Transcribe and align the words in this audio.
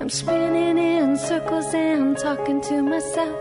I'm 0.00 0.08
spinning 0.08 0.78
in 0.78 1.18
circles 1.18 1.74
and 1.74 2.16
talking 2.16 2.62
to 2.62 2.82
myself. 2.82 3.38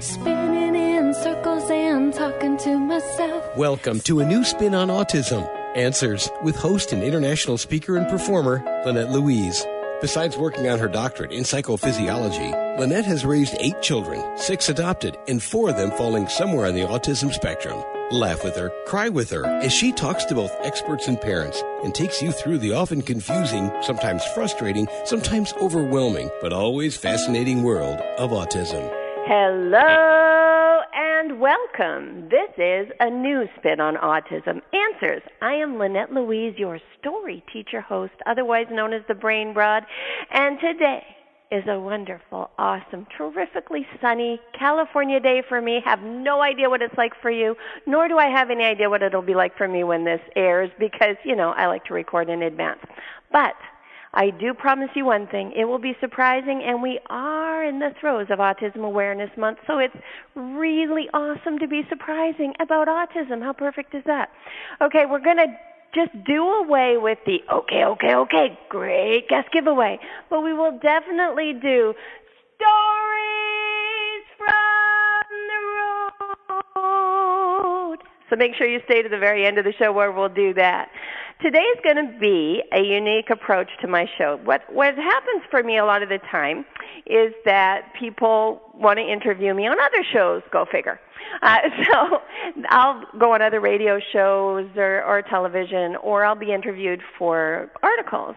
Spinning 0.00 0.74
in 0.74 1.14
circles 1.14 1.70
and 1.70 2.12
talking 2.12 2.58
to 2.58 2.80
myself. 2.80 3.56
Welcome 3.56 4.00
to 4.00 4.18
a 4.18 4.26
new 4.26 4.42
spin 4.42 4.74
on 4.74 4.88
autism. 4.88 5.48
Answers 5.76 6.28
with 6.42 6.56
host 6.56 6.92
and 6.92 7.04
international 7.04 7.58
speaker 7.58 7.96
and 7.96 8.08
performer 8.08 8.60
Lynette 8.84 9.12
Louise. 9.12 9.64
Besides 10.00 10.38
working 10.38 10.66
on 10.66 10.78
her 10.78 10.88
doctorate 10.88 11.30
in 11.30 11.42
psychophysiology, 11.42 12.78
Lynette 12.78 13.04
has 13.04 13.26
raised 13.26 13.54
eight 13.60 13.82
children, 13.82 14.24
six 14.38 14.70
adopted, 14.70 15.18
and 15.28 15.42
four 15.42 15.68
of 15.68 15.76
them 15.76 15.90
falling 15.90 16.26
somewhere 16.26 16.66
on 16.66 16.74
the 16.74 16.86
autism 16.86 17.30
spectrum. 17.30 17.84
Laugh 18.10 18.42
with 18.42 18.56
her, 18.56 18.72
cry 18.86 19.10
with 19.10 19.28
her 19.28 19.44
as 19.44 19.74
she 19.74 19.92
talks 19.92 20.24
to 20.24 20.34
both 20.34 20.56
experts 20.62 21.06
and 21.06 21.20
parents 21.20 21.62
and 21.84 21.94
takes 21.94 22.22
you 22.22 22.32
through 22.32 22.56
the 22.58 22.72
often 22.72 23.02
confusing, 23.02 23.70
sometimes 23.82 24.24
frustrating, 24.34 24.88
sometimes 25.04 25.52
overwhelming, 25.60 26.30
but 26.40 26.54
always 26.54 26.96
fascinating 26.96 27.62
world 27.62 28.00
of 28.16 28.30
autism. 28.30 28.88
Hello 29.26 30.80
and 31.30 31.40
welcome. 31.40 32.28
This 32.28 32.50
is 32.58 32.90
a 32.98 33.08
new 33.08 33.44
spin 33.58 33.80
on 33.80 33.94
autism. 33.96 34.60
Answers. 34.72 35.22
I 35.40 35.54
am 35.54 35.78
Lynette 35.78 36.12
Louise, 36.12 36.54
your 36.56 36.80
story 36.98 37.44
teacher 37.52 37.80
host, 37.80 38.14
otherwise 38.26 38.66
known 38.70 38.92
as 38.92 39.02
the 39.06 39.14
Brain 39.14 39.52
Broad, 39.52 39.84
and 40.32 40.58
today 40.58 41.02
is 41.52 41.62
a 41.68 41.78
wonderful, 41.78 42.50
awesome, 42.58 43.06
terrifically 43.16 43.86
sunny 44.00 44.40
California 44.58 45.20
day 45.20 45.42
for 45.48 45.60
me. 45.60 45.80
Have 45.84 46.00
no 46.00 46.42
idea 46.42 46.68
what 46.68 46.82
it's 46.82 46.96
like 46.96 47.12
for 47.22 47.30
you, 47.30 47.54
nor 47.86 48.08
do 48.08 48.18
I 48.18 48.26
have 48.26 48.50
any 48.50 48.64
idea 48.64 48.90
what 48.90 49.02
it'll 49.02 49.22
be 49.22 49.34
like 49.34 49.56
for 49.56 49.68
me 49.68 49.84
when 49.84 50.04
this 50.04 50.20
airs 50.34 50.70
because, 50.78 51.16
you 51.24 51.36
know, 51.36 51.50
I 51.50 51.66
like 51.66 51.84
to 51.84 51.94
record 51.94 52.28
in 52.28 52.42
advance. 52.42 52.80
But 53.30 53.54
I 54.12 54.30
do 54.30 54.54
promise 54.54 54.90
you 54.94 55.04
one 55.04 55.28
thing. 55.28 55.52
It 55.56 55.66
will 55.66 55.78
be 55.78 55.96
surprising, 56.00 56.62
and 56.64 56.82
we 56.82 56.98
are 57.08 57.64
in 57.64 57.78
the 57.78 57.90
throes 58.00 58.26
of 58.30 58.40
Autism 58.40 58.84
Awareness 58.84 59.30
Month, 59.36 59.58
so 59.66 59.78
it's 59.78 59.94
really 60.34 61.08
awesome 61.14 61.58
to 61.60 61.68
be 61.68 61.82
surprising 61.88 62.54
about 62.58 62.88
autism. 62.88 63.40
How 63.40 63.52
perfect 63.52 63.94
is 63.94 64.02
that? 64.06 64.30
Okay, 64.80 65.06
we're 65.06 65.20
going 65.20 65.36
to 65.36 65.46
just 65.94 66.10
do 66.24 66.42
away 66.42 66.96
with 66.96 67.18
the 67.26 67.38
okay, 67.52 67.84
okay, 67.84 68.14
okay, 68.14 68.58
great 68.68 69.28
guest 69.28 69.48
giveaway. 69.52 69.98
But 70.28 70.40
we 70.40 70.52
will 70.52 70.78
definitely 70.80 71.52
do 71.52 71.94
stories 72.56 74.24
from 74.38 75.24
the 75.48 75.60
road. 76.84 77.09
So 78.30 78.36
make 78.36 78.54
sure 78.54 78.66
you 78.66 78.80
stay 78.84 79.02
to 79.02 79.08
the 79.08 79.18
very 79.18 79.44
end 79.44 79.58
of 79.58 79.64
the 79.64 79.72
show 79.72 79.92
where 79.92 80.12
we'll 80.12 80.28
do 80.28 80.54
that. 80.54 80.88
Today 81.42 81.58
is 81.58 81.78
going 81.82 81.96
to 81.96 82.18
be 82.18 82.62
a 82.72 82.80
unique 82.80 83.28
approach 83.30 83.68
to 83.80 83.88
my 83.88 84.06
show. 84.16 84.38
What 84.44 84.62
what 84.72 84.94
happens 84.94 85.42
for 85.50 85.62
me 85.62 85.78
a 85.78 85.84
lot 85.84 86.02
of 86.02 86.08
the 86.08 86.18
time 86.30 86.64
is 87.06 87.32
that 87.44 87.92
people 87.98 88.60
want 88.74 88.98
to 88.98 89.02
interview 89.02 89.52
me 89.54 89.66
on 89.66 89.76
other 89.80 90.04
shows. 90.12 90.42
Go 90.52 90.64
figure. 90.70 91.00
Uh, 91.42 91.56
so 91.90 92.18
I'll 92.68 93.04
go 93.18 93.32
on 93.34 93.42
other 93.42 93.60
radio 93.60 93.98
shows 94.12 94.68
or, 94.76 95.02
or 95.02 95.22
television, 95.22 95.96
or 95.96 96.24
I'll 96.24 96.34
be 96.34 96.52
interviewed 96.52 97.00
for 97.18 97.70
articles. 97.82 98.36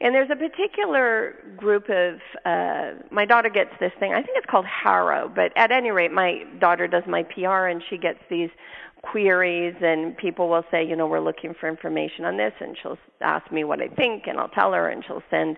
And 0.00 0.14
there's 0.14 0.30
a 0.30 0.36
particular 0.36 1.36
group 1.56 1.88
of, 1.88 2.20
uh, 2.44 2.92
my 3.10 3.24
daughter 3.24 3.48
gets 3.48 3.70
this 3.80 3.92
thing, 3.98 4.12
I 4.12 4.22
think 4.22 4.36
it's 4.36 4.46
called 4.50 4.66
HARO, 4.66 5.32
but 5.34 5.52
at 5.56 5.70
any 5.70 5.90
rate, 5.90 6.12
my 6.12 6.44
daughter 6.60 6.86
does 6.86 7.04
my 7.06 7.22
PR 7.22 7.66
and 7.66 7.82
she 7.88 7.96
gets 7.98 8.18
these 8.28 8.50
queries 9.02 9.74
and 9.80 10.16
people 10.16 10.48
will 10.48 10.64
say, 10.70 10.84
you 10.86 10.96
know, 10.96 11.06
we're 11.06 11.20
looking 11.20 11.54
for 11.58 11.68
information 11.68 12.24
on 12.24 12.36
this 12.36 12.52
and 12.60 12.76
she'll 12.82 12.98
ask 13.20 13.50
me 13.52 13.64
what 13.64 13.80
I 13.80 13.88
think 13.88 14.24
and 14.26 14.38
I'll 14.38 14.48
tell 14.48 14.72
her 14.72 14.88
and 14.88 15.04
she'll 15.06 15.22
send 15.30 15.56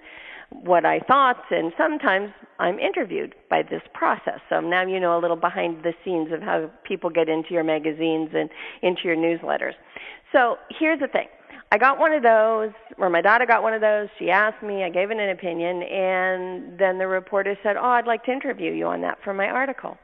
what 0.50 0.84
I 0.84 1.00
thought, 1.00 1.42
and 1.50 1.72
sometimes 1.76 2.30
I'm 2.58 2.78
interviewed 2.78 3.34
by 3.50 3.62
this 3.62 3.82
process. 3.94 4.40
So 4.48 4.60
now 4.60 4.86
you 4.86 5.00
know 5.00 5.18
a 5.18 5.20
little 5.20 5.36
behind 5.36 5.82
the 5.82 5.92
scenes 6.04 6.32
of 6.32 6.40
how 6.40 6.70
people 6.84 7.10
get 7.10 7.28
into 7.28 7.52
your 7.52 7.64
magazines 7.64 8.30
and 8.34 8.48
into 8.82 9.02
your 9.04 9.16
newsletters. 9.16 9.74
So 10.32 10.56
here's 10.70 11.00
the 11.00 11.08
thing. 11.08 11.26
I 11.72 11.78
got 11.78 11.98
one 11.98 12.12
of 12.12 12.22
those, 12.22 12.70
or 12.98 13.10
my 13.10 13.20
daughter 13.20 13.44
got 13.44 13.62
one 13.62 13.74
of 13.74 13.80
those. 13.80 14.08
She 14.18 14.30
asked 14.30 14.62
me, 14.62 14.84
I 14.84 14.88
gave 14.88 15.10
it 15.10 15.18
an 15.18 15.30
opinion, 15.30 15.82
and 15.82 16.78
then 16.78 16.98
the 16.98 17.08
reporter 17.08 17.56
said, 17.62 17.76
Oh, 17.76 17.88
I'd 17.88 18.06
like 18.06 18.24
to 18.24 18.32
interview 18.32 18.72
you 18.72 18.86
on 18.86 19.00
that 19.02 19.18
for 19.24 19.34
my 19.34 19.46
article. 19.46 19.96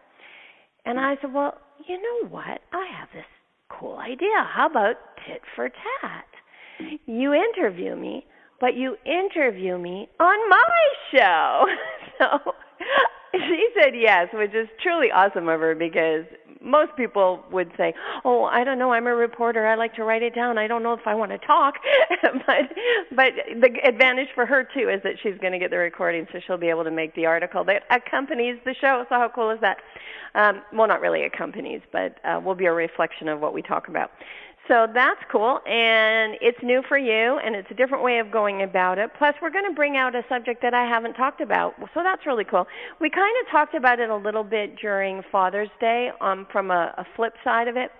And 0.84 0.98
I 0.98 1.16
said, 1.20 1.32
Well, 1.32 1.54
you 1.86 1.96
know 1.96 2.28
what? 2.28 2.60
I 2.72 2.88
have 2.98 3.08
this 3.14 3.24
cool 3.68 3.96
idea. 3.98 4.46
How 4.52 4.66
about 4.68 4.96
tit 5.26 5.42
for 5.54 5.68
tat? 5.68 6.24
You 7.06 7.32
interview 7.32 7.94
me, 7.94 8.26
but 8.60 8.74
you 8.74 8.96
interview 9.06 9.78
me 9.78 10.08
on 10.18 10.50
my 10.50 10.78
show. 11.12 11.66
so 12.18 12.52
she 13.32 13.68
said 13.80 13.92
yes, 13.94 14.28
which 14.32 14.54
is 14.54 14.68
truly 14.82 15.12
awesome 15.14 15.48
of 15.48 15.60
her 15.60 15.74
because 15.74 16.24
most 16.64 16.96
people 16.96 17.44
would 17.50 17.70
say, 17.76 17.94
"Oh, 18.24 18.44
I 18.44 18.64
don't 18.64 18.78
know, 18.78 18.92
I'm 18.92 19.06
a 19.06 19.14
reporter. 19.14 19.66
I 19.66 19.74
like 19.74 19.94
to 19.94 20.04
write 20.04 20.22
it 20.22 20.34
down. 20.34 20.58
I 20.58 20.66
don't 20.66 20.82
know 20.82 20.92
if 20.92 21.06
I 21.06 21.14
want 21.14 21.32
to 21.32 21.38
talk." 21.38 21.74
but 22.22 22.72
but 23.14 23.32
the 23.60 23.70
advantage 23.84 24.28
for 24.34 24.46
her 24.46 24.64
too 24.74 24.88
is 24.88 25.02
that 25.02 25.14
she's 25.22 25.38
going 25.38 25.52
to 25.52 25.58
get 25.58 25.70
the 25.70 25.78
recording 25.78 26.26
so 26.32 26.40
she'll 26.46 26.58
be 26.58 26.70
able 26.70 26.84
to 26.84 26.90
make 26.90 27.14
the 27.14 27.26
article 27.26 27.64
that 27.64 27.82
accompanies 27.90 28.58
the 28.64 28.74
show. 28.80 29.04
So 29.08 29.14
how 29.16 29.30
cool 29.34 29.50
is 29.50 29.60
that? 29.60 29.78
Um, 30.34 30.62
well, 30.72 30.88
not 30.88 31.00
really 31.00 31.24
accompanies, 31.24 31.82
but 31.92 32.16
uh, 32.24 32.40
will 32.42 32.54
be 32.54 32.64
a 32.64 32.72
reflection 32.72 33.28
of 33.28 33.40
what 33.40 33.52
we 33.52 33.60
talk 33.60 33.88
about. 33.88 34.10
So 34.68 34.86
that's 34.94 35.20
cool, 35.30 35.58
and 35.66 36.36
it's 36.40 36.58
new 36.62 36.82
for 36.88 36.96
you, 36.96 37.38
and 37.44 37.56
it's 37.56 37.68
a 37.70 37.74
different 37.74 38.04
way 38.04 38.20
of 38.20 38.30
going 38.30 38.62
about 38.62 38.96
it. 38.96 39.10
Plus, 39.18 39.34
we're 39.42 39.50
going 39.50 39.68
to 39.68 39.74
bring 39.74 39.96
out 39.96 40.14
a 40.14 40.22
subject 40.28 40.62
that 40.62 40.72
I 40.72 40.86
haven't 40.86 41.14
talked 41.14 41.40
about, 41.40 41.74
so 41.94 42.02
that's 42.04 42.24
really 42.26 42.44
cool. 42.44 42.66
We 43.00 43.10
kind 43.10 43.34
of 43.44 43.50
talked 43.50 43.74
about 43.74 43.98
it 43.98 44.08
a 44.08 44.16
little 44.16 44.44
bit 44.44 44.76
during 44.76 45.22
Father's 45.32 45.68
Day 45.80 46.10
um, 46.20 46.46
from 46.52 46.70
a, 46.70 46.94
a 46.96 47.04
flip 47.16 47.34
side 47.42 47.66
of 47.66 47.76
it. 47.76 47.90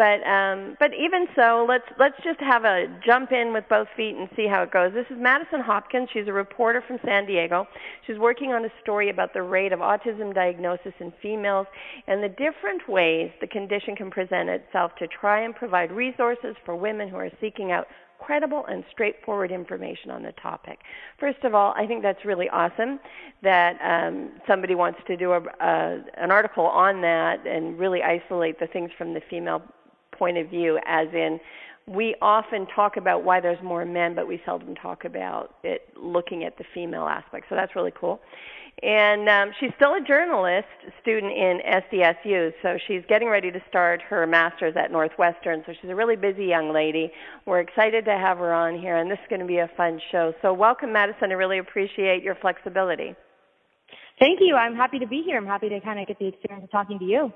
But 0.00 0.26
um, 0.26 0.78
but 0.80 0.92
even 0.94 1.26
so, 1.36 1.66
let's 1.68 1.84
let's 1.98 2.16
just 2.24 2.40
have 2.40 2.64
a 2.64 2.86
jump 3.04 3.32
in 3.32 3.52
with 3.52 3.64
both 3.68 3.86
feet 3.94 4.16
and 4.16 4.30
see 4.34 4.46
how 4.46 4.62
it 4.62 4.70
goes. 4.70 4.94
This 4.94 5.04
is 5.10 5.18
Madison 5.20 5.60
Hopkins. 5.60 6.08
She's 6.10 6.26
a 6.26 6.32
reporter 6.32 6.82
from 6.86 6.98
San 7.04 7.26
Diego. 7.26 7.66
She's 8.06 8.16
working 8.16 8.52
on 8.52 8.64
a 8.64 8.70
story 8.82 9.10
about 9.10 9.34
the 9.34 9.42
rate 9.42 9.72
of 9.72 9.80
autism 9.80 10.34
diagnosis 10.34 10.94
in 11.00 11.12
females 11.20 11.66
and 12.06 12.22
the 12.22 12.30
different 12.30 12.88
ways 12.88 13.30
the 13.42 13.46
condition 13.46 13.94
can 13.94 14.10
present 14.10 14.48
itself 14.48 14.92
to 15.00 15.06
try 15.06 15.44
and 15.44 15.54
provide 15.54 15.92
resources 16.06 16.54
for 16.64 16.74
women 16.74 17.08
who 17.10 17.16
are 17.16 17.30
seeking 17.42 17.68
out 17.76 17.86
credible 18.18 18.64
and 18.72 18.84
straightforward 18.90 19.50
information 19.50 20.10
on 20.10 20.22
the 20.22 20.32
topic. 20.48 20.78
First 21.18 21.42
of 21.44 21.54
all, 21.54 21.72
I 21.76 21.86
think 21.86 22.02
that's 22.02 22.24
really 22.24 22.48
awesome 22.62 23.00
that 23.42 23.72
um, 23.92 24.14
somebody 24.46 24.74
wants 24.74 25.00
to 25.06 25.16
do 25.16 25.32
a, 25.32 25.40
a, 25.40 26.04
an 26.24 26.30
article 26.30 26.66
on 26.66 27.00
that 27.00 27.46
and 27.46 27.78
really 27.78 28.00
isolate 28.02 28.56
the 28.58 28.66
things 28.66 28.90
from 28.98 29.14
the 29.14 29.22
female 29.30 29.62
point 30.12 30.36
of 30.36 30.46
view, 30.48 30.78
as 30.86 31.08
in 31.12 31.40
we 31.86 32.14
often 32.22 32.66
talk 32.66 32.96
about 32.96 33.24
why 33.24 33.40
there's 33.40 33.62
more 33.62 33.84
men, 33.84 34.14
but 34.14 34.28
we 34.28 34.40
seldom 34.44 34.74
talk 34.76 35.04
about 35.04 35.56
it 35.64 35.80
looking 35.96 36.44
at 36.44 36.56
the 36.56 36.64
female 36.72 37.06
aspect. 37.06 37.46
So 37.48 37.54
that's 37.56 37.74
really 37.74 37.92
cool. 37.98 38.20
And 38.82 39.28
um, 39.28 39.52
she's 39.60 39.70
still 39.76 39.92
a 39.92 40.00
journalist 40.00 40.68
student 41.02 41.32
in 41.32 41.60
SDSU, 41.68 42.52
so 42.62 42.78
she's 42.86 43.02
getting 43.10 43.28
ready 43.28 43.50
to 43.50 43.60
start 43.68 44.00
her 44.08 44.26
master's 44.26 44.74
at 44.74 44.90
Northwestern. 44.90 45.62
So 45.66 45.74
she's 45.80 45.90
a 45.90 45.94
really 45.94 46.16
busy 46.16 46.46
young 46.46 46.72
lady. 46.72 47.12
We're 47.44 47.60
excited 47.60 48.06
to 48.06 48.12
have 48.12 48.38
her 48.38 48.54
on 48.54 48.78
here, 48.78 48.96
and 48.96 49.10
this 49.10 49.18
is 49.18 49.28
going 49.28 49.40
to 49.40 49.46
be 49.46 49.58
a 49.58 49.68
fun 49.76 50.00
show. 50.10 50.32
So 50.40 50.54
welcome, 50.54 50.94
Madison. 50.94 51.30
I 51.30 51.34
really 51.34 51.58
appreciate 51.58 52.22
your 52.22 52.36
flexibility. 52.36 53.14
Thank 54.18 54.40
you. 54.40 54.56
I'm 54.56 54.74
happy 54.74 54.98
to 54.98 55.06
be 55.06 55.22
here. 55.26 55.36
I'm 55.36 55.46
happy 55.46 55.68
to 55.68 55.80
kind 55.80 56.00
of 56.00 56.06
get 56.06 56.18
the 56.18 56.28
experience 56.28 56.64
of 56.64 56.70
talking 56.70 56.98
to 57.00 57.04
you. 57.04 57.32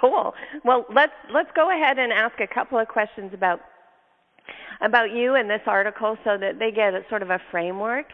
Cool. 0.00 0.34
Well, 0.64 0.84
let's 0.92 1.12
let's 1.32 1.50
go 1.54 1.70
ahead 1.70 1.98
and 1.98 2.12
ask 2.12 2.40
a 2.40 2.46
couple 2.46 2.78
of 2.78 2.88
questions 2.88 3.32
about 3.34 3.60
about 4.80 5.12
you 5.12 5.34
and 5.34 5.48
this 5.48 5.62
article 5.66 6.16
so 6.24 6.36
that 6.38 6.58
they 6.58 6.70
get 6.70 6.94
a, 6.94 7.02
sort 7.08 7.22
of 7.22 7.30
a 7.30 7.38
framework. 7.50 8.06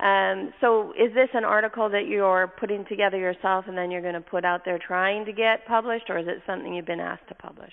Um, 0.00 0.52
so, 0.60 0.92
is 0.92 1.14
this 1.14 1.28
an 1.34 1.44
article 1.44 1.88
that 1.90 2.08
you're 2.08 2.52
putting 2.58 2.84
together 2.86 3.16
yourself 3.16 3.66
and 3.68 3.78
then 3.78 3.90
you're 3.90 4.02
going 4.02 4.14
to 4.14 4.20
put 4.20 4.44
out 4.44 4.64
there 4.64 4.78
trying 4.78 5.24
to 5.24 5.32
get 5.32 5.66
published, 5.66 6.06
or 6.08 6.18
is 6.18 6.26
it 6.26 6.42
something 6.46 6.74
you've 6.74 6.86
been 6.86 7.00
asked 7.00 7.28
to 7.28 7.34
publish? 7.34 7.72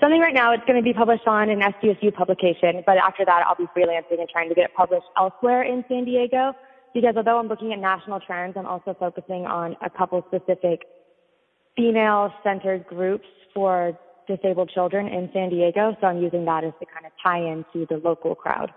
Something 0.00 0.20
right 0.20 0.34
now, 0.34 0.52
it's 0.52 0.64
going 0.66 0.76
to 0.76 0.82
be 0.82 0.92
published 0.92 1.26
on 1.28 1.48
an 1.50 1.60
SDSU 1.60 2.12
publication, 2.14 2.82
but 2.84 2.98
after 2.98 3.24
that, 3.24 3.44
I'll 3.46 3.54
be 3.54 3.68
freelancing 3.76 4.18
and 4.18 4.28
trying 4.28 4.48
to 4.48 4.54
get 4.54 4.64
it 4.64 4.74
published 4.76 5.06
elsewhere 5.16 5.62
in 5.62 5.84
San 5.88 6.04
Diego. 6.04 6.52
Because 6.94 7.14
although 7.16 7.38
I'm 7.38 7.48
looking 7.48 7.72
at 7.72 7.78
national 7.78 8.20
trends, 8.20 8.56
I'm 8.56 8.66
also 8.66 8.96
focusing 8.98 9.46
on 9.46 9.76
a 9.84 9.90
couple 9.90 10.24
specific 10.26 10.82
female-centered 11.76 12.86
groups 12.86 13.26
for 13.52 13.98
disabled 14.26 14.70
children 14.74 15.06
in 15.06 15.30
San 15.32 15.50
Diego. 15.50 15.96
So 16.00 16.06
I'm 16.06 16.22
using 16.22 16.44
that 16.44 16.64
as 16.64 16.72
the 16.80 16.86
kind 16.86 17.06
of 17.06 17.12
tie-in 17.22 17.64
to 17.72 17.86
the 17.88 18.00
local 18.06 18.34
crowd. 18.34 18.72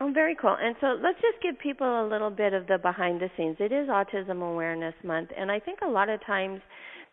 Oh, 0.00 0.10
very 0.12 0.34
cool. 0.34 0.56
And 0.60 0.76
so 0.80 0.98
let's 1.02 1.20
just 1.20 1.42
give 1.42 1.58
people 1.58 1.86
a 1.86 2.06
little 2.06 2.30
bit 2.30 2.52
of 2.52 2.66
the 2.66 2.78
behind 2.78 3.20
the 3.20 3.30
scenes. 3.36 3.56
It 3.60 3.72
is 3.72 3.88
Autism 3.88 4.42
Awareness 4.42 4.94
Month, 5.02 5.30
and 5.36 5.50
I 5.50 5.58
think 5.58 5.78
a 5.82 5.88
lot 5.88 6.08
of 6.08 6.24
times 6.24 6.60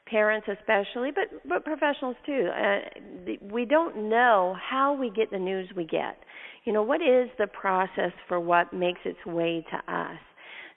parents 0.06 0.46
especially 0.50 1.12
but 1.12 1.30
but 1.48 1.64
professionals 1.64 2.18
too 2.26 2.50
uh, 2.50 2.80
we 3.50 3.64
don't 3.64 4.10
know 4.10 4.54
how 4.62 4.94
we 4.94 5.10
get 5.10 5.32
the 5.32 5.40
news 5.40 5.66
we 5.78 5.86
get 5.86 6.18
You 6.66 6.72
know, 6.72 6.84
what 6.84 7.02
is 7.02 7.30
the 7.38 7.48
process 7.48 8.12
for 8.28 8.40
what 8.40 8.72
makes 8.74 9.02
its 9.04 9.24
way 9.26 9.66
to 9.70 9.94
us? 9.94 10.18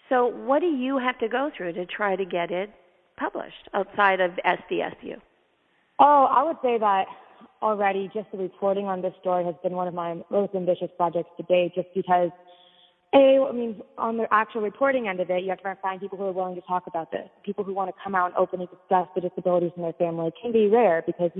So, 0.08 0.26
what 0.26 0.60
do 0.60 0.66
you 0.66 0.98
have 0.98 1.18
to 1.18 1.28
go 1.28 1.50
through 1.56 1.72
to 1.74 1.86
try 1.86 2.16
to 2.16 2.24
get 2.24 2.50
it 2.50 2.70
published 3.16 3.68
outside 3.72 4.20
of 4.20 4.32
SDSU? 4.44 5.20
Oh, 5.98 6.24
I 6.30 6.42
would 6.44 6.56
say 6.62 6.78
that 6.78 7.06
already 7.62 8.10
just 8.12 8.30
the 8.32 8.38
reporting 8.38 8.86
on 8.86 9.00
this 9.02 9.14
story 9.20 9.44
has 9.44 9.54
been 9.62 9.72
one 9.72 9.88
of 9.88 9.94
my 9.94 10.16
most 10.30 10.54
ambitious 10.54 10.90
projects 10.96 11.30
to 11.38 11.42
date 11.44 11.72
just 11.74 11.88
because 11.94 12.30
a, 13.14 13.46
I 13.48 13.52
mean, 13.52 13.80
on 13.96 14.16
the 14.18 14.26
actual 14.30 14.62
reporting 14.62 15.08
end 15.08 15.20
of 15.20 15.30
it, 15.30 15.42
you 15.42 15.50
have 15.50 15.62
to 15.62 15.78
find 15.80 16.00
people 16.00 16.18
who 16.18 16.24
are 16.24 16.32
willing 16.32 16.54
to 16.56 16.60
talk 16.62 16.84
about 16.86 17.10
this. 17.10 17.28
People 17.44 17.64
who 17.64 17.72
want 17.72 17.88
to 17.88 17.94
come 18.02 18.14
out 18.14 18.26
and 18.26 18.34
openly 18.36 18.66
discuss 18.66 19.08
the 19.14 19.20
disabilities 19.20 19.70
in 19.76 19.82
their 19.82 19.94
family 19.94 20.32
can 20.42 20.52
be 20.52 20.66
rare 20.66 21.02
because 21.06 21.30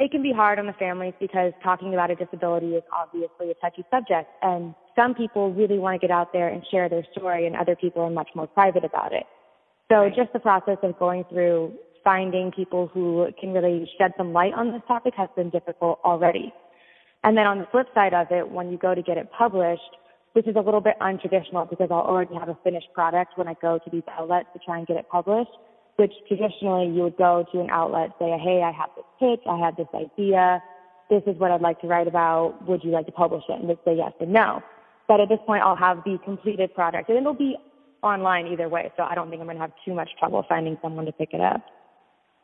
it 0.00 0.10
can 0.10 0.22
be 0.22 0.32
hard 0.32 0.58
on 0.58 0.66
the 0.66 0.72
families 0.72 1.12
because 1.20 1.52
talking 1.62 1.92
about 1.92 2.10
a 2.10 2.16
disability 2.16 2.74
is 2.74 2.82
obviously 2.92 3.50
a 3.50 3.54
touchy 3.54 3.84
subject. 3.90 4.30
And 4.42 4.74
some 4.96 5.14
people 5.14 5.52
really 5.52 5.78
want 5.78 6.00
to 6.00 6.06
get 6.06 6.10
out 6.10 6.32
there 6.32 6.48
and 6.48 6.64
share 6.70 6.88
their 6.88 7.04
story, 7.12 7.46
and 7.46 7.54
other 7.54 7.76
people 7.76 8.02
are 8.02 8.10
much 8.10 8.30
more 8.34 8.46
private 8.46 8.84
about 8.84 9.12
it. 9.12 9.24
So 9.90 9.96
right. 10.02 10.16
just 10.16 10.32
the 10.32 10.40
process 10.40 10.78
of 10.82 10.98
going 10.98 11.24
through 11.30 11.74
finding 12.04 12.50
people 12.52 12.86
who 12.86 13.28
can 13.38 13.52
really 13.52 13.90
shed 13.98 14.12
some 14.16 14.32
light 14.32 14.54
on 14.54 14.72
this 14.72 14.82
topic 14.88 15.14
has 15.16 15.28
been 15.36 15.50
difficult 15.50 15.98
already. 16.04 16.52
And 17.22 17.36
then 17.36 17.46
on 17.46 17.58
the 17.58 17.66
flip 17.70 17.86
side 17.94 18.14
of 18.14 18.28
it, 18.30 18.50
when 18.50 18.70
you 18.70 18.78
go 18.78 18.94
to 18.94 19.02
get 19.02 19.18
it 19.18 19.30
published, 19.36 19.82
this 20.34 20.44
is 20.46 20.56
a 20.56 20.60
little 20.60 20.80
bit 20.80 20.94
untraditional 21.00 21.68
because 21.68 21.88
I'll 21.90 21.98
already 21.98 22.34
have 22.34 22.48
a 22.48 22.56
finished 22.62 22.88
product 22.94 23.36
when 23.36 23.48
I 23.48 23.54
go 23.60 23.78
to 23.78 23.90
these 23.90 24.04
outlets 24.10 24.48
to 24.52 24.60
try 24.64 24.78
and 24.78 24.86
get 24.86 24.96
it 24.96 25.08
published, 25.10 25.50
which 25.96 26.12
traditionally 26.28 26.86
you 26.86 27.02
would 27.02 27.16
go 27.16 27.44
to 27.52 27.60
an 27.60 27.68
outlet, 27.70 28.10
say, 28.18 28.30
hey, 28.38 28.62
I 28.62 28.70
have 28.70 28.90
this 28.96 29.04
pitch, 29.18 29.40
I 29.48 29.58
have 29.58 29.76
this 29.76 29.88
idea, 29.94 30.62
this 31.10 31.22
is 31.26 31.36
what 31.38 31.50
I'd 31.50 31.60
like 31.60 31.80
to 31.80 31.88
write 31.88 32.06
about, 32.06 32.64
would 32.66 32.84
you 32.84 32.90
like 32.90 33.06
to 33.06 33.12
publish 33.12 33.42
it? 33.48 33.60
And 33.60 33.68
they'd 33.68 33.78
say 33.84 33.96
yes 33.96 34.12
or 34.20 34.26
no. 34.26 34.62
But 35.08 35.20
at 35.20 35.28
this 35.28 35.40
point, 35.44 35.64
I'll 35.64 35.76
have 35.76 36.04
the 36.04 36.18
completed 36.24 36.72
product, 36.74 37.08
and 37.08 37.18
it'll 37.18 37.34
be 37.34 37.56
online 38.02 38.46
either 38.46 38.68
way, 38.68 38.92
so 38.96 39.02
I 39.02 39.14
don't 39.14 39.28
think 39.28 39.40
I'm 39.40 39.46
going 39.46 39.56
to 39.56 39.62
have 39.62 39.72
too 39.84 39.92
much 39.92 40.08
trouble 40.18 40.44
finding 40.48 40.78
someone 40.80 41.04
to 41.06 41.12
pick 41.12 41.34
it 41.34 41.40
up. 41.40 41.60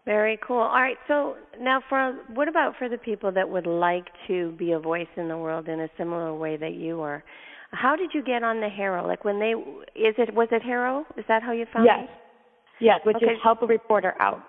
Very 0.07 0.39
cool. 0.47 0.59
All 0.59 0.81
right. 0.81 0.97
So 1.09 1.35
now, 1.61 1.83
for 1.89 2.17
what 2.33 2.47
about 2.47 2.75
for 2.79 2.89
the 2.89 2.97
people 2.97 3.33
that 3.33 3.49
would 3.49 3.67
like 3.67 4.07
to 4.29 4.53
be 4.53 4.73
a 4.73 4.79
voice 4.79 5.09
in 5.17 5.29
the 5.29 5.37
world 5.37 5.69
in 5.69 5.81
a 5.81 5.89
similar 5.99 6.33
way 6.33 6.57
that 6.57 6.75
you 6.75 7.01
are? 7.01 7.25
How 7.73 7.97
did 7.97 8.11
you 8.15 8.23
get 8.23 8.45
on 8.45 8.61
the 8.61 8.69
HARO? 8.69 9.05
Like 9.07 9.25
when 9.25 9.41
they 9.41 9.51
is 9.51 10.15
it 10.17 10.33
was 10.33 10.49
it 10.53 10.63
HARO? 10.63 11.05
Is 11.17 11.25
that 11.27 11.43
how 11.43 11.51
you 11.51 11.67
found 11.73 11.87
yes. 11.87 12.05
it? 12.05 12.11
Yes, 12.79 13.01
which 13.05 13.17
okay. 13.17 13.27
is 13.27 13.39
help 13.43 13.63
a 13.63 13.67
reporter 13.67 14.15
out. 14.21 14.43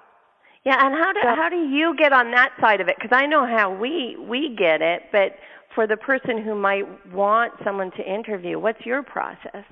Yeah, 0.63 0.85
and 0.85 0.93
how 0.93 1.11
do 1.13 1.19
so, 1.23 1.29
how 1.29 1.49
do 1.49 1.55
you 1.55 1.95
get 1.97 2.13
on 2.13 2.29
that 2.31 2.51
side 2.61 2.79
of 2.79 2.87
it? 2.87 2.95
Because 3.01 3.15
I 3.15 3.25
know 3.25 3.47
how 3.47 3.73
we 3.73 4.15
we 4.19 4.55
get 4.55 4.83
it, 4.83 5.03
but 5.11 5.37
for 5.73 5.87
the 5.87 5.97
person 5.97 6.43
who 6.43 6.53
might 6.53 6.85
want 7.11 7.53
someone 7.63 7.89
to 7.91 8.03
interview, 8.03 8.59
what's 8.59 8.85
your 8.85 9.01
process? 9.01 9.65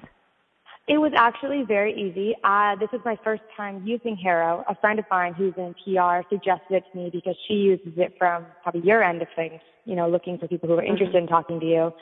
It 0.88 1.00
was 1.00 1.14
actually 1.16 1.64
very 1.64 1.94
easy. 2.00 2.36
Uh, 2.44 2.76
this 2.76 2.90
was 2.92 3.02
my 3.04 3.18
first 3.24 3.42
time 3.58 3.82
using 3.88 4.16
HARO. 4.16 4.64
A 4.70 4.76
friend 4.76 5.00
of 5.00 5.06
mine 5.10 5.34
who's 5.34 5.54
in 5.58 5.74
PR 5.84 6.22
suggested 6.30 6.76
it 6.76 6.84
to 6.92 6.98
me 6.98 7.10
because 7.12 7.36
she 7.48 7.56
uses 7.56 7.94
it 7.98 8.14
from 8.20 8.46
probably 8.62 8.82
your 8.82 9.04
end 9.04 9.24
of 9.24 9.28
things, 9.36 9.62
you 9.86 9.96
know, 9.96 10.08
looking 10.08 10.38
for 10.38 10.48
people 10.48 10.70
who 10.70 10.76
are 10.76 10.84
interested 10.84 11.16
in 11.16 11.26
talking 11.26 11.60
to 11.60 11.66
you. 11.66 11.94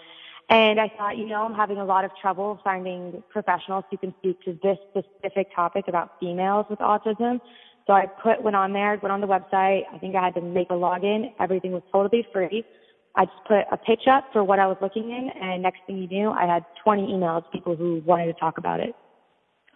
And 0.50 0.81
I 0.81 0.91
thought, 0.97 1.18
you 1.18 1.25
know, 1.25 1.45
I'm 1.45 1.53
having 1.53 1.77
a 1.77 1.85
lot 1.85 2.03
of 2.03 2.12
trouble 2.21 2.59
finding 2.62 3.24
professionals 3.30 3.85
who 3.89 3.97
can 3.97 4.13
speak 4.19 4.44
to 4.44 4.59
this 4.62 4.77
specific 4.91 5.56
topic 5.56 5.86
about 5.88 6.19
females 6.19 6.65
with 6.69 6.79
autism. 6.79 7.39
So 7.88 7.94
I 7.94 8.06
put 8.06 8.44
went 8.44 8.57
on 8.57 8.74
there, 8.74 9.00
went 9.01 9.13
on 9.13 9.21
the 9.21 9.27
website. 9.27 9.83
I 9.94 9.97
think 9.97 10.15
I 10.15 10.24
had 10.25 10.36
to 10.36 10.41
make 10.41 10.69
a 10.71 10.74
login. 10.74 11.33
Everything 11.39 11.71
was 11.71 11.83
totally 11.89 12.27
free. 12.33 12.65
I 13.15 13.25
just 13.25 13.38
put 13.48 13.65
a 13.71 13.77
pitch 13.77 14.07
up 14.10 14.25
for 14.33 14.44
what 14.44 14.60
I 14.60 14.65
was 14.65 14.77
looking 14.81 15.12
in, 15.12 15.30
and 15.39 15.62
next 15.62 15.81
thing 15.86 15.98
you 15.98 16.07
knew, 16.07 16.31
I 16.31 16.45
had 16.45 16.65
20 16.83 17.04
emails, 17.04 17.44
people 17.51 17.75
who 17.75 18.01
wanted 18.06 18.25
to 18.25 18.33
talk 18.33 18.57
about 18.57 18.80
it. 18.80 18.95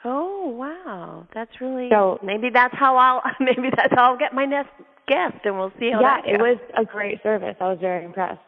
Oh 0.04 0.48
wow, 0.50 1.28
that's 1.34 1.52
really. 1.60 1.90
So 1.90 2.20
maybe 2.24 2.50
that's 2.50 2.76
how 2.76 2.98
I'll 2.98 3.22
maybe 3.40 3.70
that's 3.76 3.94
how 3.94 4.12
I'll 4.12 4.18
get 4.18 4.34
my 4.34 4.46
next 4.46 4.72
guest, 5.08 5.38
and 5.44 5.58
we'll 5.58 5.74
see 5.80 5.92
how. 5.92 6.02
Yeah, 6.02 6.22
it 6.26 6.40
was 6.40 6.58
a 6.78 6.86
great 6.86 7.22
service. 7.24 7.56
I 7.60 7.70
was 7.70 7.80
very 7.80 8.06
impressed. 8.06 8.40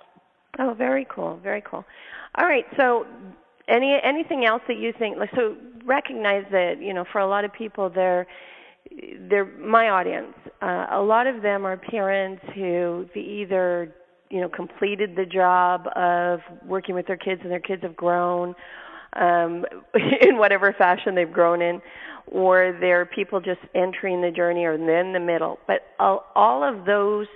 Oh, 0.59 0.73
very 0.77 1.05
cool, 1.09 1.39
very 1.41 1.61
cool. 1.61 1.85
All 2.35 2.45
right, 2.45 2.65
so 2.77 3.05
any 3.67 3.99
anything 4.03 4.45
else 4.45 4.61
that 4.67 4.77
you 4.77 4.93
think? 4.97 5.17
Like, 5.17 5.31
so 5.35 5.55
recognize 5.85 6.45
that 6.51 6.81
you 6.81 6.93
know 6.93 7.05
for 7.11 7.19
a 7.19 7.27
lot 7.27 7.45
of 7.45 7.53
people 7.53 7.89
they're 7.89 8.27
they're 9.29 9.45
my 9.45 9.89
audience. 9.89 10.33
Uh, 10.61 10.87
a 10.91 11.01
lot 11.01 11.27
of 11.27 11.41
them 11.41 11.65
are 11.65 11.77
parents 11.77 12.43
who 12.55 13.07
either 13.15 13.93
you 14.29 14.41
know 14.41 14.49
completed 14.49 15.15
the 15.15 15.25
job 15.25 15.87
of 15.95 16.39
working 16.65 16.95
with 16.95 17.07
their 17.07 17.17
kids 17.17 17.41
and 17.43 17.51
their 17.51 17.59
kids 17.59 17.83
have 17.83 17.95
grown 17.95 18.55
um, 19.13 19.65
in 20.21 20.37
whatever 20.37 20.73
fashion 20.77 21.15
they've 21.15 21.31
grown 21.31 21.61
in, 21.61 21.81
or 22.27 22.77
they're 22.79 23.05
people 23.05 23.39
just 23.39 23.61
entering 23.75 24.21
the 24.21 24.31
journey 24.31 24.65
or 24.65 24.73
in 24.73 25.13
the 25.13 25.19
middle. 25.19 25.57
But 25.67 25.81
all, 25.99 26.25
all 26.35 26.63
of 26.63 26.85
those 26.85 27.27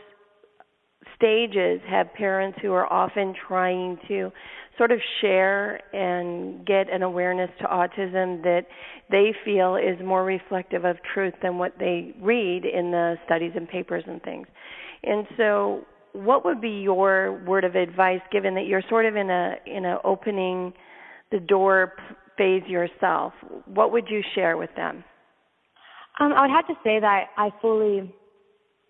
stages 1.15 1.81
have 1.89 2.13
parents 2.13 2.57
who 2.61 2.73
are 2.73 2.91
often 2.91 3.33
trying 3.47 3.97
to 4.07 4.31
sort 4.77 4.91
of 4.91 4.99
share 5.21 5.79
and 5.95 6.65
get 6.65 6.91
an 6.91 7.03
awareness 7.03 7.49
to 7.59 7.65
autism 7.65 8.41
that 8.43 8.65
they 9.11 9.33
feel 9.45 9.75
is 9.75 10.03
more 10.03 10.23
reflective 10.23 10.83
of 10.83 10.97
truth 11.13 11.33
than 11.41 11.57
what 11.57 11.73
they 11.79 12.15
read 12.21 12.65
in 12.65 12.91
the 12.91 13.15
studies 13.25 13.51
and 13.55 13.67
papers 13.67 14.03
and 14.07 14.21
things. 14.23 14.47
And 15.03 15.27
so 15.37 15.85
what 16.13 16.45
would 16.45 16.61
be 16.61 16.69
your 16.69 17.43
word 17.45 17.63
of 17.63 17.75
advice 17.75 18.21
given 18.31 18.55
that 18.55 18.65
you're 18.65 18.83
sort 18.89 19.05
of 19.05 19.15
in 19.15 19.29
a 19.29 19.55
in 19.65 19.85
a 19.85 19.97
opening 20.03 20.73
the 21.31 21.39
door 21.39 21.93
phase 22.37 22.63
yourself? 22.67 23.33
What 23.65 23.91
would 23.91 24.07
you 24.09 24.21
share 24.35 24.57
with 24.57 24.69
them? 24.75 25.03
Um, 26.19 26.31
i 26.33 26.41
would 26.41 26.51
have 26.51 26.67
to 26.67 26.75
say 26.83 26.99
that 26.99 27.25
i 27.37 27.49
fully 27.59 28.13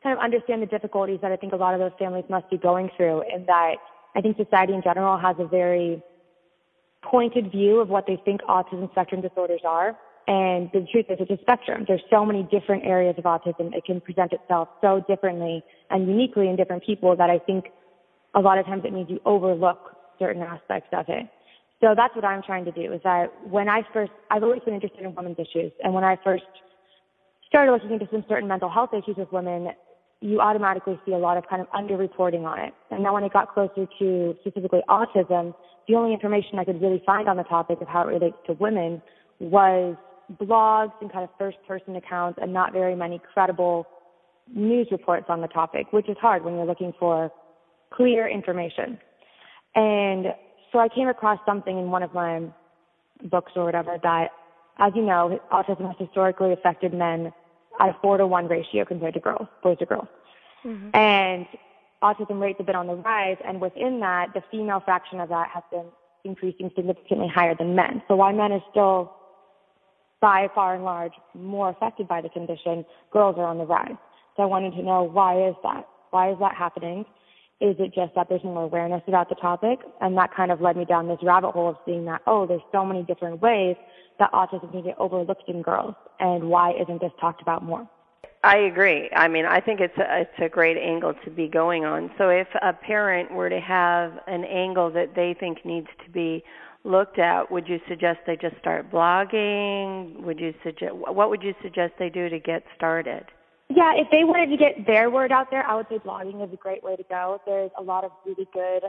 kind 0.03 0.17
of 0.17 0.21
understand 0.21 0.61
the 0.61 0.65
difficulties 0.65 1.19
that 1.21 1.31
i 1.31 1.37
think 1.37 1.53
a 1.53 1.55
lot 1.55 1.73
of 1.73 1.79
those 1.79 1.97
families 1.97 2.25
must 2.29 2.49
be 2.49 2.57
going 2.57 2.89
through 2.97 3.23
and 3.33 3.47
that 3.47 3.75
i 4.13 4.19
think 4.19 4.35
society 4.35 4.73
in 4.73 4.81
general 4.83 5.17
has 5.17 5.37
a 5.39 5.47
very 5.47 6.03
pointed 7.01 7.49
view 7.49 7.79
of 7.79 7.87
what 7.87 8.05
they 8.07 8.21
think 8.25 8.41
autism 8.41 8.91
spectrum 8.91 9.21
disorders 9.21 9.61
are 9.65 9.97
and 10.27 10.69
the 10.73 10.87
truth 10.91 11.05
is, 11.09 11.17
it's 11.19 11.31
a 11.31 11.37
spectrum. 11.41 11.85
There's 11.87 12.01
so 12.09 12.25
many 12.25 12.43
different 12.43 12.85
areas 12.85 13.15
of 13.17 13.25
autism. 13.25 13.73
It 13.73 13.83
can 13.85 13.99
present 13.99 14.31
itself 14.31 14.69
so 14.81 15.03
differently 15.07 15.63
and 15.89 16.07
uniquely 16.07 16.47
in 16.47 16.55
different 16.55 16.83
people 16.85 17.15
that 17.17 17.29
I 17.29 17.39
think 17.39 17.65
a 18.33 18.39
lot 18.39 18.57
of 18.57 18.65
times 18.65 18.83
it 18.85 18.93
means 18.93 19.09
you 19.09 19.19
overlook 19.25 19.95
certain 20.19 20.41
aspects 20.41 20.89
of 20.93 21.05
it. 21.09 21.27
So 21.81 21.93
that's 21.95 22.15
what 22.15 22.23
I'm 22.23 22.41
trying 22.41 22.63
to 22.65 22.71
do 22.71 22.93
is 22.93 23.01
that 23.03 23.33
when 23.49 23.67
I 23.67 23.81
first, 23.91 24.13
I've 24.31 24.43
always 24.43 24.61
been 24.61 24.73
interested 24.73 25.01
in 25.01 25.13
women's 25.13 25.37
issues. 25.37 25.73
And 25.83 25.93
when 25.93 26.05
I 26.05 26.17
first 26.23 26.43
started 27.47 27.73
looking 27.73 27.91
into 27.91 28.07
some 28.09 28.23
certain 28.29 28.47
mental 28.47 28.69
health 28.69 28.91
issues 28.93 29.17
with 29.17 29.31
women, 29.33 29.69
you 30.21 30.39
automatically 30.39 30.97
see 31.05 31.11
a 31.11 31.17
lot 31.17 31.35
of 31.35 31.45
kind 31.49 31.61
of 31.61 31.67
underreporting 31.71 32.45
on 32.45 32.59
it. 32.59 32.73
And 32.91 33.03
now 33.03 33.13
when 33.13 33.25
it 33.25 33.33
got 33.33 33.53
closer 33.53 33.85
to 33.99 34.35
specifically 34.39 34.79
autism, 34.87 35.53
the 35.89 35.95
only 35.95 36.13
information 36.13 36.59
I 36.59 36.63
could 36.63 36.81
really 36.81 37.03
find 37.05 37.27
on 37.27 37.35
the 37.35 37.43
topic 37.43 37.81
of 37.81 37.89
how 37.89 38.03
it 38.03 38.13
relates 38.13 38.37
to 38.47 38.53
women 38.53 39.01
was 39.41 39.97
blogs 40.41 40.93
and 41.01 41.11
kind 41.11 41.23
of 41.23 41.29
first 41.37 41.57
person 41.67 41.95
accounts 41.95 42.39
and 42.41 42.53
not 42.53 42.73
very 42.73 42.95
many 42.95 43.21
credible 43.33 43.87
news 44.53 44.87
reports 44.91 45.25
on 45.29 45.41
the 45.41 45.47
topic, 45.47 45.91
which 45.91 46.09
is 46.09 46.17
hard 46.19 46.43
when 46.43 46.55
you're 46.55 46.65
looking 46.65 46.93
for 46.99 47.31
clear 47.91 48.27
information. 48.27 48.97
And 49.75 50.27
so 50.71 50.79
I 50.79 50.89
came 50.89 51.07
across 51.07 51.39
something 51.45 51.77
in 51.77 51.91
one 51.91 52.03
of 52.03 52.13
my 52.13 52.41
books 53.23 53.51
or 53.55 53.65
whatever 53.65 53.97
that, 54.03 54.31
as 54.77 54.91
you 54.95 55.01
know, 55.01 55.39
autism 55.51 55.87
has 55.87 55.95
historically 55.99 56.51
affected 56.51 56.93
men 56.93 57.31
at 57.79 57.89
a 57.89 57.95
four 58.01 58.17
to 58.17 58.27
one 58.27 58.47
ratio 58.47 58.85
compared 58.85 59.13
to 59.13 59.19
girls, 59.19 59.47
boys 59.61 59.77
to 59.79 59.85
girls. 59.85 60.07
Mm-hmm. 60.65 60.95
And 60.95 61.45
autism 62.01 62.41
rates 62.41 62.57
have 62.57 62.67
been 62.67 62.75
on 62.75 62.87
the 62.87 62.95
rise, 62.95 63.37
and 63.45 63.61
within 63.61 63.99
that, 64.01 64.33
the 64.33 64.43
female 64.51 64.79
fraction 64.79 65.19
of 65.19 65.29
that 65.29 65.49
has 65.53 65.63
been 65.71 65.85
increasing 66.23 66.71
significantly 66.75 67.27
higher 67.27 67.55
than 67.55 67.75
men. 67.75 68.01
So 68.07 68.15
while 68.15 68.33
men 68.33 68.51
are 68.51 68.63
still 68.71 69.13
by 70.23 70.47
far 70.55 70.73
and 70.73 70.85
large 70.85 71.11
more 71.33 71.67
affected 71.67 72.07
by 72.07 72.21
the 72.21 72.29
condition, 72.29 72.85
girls 73.11 73.35
are 73.37 73.45
on 73.45 73.57
the 73.57 73.65
rise. 73.65 73.97
So 74.37 74.43
I 74.43 74.45
wanted 74.45 74.71
to 74.71 74.81
know 74.81 75.03
why 75.03 75.49
is 75.49 75.55
that? 75.63 75.85
Why 76.11 76.31
is 76.31 76.37
that 76.39 76.55
happening? 76.55 77.03
Is 77.59 77.75
it 77.77 77.93
just 77.93 78.15
that 78.15 78.29
there's 78.29 78.43
more 78.43 78.63
awareness 78.63 79.03
about 79.05 79.27
the 79.27 79.35
topic? 79.35 79.79
And 79.99 80.17
that 80.17 80.33
kind 80.33 80.49
of 80.49 80.61
led 80.61 80.77
me 80.77 80.85
down 80.85 81.09
this 81.09 81.19
rabbit 81.21 81.51
hole 81.51 81.71
of 81.71 81.75
seeing 81.85 82.05
that, 82.05 82.21
oh, 82.25 82.47
there's 82.47 82.61
so 82.71 82.85
many 82.85 83.03
different 83.03 83.41
ways 83.41 83.75
that 84.17 84.31
autism 84.31 84.71
can 84.71 84.83
get 84.83 84.95
overlooked 84.97 85.43
in 85.49 85.61
girls. 85.61 85.93
And 86.21 86.45
why 86.45 86.71
isn't 86.71 87.01
this 87.01 87.11
talked 87.19 87.41
about 87.41 87.61
more? 87.61 87.85
I 88.45 88.59
agree. 88.59 89.09
I 89.13 89.27
mean, 89.27 89.45
I 89.45 89.59
think 89.59 89.81
it's 89.81 89.97
a, 89.97 90.21
it's 90.21 90.39
a 90.39 90.47
great 90.47 90.77
angle 90.77 91.13
to 91.25 91.31
be 91.31 91.49
going 91.49 91.83
on. 91.83 92.11
So 92.17 92.29
if 92.29 92.47
a 92.61 92.71
parent 92.71 93.33
were 93.33 93.49
to 93.49 93.59
have 93.59 94.13
an 94.27 94.45
angle 94.45 94.89
that 94.91 95.15
they 95.15 95.35
think 95.37 95.65
needs 95.65 95.87
to 96.05 96.11
be 96.11 96.45
looked 96.83 97.19
at, 97.19 97.49
would 97.51 97.67
you 97.67 97.79
suggest 97.87 98.19
they 98.27 98.35
just 98.35 98.57
start 98.59 98.91
blogging? 98.91 100.21
Would 100.21 100.39
you 100.39 100.53
suggest 100.63 100.93
what 100.93 101.29
would 101.29 101.43
you 101.43 101.53
suggest 101.61 101.93
they 101.97 102.09
do 102.09 102.29
to 102.29 102.39
get 102.39 102.63
started? 102.75 103.25
Yeah, 103.69 103.93
if 103.95 104.07
they 104.11 104.23
wanted 104.23 104.49
to 104.51 104.57
get 104.57 104.85
their 104.85 105.09
word 105.09 105.31
out 105.31 105.49
there, 105.49 105.65
I 105.65 105.75
would 105.75 105.87
say 105.89 105.97
blogging 105.97 106.45
is 106.45 106.53
a 106.53 106.57
great 106.57 106.83
way 106.83 106.95
to 106.95 107.03
go. 107.09 107.41
There's 107.45 107.71
a 107.77 107.81
lot 107.81 108.03
of 108.03 108.11
really 108.25 108.47
good 108.53 108.83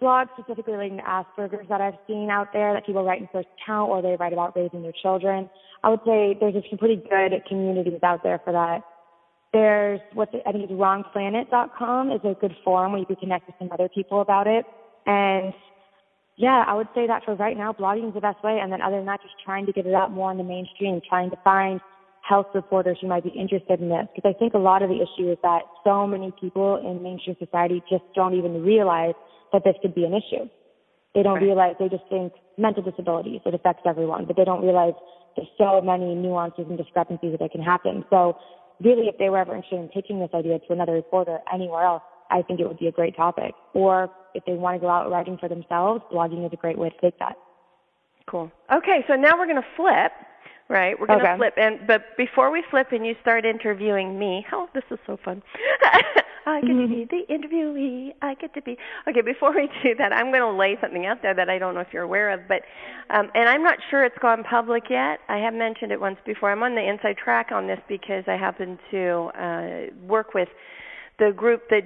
blogs 0.00 0.28
specifically 0.38 0.90
to 0.90 1.02
Asperger's 1.02 1.68
that 1.68 1.80
I've 1.80 1.98
seen 2.06 2.28
out 2.30 2.52
there 2.52 2.74
that 2.74 2.84
people 2.84 3.04
write 3.04 3.20
in 3.20 3.28
first 3.32 3.48
account 3.62 3.90
or 3.90 4.02
they 4.02 4.16
write 4.16 4.32
about 4.32 4.56
raising 4.56 4.82
their 4.82 4.92
children. 4.92 5.48
I 5.82 5.88
would 5.88 6.00
say 6.04 6.36
there's 6.38 6.54
some 6.68 6.78
pretty 6.78 6.96
good 6.96 7.32
communities 7.48 8.00
out 8.02 8.22
there 8.22 8.40
for 8.44 8.52
that. 8.52 8.82
There's 9.52 10.00
what 10.12 10.30
I 10.46 10.52
think 10.52 10.70
is 10.70 10.76
wrongplanet.com 10.76 12.10
is 12.10 12.20
a 12.24 12.34
good 12.40 12.56
forum 12.64 12.92
where 12.92 13.00
you 13.00 13.06
can 13.06 13.16
connect 13.16 13.46
with 13.46 13.56
some 13.58 13.70
other 13.72 13.88
people 13.88 14.20
about 14.20 14.46
it. 14.46 14.66
And 15.06 15.54
yeah, 16.36 16.64
I 16.66 16.74
would 16.74 16.88
say 16.94 17.06
that 17.06 17.24
for 17.24 17.34
right 17.36 17.56
now, 17.56 17.72
blogging 17.72 18.08
is 18.08 18.14
the 18.14 18.20
best 18.20 18.42
way. 18.42 18.58
And 18.60 18.72
then 18.72 18.82
other 18.82 18.96
than 18.96 19.06
that, 19.06 19.22
just 19.22 19.34
trying 19.44 19.66
to 19.66 19.72
get 19.72 19.86
it 19.86 19.94
out 19.94 20.10
more 20.10 20.32
in 20.32 20.38
the 20.38 20.44
mainstream, 20.44 21.00
trying 21.08 21.30
to 21.30 21.36
find 21.44 21.80
health 22.26 22.46
reporters 22.54 22.98
who 23.00 23.06
might 23.06 23.22
be 23.22 23.30
interested 23.30 23.80
in 23.80 23.88
this. 23.88 24.06
Because 24.14 24.34
I 24.34 24.38
think 24.38 24.54
a 24.54 24.58
lot 24.58 24.82
of 24.82 24.88
the 24.88 24.96
issue 24.96 25.30
is 25.30 25.38
that 25.42 25.62
so 25.84 26.06
many 26.06 26.32
people 26.40 26.82
in 26.82 27.02
mainstream 27.02 27.36
society 27.38 27.82
just 27.88 28.02
don't 28.14 28.34
even 28.34 28.62
realize 28.62 29.14
that 29.52 29.62
this 29.62 29.76
could 29.82 29.94
be 29.94 30.04
an 30.04 30.14
issue. 30.14 30.48
They 31.14 31.22
don't 31.22 31.34
right. 31.34 31.42
realize, 31.42 31.74
they 31.78 31.88
just 31.88 32.02
think 32.10 32.32
mental 32.58 32.82
disabilities, 32.82 33.40
it 33.46 33.54
affects 33.54 33.82
everyone, 33.86 34.24
but 34.26 34.36
they 34.36 34.44
don't 34.44 34.62
realize 34.62 34.94
there's 35.36 35.48
so 35.56 35.80
many 35.80 36.14
nuances 36.14 36.66
and 36.68 36.76
discrepancies 36.76 37.36
that 37.38 37.52
can 37.52 37.62
happen. 37.62 38.04
So 38.10 38.36
really, 38.82 39.06
if 39.06 39.18
they 39.18 39.30
were 39.30 39.38
ever 39.38 39.54
interested 39.54 39.78
in 39.78 39.90
taking 39.94 40.18
this 40.18 40.30
idea 40.34 40.58
to 40.58 40.72
another 40.72 40.92
reporter 40.92 41.38
anywhere 41.52 41.84
else, 41.84 42.02
I 42.34 42.42
think 42.42 42.58
it 42.58 42.66
would 42.66 42.78
be 42.78 42.88
a 42.88 42.92
great 42.92 43.16
topic. 43.16 43.54
Or 43.74 44.10
if 44.34 44.44
they 44.44 44.54
want 44.54 44.76
to 44.76 44.80
go 44.80 44.88
out 44.88 45.08
writing 45.10 45.38
for 45.38 45.48
themselves, 45.48 46.02
blogging 46.12 46.44
is 46.44 46.52
a 46.52 46.56
great 46.56 46.76
way 46.76 46.90
to 46.90 47.00
take 47.00 47.18
that. 47.20 47.36
Cool. 48.26 48.50
Okay, 48.72 49.04
so 49.06 49.14
now 49.14 49.38
we're 49.38 49.46
going 49.46 49.62
to 49.62 49.68
flip, 49.76 50.10
right? 50.68 50.98
We're 50.98 51.06
going 51.06 51.20
to 51.20 51.28
okay. 51.30 51.36
flip, 51.36 51.54
and 51.56 51.86
but 51.86 52.16
before 52.16 52.50
we 52.50 52.64
flip 52.70 52.88
and 52.90 53.06
you 53.06 53.14
start 53.22 53.44
interviewing 53.44 54.18
me, 54.18 54.44
oh, 54.52 54.68
this 54.74 54.82
is 54.90 54.98
so 55.06 55.16
fun. 55.24 55.42
I 56.46 56.60
get 56.60 56.68
to 56.68 56.88
be 56.88 57.04
the 57.10 57.22
interviewee. 57.32 58.14
I 58.20 58.34
get 58.34 58.52
to 58.54 58.62
be 58.62 58.76
okay. 59.08 59.20
Before 59.20 59.54
we 59.54 59.68
do 59.82 59.94
that, 59.96 60.12
I'm 60.12 60.30
going 60.30 60.40
to 60.40 60.50
lay 60.50 60.76
something 60.80 61.06
out 61.06 61.22
there 61.22 61.34
that 61.34 61.48
I 61.48 61.58
don't 61.58 61.74
know 61.74 61.80
if 61.80 61.88
you're 61.92 62.02
aware 62.02 62.30
of, 62.30 62.40
but 62.48 62.62
um, 63.10 63.30
and 63.34 63.48
I'm 63.48 63.62
not 63.62 63.78
sure 63.90 64.04
it's 64.04 64.18
gone 64.18 64.42
public 64.42 64.84
yet. 64.90 65.20
I 65.28 65.38
have 65.38 65.54
mentioned 65.54 65.92
it 65.92 66.00
once 66.00 66.18
before. 66.26 66.50
I'm 66.50 66.62
on 66.62 66.74
the 66.74 66.86
inside 66.86 67.16
track 67.16 67.52
on 67.52 67.66
this 67.66 67.78
because 67.88 68.24
I 68.26 68.36
happen 68.36 68.78
to 68.90 69.30
uh, 69.38 70.06
work 70.06 70.34
with 70.34 70.48
the 71.18 71.32
group 71.32 71.62
that 71.70 71.84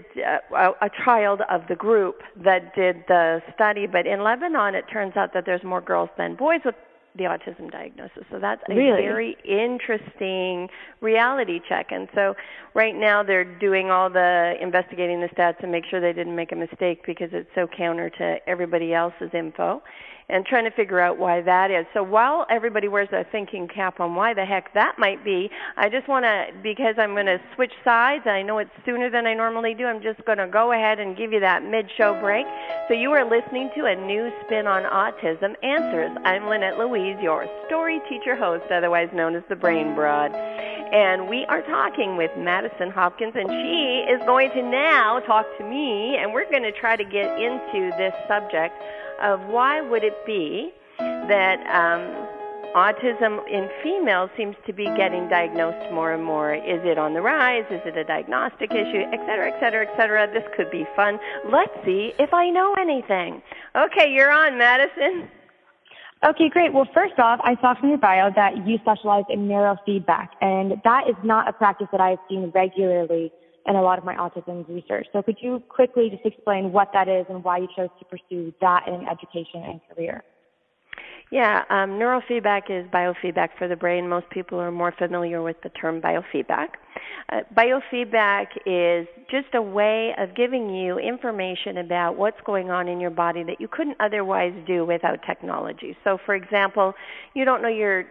uh, 0.56 0.72
a 0.80 0.90
child 1.04 1.42
of 1.50 1.62
the 1.68 1.74
group 1.74 2.22
that 2.36 2.74
did 2.74 3.04
the 3.08 3.42
study. 3.54 3.86
But 3.86 4.06
in 4.06 4.22
Lebanon, 4.22 4.74
it 4.74 4.84
turns 4.90 5.16
out 5.16 5.34
that 5.34 5.44
there's 5.44 5.62
more 5.62 5.80
girls 5.80 6.08
than 6.16 6.34
boys 6.34 6.60
with 6.64 6.74
the 7.16 7.24
autism 7.24 7.70
diagnosis. 7.70 8.24
So 8.30 8.38
that's 8.38 8.62
a 8.70 8.74
really? 8.74 9.02
very 9.02 9.36
interesting 9.44 10.68
reality 11.00 11.60
check. 11.68 11.88
And 11.90 12.08
so 12.14 12.34
right 12.74 12.94
now 12.94 13.22
they're 13.22 13.44
doing 13.58 13.90
all 13.90 14.08
the 14.08 14.54
investigating 14.60 15.20
the 15.20 15.28
stats 15.28 15.62
and 15.62 15.72
make 15.72 15.84
sure 15.90 16.00
they 16.00 16.12
didn't 16.12 16.36
make 16.36 16.52
a 16.52 16.56
mistake 16.56 17.04
because 17.04 17.30
it's 17.32 17.50
so 17.54 17.66
counter 17.66 18.08
to 18.08 18.36
everybody 18.46 18.94
else's 18.94 19.30
info 19.34 19.82
and 20.30 20.44
trying 20.44 20.64
to 20.64 20.70
figure 20.70 21.00
out 21.00 21.18
why 21.18 21.40
that 21.40 21.70
is. 21.70 21.86
So 21.94 22.02
while 22.02 22.44
everybody 22.50 22.86
wears 22.86 23.08
a 23.12 23.24
thinking 23.32 23.66
cap 23.66 23.98
on 23.98 24.14
why 24.14 24.34
the 24.34 24.44
heck 24.44 24.74
that 24.74 24.98
might 24.98 25.24
be, 25.24 25.50
I 25.76 25.88
just 25.88 26.06
want 26.06 26.24
to, 26.24 26.48
because 26.62 26.96
I'm 26.98 27.14
going 27.14 27.26
to 27.26 27.40
switch 27.54 27.72
sides, 27.82 28.24
and 28.26 28.34
I 28.34 28.42
know 28.42 28.58
it's 28.58 28.70
sooner 28.84 29.08
than 29.08 29.26
I 29.26 29.32
normally 29.32 29.72
do, 29.72 29.86
I'm 29.86 30.02
just 30.02 30.22
going 30.26 30.36
to 30.36 30.46
go 30.46 30.72
ahead 30.72 30.98
and 30.98 31.16
give 31.16 31.32
you 31.32 31.40
that 31.40 31.64
mid-show 31.64 32.20
break. 32.20 32.46
So 32.88 32.94
you 32.94 33.10
are 33.12 33.24
listening 33.24 33.70
to 33.76 33.86
a 33.86 33.96
new 33.96 34.30
spin 34.44 34.66
on 34.66 34.82
autism 34.82 35.54
answers. 35.64 36.14
I'm 36.24 36.46
Lynette 36.46 36.78
Louise, 36.78 37.16
your 37.22 37.46
story 37.66 38.00
teacher 38.10 38.36
host, 38.36 38.70
otherwise 38.70 39.08
known 39.14 39.34
as 39.34 39.42
the 39.48 39.56
Brain 39.56 39.94
Broad. 39.94 40.32
And 40.34 41.28
we 41.28 41.46
are 41.46 41.62
talking 41.62 42.16
with 42.18 42.30
Madison 42.36 42.90
Hopkins, 42.90 43.32
and 43.34 43.48
she 43.48 44.04
is 44.12 44.20
going 44.26 44.50
to 44.50 44.62
now 44.62 45.20
talk 45.20 45.46
to 45.56 45.64
me, 45.64 46.16
and 46.16 46.34
we're 46.34 46.48
going 46.50 46.62
to 46.64 46.72
try 46.72 46.96
to 46.96 47.04
get 47.04 47.38
into 47.40 47.96
this 47.96 48.12
subject 48.26 48.74
of 49.22 49.40
why 49.46 49.80
would 49.80 50.04
it 50.04 50.24
be 50.26 50.72
that 50.98 51.58
um, 51.68 52.28
autism 52.74 53.40
in 53.48 53.68
females 53.82 54.30
seems 54.36 54.56
to 54.66 54.72
be 54.72 54.84
getting 54.96 55.28
diagnosed 55.28 55.92
more 55.92 56.12
and 56.12 56.24
more. 56.24 56.54
Is 56.54 56.80
it 56.84 56.98
on 56.98 57.14
the 57.14 57.22
rise? 57.22 57.64
Is 57.70 57.80
it 57.84 57.96
a 57.96 58.04
diagnostic 58.04 58.70
issue? 58.70 59.04
Et 59.12 59.20
cetera, 59.26 59.52
et 59.52 59.60
cetera, 59.60 59.86
et 59.86 59.96
cetera. 59.96 60.32
This 60.32 60.44
could 60.56 60.70
be 60.70 60.86
fun. 60.94 61.18
Let's 61.50 61.72
see 61.84 62.12
if 62.18 62.32
I 62.34 62.50
know 62.50 62.74
anything. 62.74 63.42
Okay, 63.74 64.12
you're 64.12 64.30
on, 64.30 64.58
Madison. 64.58 65.28
Okay, 66.24 66.48
great. 66.48 66.72
Well, 66.72 66.88
first 66.92 67.18
off, 67.18 67.40
I 67.44 67.56
saw 67.60 67.74
from 67.74 67.90
your 67.90 67.98
bio 67.98 68.30
that 68.34 68.66
you 68.66 68.78
specialize 68.78 69.24
in 69.30 69.46
neurofeedback, 69.46 70.28
and 70.40 70.80
that 70.82 71.08
is 71.08 71.14
not 71.22 71.48
a 71.48 71.52
practice 71.52 71.86
that 71.92 72.00
I've 72.00 72.18
seen 72.28 72.50
regularly 72.54 73.32
in 73.68 73.76
a 73.76 73.82
lot 73.82 73.98
of 73.98 74.04
my 74.04 74.14
autism 74.16 74.66
research. 74.68 75.06
So 75.12 75.22
could 75.22 75.36
you 75.40 75.62
quickly 75.68 76.10
just 76.10 76.24
explain 76.24 76.72
what 76.72 76.88
that 76.94 77.08
is 77.08 77.26
and 77.28 77.44
why 77.44 77.58
you 77.58 77.68
chose 77.76 77.90
to 77.98 78.04
pursue 78.06 78.52
that 78.60 78.88
in 78.88 79.06
education 79.06 79.62
and 79.62 79.80
career? 79.94 80.24
Yeah, 81.30 81.64
um, 81.68 81.90
neurofeedback 81.90 82.70
is 82.70 82.90
biofeedback 82.90 83.50
for 83.58 83.68
the 83.68 83.76
brain. 83.76 84.08
Most 84.08 84.30
people 84.30 84.58
are 84.58 84.72
more 84.72 84.94
familiar 84.98 85.42
with 85.42 85.56
the 85.62 85.68
term 85.68 86.00
biofeedback. 86.00 86.68
Uh, 87.30 87.40
biofeedback 87.54 88.46
is 88.64 89.06
just 89.30 89.54
a 89.54 89.60
way 89.60 90.14
of 90.16 90.34
giving 90.34 90.74
you 90.74 90.98
information 90.98 91.78
about 91.78 92.16
what's 92.16 92.40
going 92.46 92.70
on 92.70 92.88
in 92.88 92.98
your 92.98 93.10
body 93.10 93.42
that 93.42 93.60
you 93.60 93.68
couldn't 93.68 93.98
otherwise 94.00 94.54
do 94.66 94.86
without 94.86 95.18
technology. 95.26 95.94
So, 96.02 96.16
for 96.24 96.34
example, 96.34 96.94
you 97.34 97.44
don't 97.44 97.60
know 97.60 97.68
your 97.68 98.06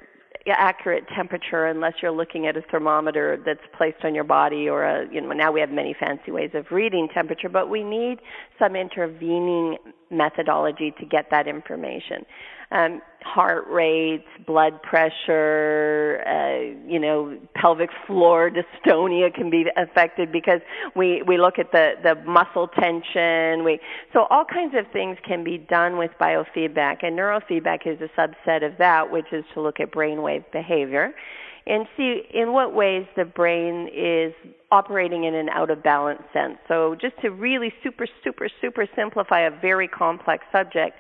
accurate 0.56 1.06
temperature 1.16 1.66
unless 1.66 1.94
you're 2.01 2.12
looking 2.12 2.48
at 2.48 2.56
a 2.56 2.62
thermometer 2.62 3.42
that's 3.46 3.60
placed 3.75 4.04
on 4.04 4.16
your 4.16 4.24
body 4.24 4.70
or 4.70 4.84
a 4.84 5.12
you 5.12 5.20
know 5.22 5.30
now 5.32 5.51
we 5.51 5.60
have 5.60 5.70
many 5.70 5.96
fancy 6.00 6.32
ways 6.32 6.51
of 6.54 6.66
reading 6.72 7.08
temperature 7.13 7.50
but 7.50 7.70
we 7.70 7.84
need 7.84 8.20
some 8.60 8.75
intervening 8.75 9.77
methodology 10.10 10.94
to 11.00 11.06
get 11.06 11.30
that 11.32 11.48
information 11.48 12.25
um, 12.72 13.02
heart 13.24 13.66
rates, 13.70 14.28
blood 14.46 14.82
pressure, 14.82 16.24
uh, 16.28 16.90
you 16.90 17.00
know, 17.00 17.38
pelvic 17.56 17.90
floor 18.06 18.50
dystonia 18.50 19.34
can 19.34 19.50
be 19.50 19.66
affected 19.78 20.32
because 20.32 20.62
we 20.96 21.22
we 21.28 21.38
look 21.38 21.60
at 21.60 21.72
the 21.72 21.94
the 22.04 22.16
muscle 22.30 22.68
tension. 22.68 23.64
We 23.64 23.80
so 24.14 24.28
all 24.30 24.46
kinds 24.46 24.76
of 24.78 24.92
things 24.92 25.18
can 25.26 25.44
be 25.44 25.58
done 25.58 25.98
with 25.98 26.12
biofeedback, 26.20 27.04
and 27.04 27.18
neurofeedback 27.18 27.86
is 27.86 28.00
a 28.02 28.10
subset 28.20 28.66
of 28.66 28.78
that, 28.80 29.12
which 29.12 29.32
is 29.32 29.44
to 29.54 29.62
look 29.62 29.80
at 29.80 29.92
brainwave 29.92 30.44
behavior 30.52 31.14
and 31.66 31.86
see 31.98 32.22
in 32.34 32.54
what 32.54 32.74
ways 32.74 33.06
the 33.18 33.26
brain 33.26 33.90
is 33.94 34.34
operating 34.72 35.26
in 35.26 35.36
an 35.36 35.50
out 35.50 35.70
of 35.70 35.84
balance 35.84 36.22
sense. 36.34 36.58
So 36.68 36.96
just 37.00 37.20
to 37.22 37.30
really 37.30 37.74
super 37.84 38.08
super 38.24 38.50
super 38.62 38.88
simplify 38.96 39.42
a 39.42 39.52
very 39.52 39.88
complex 39.88 40.46
subject 40.52 40.98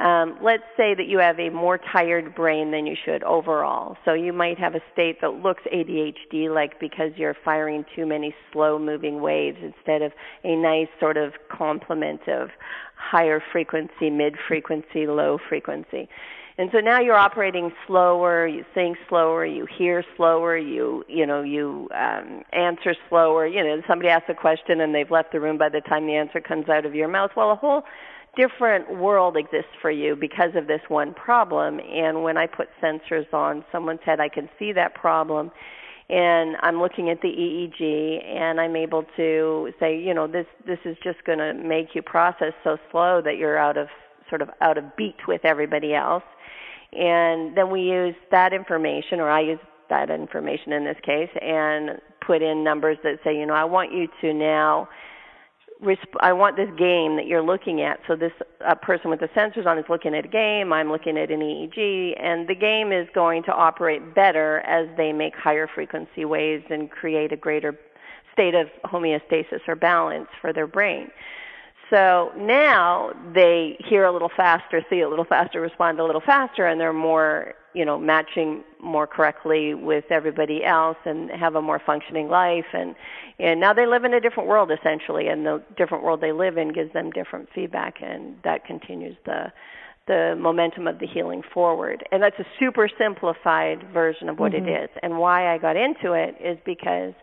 um, 0.00 0.38
let's 0.42 0.64
say 0.78 0.94
that 0.94 1.06
you 1.08 1.18
have 1.18 1.38
a 1.38 1.50
more 1.50 1.78
tired 1.78 2.34
brain 2.34 2.70
than 2.70 2.86
you 2.86 2.96
should 3.04 3.22
overall. 3.22 3.98
So 4.06 4.14
you 4.14 4.32
might 4.32 4.58
have 4.58 4.74
a 4.74 4.80
state 4.92 5.20
that 5.20 5.34
looks 5.34 5.62
ADHD 5.70 6.52
like 6.52 6.80
because 6.80 7.12
you're 7.16 7.36
firing 7.44 7.84
too 7.94 8.06
many 8.06 8.34
slow 8.50 8.78
moving 8.78 9.20
waves 9.20 9.58
instead 9.62 10.00
of 10.00 10.12
a 10.42 10.56
nice 10.56 10.88
sort 10.98 11.18
of 11.18 11.34
complement 11.50 12.26
of 12.28 12.48
higher 12.96 13.42
frequency, 13.52 14.08
mid 14.08 14.36
frequency, 14.48 15.06
low 15.06 15.38
frequency. 15.48 16.08
And 16.56 16.70
so 16.72 16.78
now 16.78 17.00
you're 17.00 17.16
operating 17.16 17.72
slower, 17.86 18.46
you 18.46 18.64
think 18.74 18.98
slower, 19.08 19.46
you 19.46 19.66
hear 19.66 20.04
slower, 20.16 20.56
you 20.56 21.04
you 21.08 21.26
know 21.26 21.42
you 21.42 21.88
um, 21.94 22.42
answer 22.52 22.94
slower. 23.08 23.46
You 23.46 23.62
know 23.62 23.82
somebody 23.86 24.08
asks 24.08 24.28
a 24.28 24.34
question 24.34 24.80
and 24.80 24.94
they've 24.94 25.10
left 25.10 25.32
the 25.32 25.40
room 25.40 25.58
by 25.58 25.68
the 25.68 25.80
time 25.82 26.06
the 26.06 26.16
answer 26.16 26.40
comes 26.40 26.68
out 26.68 26.86
of 26.86 26.94
your 26.94 27.08
mouth. 27.08 27.30
Well, 27.36 27.50
a 27.50 27.56
whole 27.56 27.84
different 28.36 28.98
world 28.98 29.36
exists 29.36 29.72
for 29.80 29.90
you 29.90 30.16
because 30.16 30.50
of 30.54 30.66
this 30.66 30.80
one 30.88 31.14
problem. 31.14 31.80
And 31.80 32.22
when 32.22 32.36
I 32.36 32.46
put 32.46 32.68
sensors 32.82 33.32
on 33.32 33.64
someone's 33.72 34.00
head, 34.04 34.20
I 34.20 34.28
can 34.28 34.48
see 34.58 34.72
that 34.72 34.94
problem. 34.94 35.50
And 36.08 36.56
I'm 36.62 36.80
looking 36.80 37.08
at 37.08 37.20
the 37.22 37.28
EEG, 37.28 38.24
and 38.24 38.60
I'm 38.60 38.74
able 38.74 39.04
to 39.16 39.72
say, 39.78 39.96
you 39.96 40.12
know, 40.12 40.26
this 40.26 40.46
this 40.66 40.80
is 40.84 40.96
just 41.04 41.22
going 41.24 41.38
to 41.38 41.54
make 41.54 41.94
you 41.94 42.02
process 42.02 42.52
so 42.64 42.78
slow 42.90 43.20
that 43.24 43.36
you're 43.36 43.56
out 43.56 43.76
of 43.76 43.86
sort 44.28 44.42
of 44.42 44.50
out 44.60 44.76
of 44.76 44.96
beat 44.96 45.28
with 45.28 45.44
everybody 45.44 45.94
else. 45.94 46.24
And 46.92 47.56
then 47.56 47.70
we 47.70 47.82
use 47.82 48.16
that 48.32 48.52
information, 48.52 49.20
or 49.20 49.30
I 49.30 49.40
use 49.40 49.60
that 49.88 50.10
information 50.10 50.72
in 50.72 50.84
this 50.84 50.98
case, 51.04 51.30
and 51.40 52.00
put 52.26 52.42
in 52.42 52.64
numbers 52.64 52.98
that 53.04 53.18
say, 53.22 53.36
you 53.36 53.46
know, 53.46 53.54
I 53.54 53.64
want 53.64 53.92
you 53.92 54.08
to 54.20 54.34
now 54.34 54.88
I 56.20 56.32
want 56.32 56.56
this 56.56 56.68
game 56.76 57.16
that 57.16 57.26
you're 57.26 57.42
looking 57.42 57.80
at. 57.80 58.00
So 58.06 58.16
this 58.16 58.32
uh, 58.66 58.74
person 58.74 59.10
with 59.10 59.20
the 59.20 59.28
sensors 59.28 59.66
on 59.66 59.78
is 59.78 59.84
looking 59.88 60.14
at 60.14 60.24
a 60.24 60.28
game. 60.28 60.72
I'm 60.72 60.90
looking 60.90 61.16
at 61.16 61.30
an 61.30 61.40
EEG, 61.40 62.22
and 62.22 62.48
the 62.48 62.54
game 62.54 62.92
is 62.92 63.08
going 63.14 63.42
to 63.44 63.52
operate 63.52 64.14
better 64.14 64.60
as 64.60 64.88
they 64.96 65.12
make 65.12 65.34
higher 65.34 65.66
frequency 65.66 66.24
waves 66.24 66.64
and 66.70 66.90
create 66.90 67.32
a 67.32 67.36
greater 67.36 67.78
state 68.32 68.54
of 68.54 68.68
homeostasis 68.84 69.60
or 69.66 69.74
balance 69.74 70.28
for 70.40 70.52
their 70.52 70.66
brain. 70.66 71.10
So 71.90 72.30
now 72.36 73.12
they 73.34 73.76
hear 73.80 74.04
a 74.04 74.12
little 74.12 74.30
faster, 74.36 74.84
see 74.88 75.00
a 75.00 75.08
little 75.08 75.24
faster, 75.24 75.60
respond 75.60 75.98
a 75.98 76.04
little 76.04 76.20
faster, 76.20 76.66
and 76.66 76.80
they're 76.80 76.92
more 76.92 77.54
you 77.74 77.84
know 77.84 77.98
matching 77.98 78.62
more 78.82 79.06
correctly 79.06 79.74
with 79.74 80.04
everybody 80.10 80.64
else 80.64 80.96
and 81.04 81.30
have 81.30 81.54
a 81.54 81.62
more 81.62 81.80
functioning 81.84 82.28
life 82.28 82.66
and 82.72 82.94
and 83.38 83.60
now 83.60 83.72
they 83.72 83.86
live 83.86 84.04
in 84.04 84.12
a 84.14 84.20
different 84.20 84.48
world 84.48 84.70
essentially 84.70 85.28
and 85.28 85.46
the 85.46 85.62
different 85.76 86.04
world 86.04 86.20
they 86.20 86.32
live 86.32 86.58
in 86.58 86.72
gives 86.72 86.92
them 86.92 87.10
different 87.10 87.48
feedback 87.54 87.96
and 88.02 88.36
that 88.44 88.64
continues 88.64 89.16
the 89.24 89.52
the 90.06 90.34
momentum 90.38 90.88
of 90.88 90.98
the 90.98 91.06
healing 91.06 91.42
forward 91.54 92.02
and 92.10 92.22
that's 92.22 92.38
a 92.38 92.46
super 92.58 92.88
simplified 92.98 93.82
version 93.92 94.28
of 94.28 94.38
what 94.38 94.52
mm-hmm. 94.52 94.66
it 94.66 94.84
is 94.84 94.90
and 95.02 95.18
why 95.18 95.52
I 95.52 95.58
got 95.58 95.76
into 95.76 96.12
it 96.12 96.36
is 96.40 96.58
because 96.64 97.14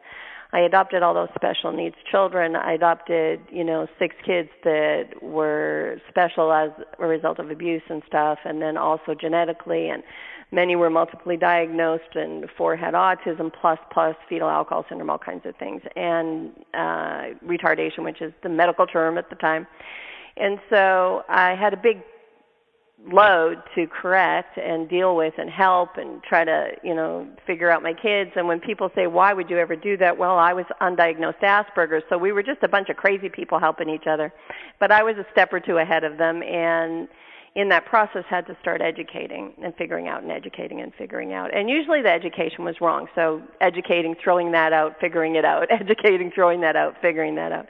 I 0.53 0.59
adopted 0.61 1.03
all 1.03 1.13
those 1.13 1.29
special 1.35 1.71
needs 1.71 1.95
children. 2.09 2.55
I 2.55 2.73
adopted, 2.73 3.41
you 3.51 3.63
know, 3.63 3.87
six 3.99 4.15
kids 4.25 4.49
that 4.63 5.21
were 5.21 5.99
special 6.09 6.53
as 6.53 6.71
a 6.99 7.05
result 7.05 7.39
of 7.39 7.51
abuse 7.51 7.81
and 7.89 8.01
stuff, 8.07 8.39
and 8.45 8.61
then 8.61 8.77
also 8.77 9.13
genetically, 9.13 9.89
and 9.89 10.03
many 10.51 10.75
were 10.75 10.89
multiply 10.89 11.35
diagnosed, 11.35 12.15
and 12.15 12.45
four 12.57 12.75
had 12.75 12.93
autism 12.93 13.51
plus 13.61 13.79
plus 13.91 14.15
fetal 14.29 14.49
alcohol 14.49 14.85
syndrome, 14.87 15.09
all 15.09 15.17
kinds 15.17 15.45
of 15.45 15.55
things, 15.57 15.81
and 15.95 16.51
uh, 16.73 17.35
retardation, 17.45 18.03
which 18.03 18.21
is 18.21 18.33
the 18.43 18.49
medical 18.49 18.87
term 18.87 19.17
at 19.17 19.29
the 19.29 19.35
time. 19.35 19.67
And 20.37 20.59
so 20.69 21.23
I 21.29 21.55
had 21.55 21.73
a 21.73 21.77
big 21.77 22.03
load 23.11 23.61
to 23.75 23.85
correct 23.87 24.57
and 24.57 24.89
deal 24.89 25.15
with 25.15 25.33
and 25.37 25.49
help 25.49 25.97
and 25.97 26.21
try 26.23 26.43
to 26.43 26.69
you 26.83 26.95
know 26.95 27.27
figure 27.45 27.69
out 27.69 27.83
my 27.83 27.93
kids. 27.93 28.31
And 28.35 28.47
when 28.47 28.59
people 28.59 28.89
say 28.95 29.05
why 29.07 29.33
would 29.33 29.49
you 29.49 29.57
ever 29.59 29.75
do 29.75 29.97
that? 29.97 30.17
Well 30.17 30.37
i 30.37 30.51
was 30.51 30.65
undiagnosed 30.81 31.41
asperger's 31.43 32.03
so 32.09 32.17
we 32.17 32.31
were 32.31 32.41
just 32.41 32.63
a 32.63 32.67
bunch 32.67 32.89
of 32.89 32.97
crazy 32.97 33.29
people 33.29 33.59
helping 33.59 33.87
each 33.89 34.07
other. 34.09 34.33
But 34.79 34.91
i 34.91 35.03
was 35.03 35.15
a 35.17 35.25
step 35.31 35.53
or 35.53 35.59
two 35.59 35.77
ahead 35.77 36.03
of 36.03 36.17
them 36.17 36.41
and 36.41 37.07
in 37.57 37.69
that 37.69 37.85
process 37.85 38.23
had 38.29 38.45
to 38.45 38.55
start 38.61 38.81
educating 38.81 39.51
and 39.63 39.75
figuring 39.75 40.07
out 40.07 40.21
and 40.21 40.31
educating 40.31 40.79
and 40.79 40.93
figuring 40.95 41.33
out 41.33 41.51
and 41.53 41.69
usually 41.69 42.03
the 42.03 42.09
education 42.09 42.63
was 42.63 42.79
wrong 42.79 43.07
so 43.15 43.41
educating 43.59 44.15
throwing 44.23 44.51
that 44.51 44.71
out 44.71 44.95
figuring 45.01 45.35
it 45.35 45.43
out 45.43 45.67
educating 45.71 46.31
throwing 46.31 46.61
that 46.61 46.75
out 46.75 46.95
figuring 47.01 47.35
that 47.35 47.51
out 47.51 47.67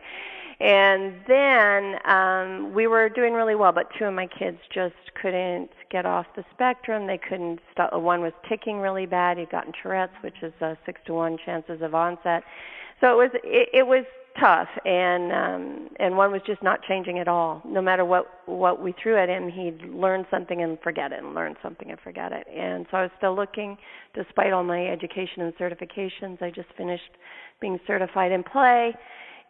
and 0.59 1.13
then 1.27 1.99
um, 2.05 2.73
we 2.73 2.87
were 2.87 3.09
doing 3.09 3.33
really 3.33 3.53
well, 3.53 3.71
but 3.71 3.89
two 3.97 4.05
of 4.05 4.13
my 4.15 4.25
kids 4.25 4.57
just 4.73 4.95
couldn't 5.21 5.69
get 5.91 6.07
off 6.07 6.25
the 6.35 6.43
spectrum. 6.51 7.05
They 7.05 7.19
couldn't 7.19 7.59
stop. 7.71 7.93
One 7.93 8.21
was 8.21 8.33
ticking 8.49 8.79
really 8.79 9.05
bad. 9.05 9.37
He'd 9.37 9.51
gotten 9.51 9.71
Tourette's, 9.71 10.13
which 10.21 10.41
is 10.41 10.53
a 10.61 10.75
six 10.83 10.99
to 11.05 11.13
one 11.13 11.37
chances 11.45 11.83
of 11.83 11.93
onset. 11.93 12.43
So 13.01 13.11
it 13.11 13.15
was 13.15 13.29
it, 13.43 13.69
it 13.71 13.87
was 13.87 14.05
tough, 14.39 14.67
and 14.85 15.31
um, 15.31 15.89
and 15.99 16.17
one 16.17 16.31
was 16.31 16.41
just 16.45 16.61
not 16.63 16.81
changing 16.83 17.19
at 17.19 17.27
all. 17.27 17.61
No 17.65 17.81
matter 17.81 18.05
what 18.05 18.27
what 18.45 18.81
we 18.81 18.93
threw 19.01 19.17
at 19.17 19.29
him, 19.29 19.49
he'd 19.49 19.81
learn 19.89 20.25
something 20.31 20.61
and 20.61 20.79
forget 20.81 21.11
it, 21.11 21.23
and 21.23 21.33
learn 21.33 21.55
something 21.61 21.89
and 21.89 21.99
forget 21.99 22.31
it. 22.31 22.47
And 22.47 22.85
so 22.91 22.97
I 22.97 23.01
was 23.03 23.11
still 23.17 23.35
looking, 23.35 23.77
despite 24.13 24.53
all 24.53 24.63
my 24.63 24.87
education 24.87 25.41
and 25.41 25.55
certifications. 25.57 26.41
I 26.41 26.51
just 26.51 26.69
finished 26.77 27.17
being 27.59 27.79
certified 27.87 28.31
in 28.31 28.43
play 28.43 28.93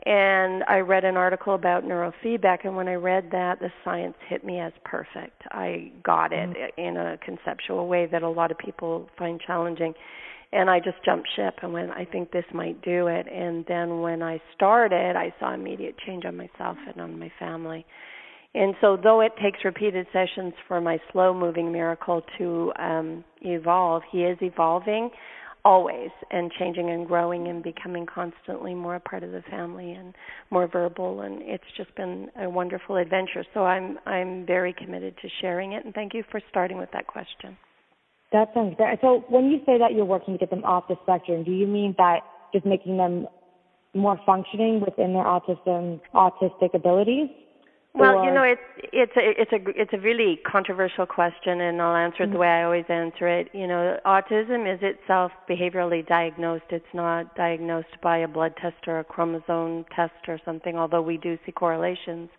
and 0.06 0.64
I 0.66 0.78
read 0.78 1.04
an 1.06 1.18
article 1.18 1.56
about 1.56 1.84
neurofeedback, 1.84 2.66
and 2.66 2.76
when 2.76 2.88
I 2.88 2.94
read 2.94 3.30
that, 3.32 3.60
the 3.60 3.72
science 3.84 4.16
hit 4.28 4.46
me 4.46 4.60
as 4.60 4.72
perfect. 4.86 5.42
I 5.52 5.92
got 6.04 6.32
it 6.32 6.50
mm-hmm. 6.50 6.80
in 6.80 6.98
a 6.98 7.18
conceptual 7.18 7.88
way 7.88 8.06
that 8.06 8.22
a 8.22 8.30
lot 8.30 8.52
of 8.52 8.58
people 8.58 9.10
find 9.18 9.42
challenging. 9.42 9.94
And 10.52 10.70
I 10.70 10.80
just 10.80 11.04
jumped 11.04 11.28
ship 11.36 11.56
and 11.62 11.74
went, 11.74 11.92
I 11.92 12.06
think 12.06 12.32
this 12.32 12.46
might 12.54 12.82
do 12.82 13.08
it. 13.08 13.28
And 13.28 13.66
then 13.68 14.02
when 14.02 14.24
I 14.24 14.42
started, 14.56 15.16
I 15.16 15.34
saw 15.40 15.54
immediate 15.54 15.96
change 16.06 16.24
on 16.26 16.38
myself 16.38 16.78
and 16.88 17.02
on 17.02 17.20
my 17.20 17.32
family. 17.38 17.86
And 18.56 18.74
so, 18.80 18.98
though 19.02 19.22
it 19.22 19.34
takes 19.42 19.60
repeated 19.66 20.08
sessions 20.14 20.54
for 20.68 20.80
my 20.80 21.00
slow 21.12 21.34
moving 21.34 21.72
miracle 21.72 22.22
to 22.38 22.72
um, 22.80 23.24
evolve, 23.42 24.04
he 24.10 24.24
is 24.24 24.38
evolving 24.42 25.12
always 25.68 26.12
and 26.32 26.50
changing 26.58 26.90
and 26.90 27.06
growing 27.06 27.50
and 27.50 27.62
becoming 27.62 28.06
constantly 28.06 28.74
more 28.74 28.96
a 28.96 29.00
part 29.02 29.22
of 29.22 29.32
the 29.32 29.44
family 29.50 29.92
and 29.92 30.14
more 30.50 30.66
verbal 30.66 31.22
and 31.22 31.42
it's 31.42 31.64
just 31.76 31.94
been 31.96 32.30
a 32.42 32.50
wonderful 32.50 32.96
adventure 32.96 33.44
so 33.54 33.66
i'm 33.66 34.00
i'm 34.06 34.46
very 34.46 34.72
committed 34.72 35.14
to 35.22 35.28
sharing 35.42 35.74
it 35.74 35.84
and 35.84 35.94
thank 35.94 36.14
you 36.14 36.24
for 36.32 36.40
starting 36.50 36.78
with 36.78 36.90
that 36.94 37.06
question 37.06 37.58
that 38.32 38.50
sounds 38.54 38.76
great 38.78 39.00
so 39.02 39.24
when 39.30 39.50
you 39.52 39.60
say 39.66 39.78
that 39.78 39.94
you're 39.94 40.06
working 40.06 40.34
to 40.34 40.40
get 40.40 40.50
them 40.50 40.64
off 40.64 40.88
the 40.88 40.96
spectrum 41.04 41.44
do 41.44 41.52
you 41.52 41.68
mean 41.68 41.94
that 41.98 42.20
just 42.54 42.66
making 42.66 42.98
them 42.98 43.28
more 43.94 44.20
functioning 44.26 44.80
within 44.82 45.14
their 45.14 45.24
autism 45.24 46.00
autistic 46.14 46.74
abilities 46.74 47.30
well, 47.98 48.24
you 48.24 48.32
know, 48.32 48.44
it's 48.44 48.62
it's 48.94 49.12
a 49.18 49.42
it's 49.42 49.52
a 49.52 49.82
it's 49.82 49.94
a 49.94 49.98
really 49.98 50.40
controversial 50.46 51.06
question, 51.06 51.62
and 51.62 51.82
I'll 51.82 51.96
answer 51.96 52.24
it 52.24 52.28
the 52.28 52.32
mm-hmm. 52.34 52.42
way 52.42 52.48
I 52.48 52.64
always 52.64 52.86
answer 52.90 53.28
it. 53.28 53.50
You 53.54 53.68
know, 53.68 53.98
autism 54.06 54.72
is 54.72 54.80
itself 54.84 55.32
behaviorally 55.50 56.08
diagnosed. 56.08 56.66
It's 56.70 56.86
not 56.94 57.36
diagnosed 57.36 58.00
by 58.04 58.20
a 58.20 58.28
blood 58.28 58.54
test 58.62 58.88
or 58.88 59.00
a 59.00 59.04
chromosome 59.04 59.86
test 59.96 60.14
or 60.28 60.40
something, 60.46 60.78
although 60.78 61.02
we 61.02 61.18
do 61.18 61.38
see 61.46 61.52
correlations. 61.52 62.30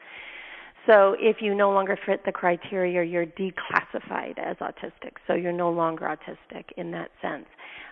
So 0.89 1.15
if 1.21 1.37
you 1.41 1.55
no 1.55 1.71
longer 1.71 1.99
fit 2.07 2.25
the 2.25 2.33
criteria, 2.33 3.05
you're 3.05 3.27
declassified 3.27 4.39
as 4.39 4.57
autistic. 4.57 5.13
So 5.27 5.35
you're 5.35 5.53
no 5.53 5.71
longer 5.71 6.07
autistic 6.07 6.65
in 6.79 6.91
that 6.93 7.11
sense. 7.21 7.45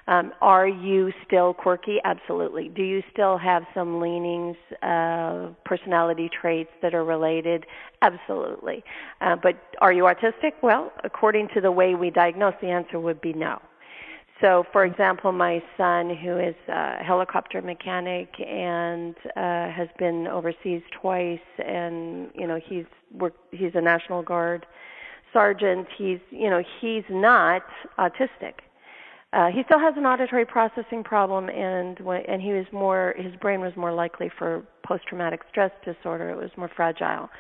Um, 0.09 0.33
are 0.41 0.69
you 0.69 1.13
still 1.27 1.53
quirky? 1.53 1.99
Absolutely. 2.05 2.69
Do 2.69 2.83
you 2.83 3.03
still 3.13 3.37
have 3.37 3.65
some 3.75 4.01
leanings, 4.01 4.57
uh, 4.83 5.49
personality 5.65 6.31
traits 6.41 6.71
that 6.81 6.95
are 6.95 7.05
related? 7.05 7.67
Absolutely. 8.03 8.83
Uh, 9.21 9.37
but 9.43 9.57
are 9.81 9.93
you 9.93 10.05
autistic? 10.05 10.53
Well, 10.63 10.93
according 11.05 11.49
to 11.55 11.61
the 11.61 11.73
way 11.73 11.97
we 11.97 12.11
diagnose, 12.11 12.55
the 12.63 12.69
answer 12.69 13.01
would 13.01 13.21
be 13.21 13.33
no. 13.33 13.61
So, 14.41 14.65
for 14.71 14.85
example, 14.85 15.33
my 15.33 15.63
son, 15.79 16.15
who 16.15 16.39
is 16.39 16.55
a 16.69 17.03
helicopter 17.03 17.63
mechanic 17.63 18.29
and 18.39 19.15
uh, 19.35 19.71
has 19.71 19.89
been 19.99 20.27
overseas 20.27 20.83
twice, 21.01 21.39
and 21.59 22.31
you 22.35 22.47
know 22.47 22.61
he's 22.63 22.85
worked, 23.13 23.39
he's 23.51 23.73
a 23.75 23.81
National 23.81 24.23
Guard 24.23 24.67
sergeant. 25.33 25.87
He's 25.97 26.19
you 26.31 26.51
know 26.51 26.63
he's 26.81 27.05
not 27.09 27.63
autistic. 27.99 28.61
Uh, 29.33 29.49
he 29.49 29.63
still 29.65 29.79
has 29.79 29.95
an 29.97 30.05
auditory 30.05 30.45
processing 30.45 31.03
problem, 31.03 31.49
and 31.49 31.99
when, 32.01 32.23
and 32.29 32.43
he 32.43 32.53
was 32.53 32.67
more 32.73 33.15
his 33.17 33.35
brain 33.37 33.61
was 33.61 33.73
more 33.75 33.93
likely 33.93 34.31
for 34.39 34.63
post-traumatic 34.87 35.41
stress 35.51 35.71
disorder. 35.85 36.29
It 36.29 36.37
was 36.37 36.51
more 36.59 36.71
fragile. 36.77 37.31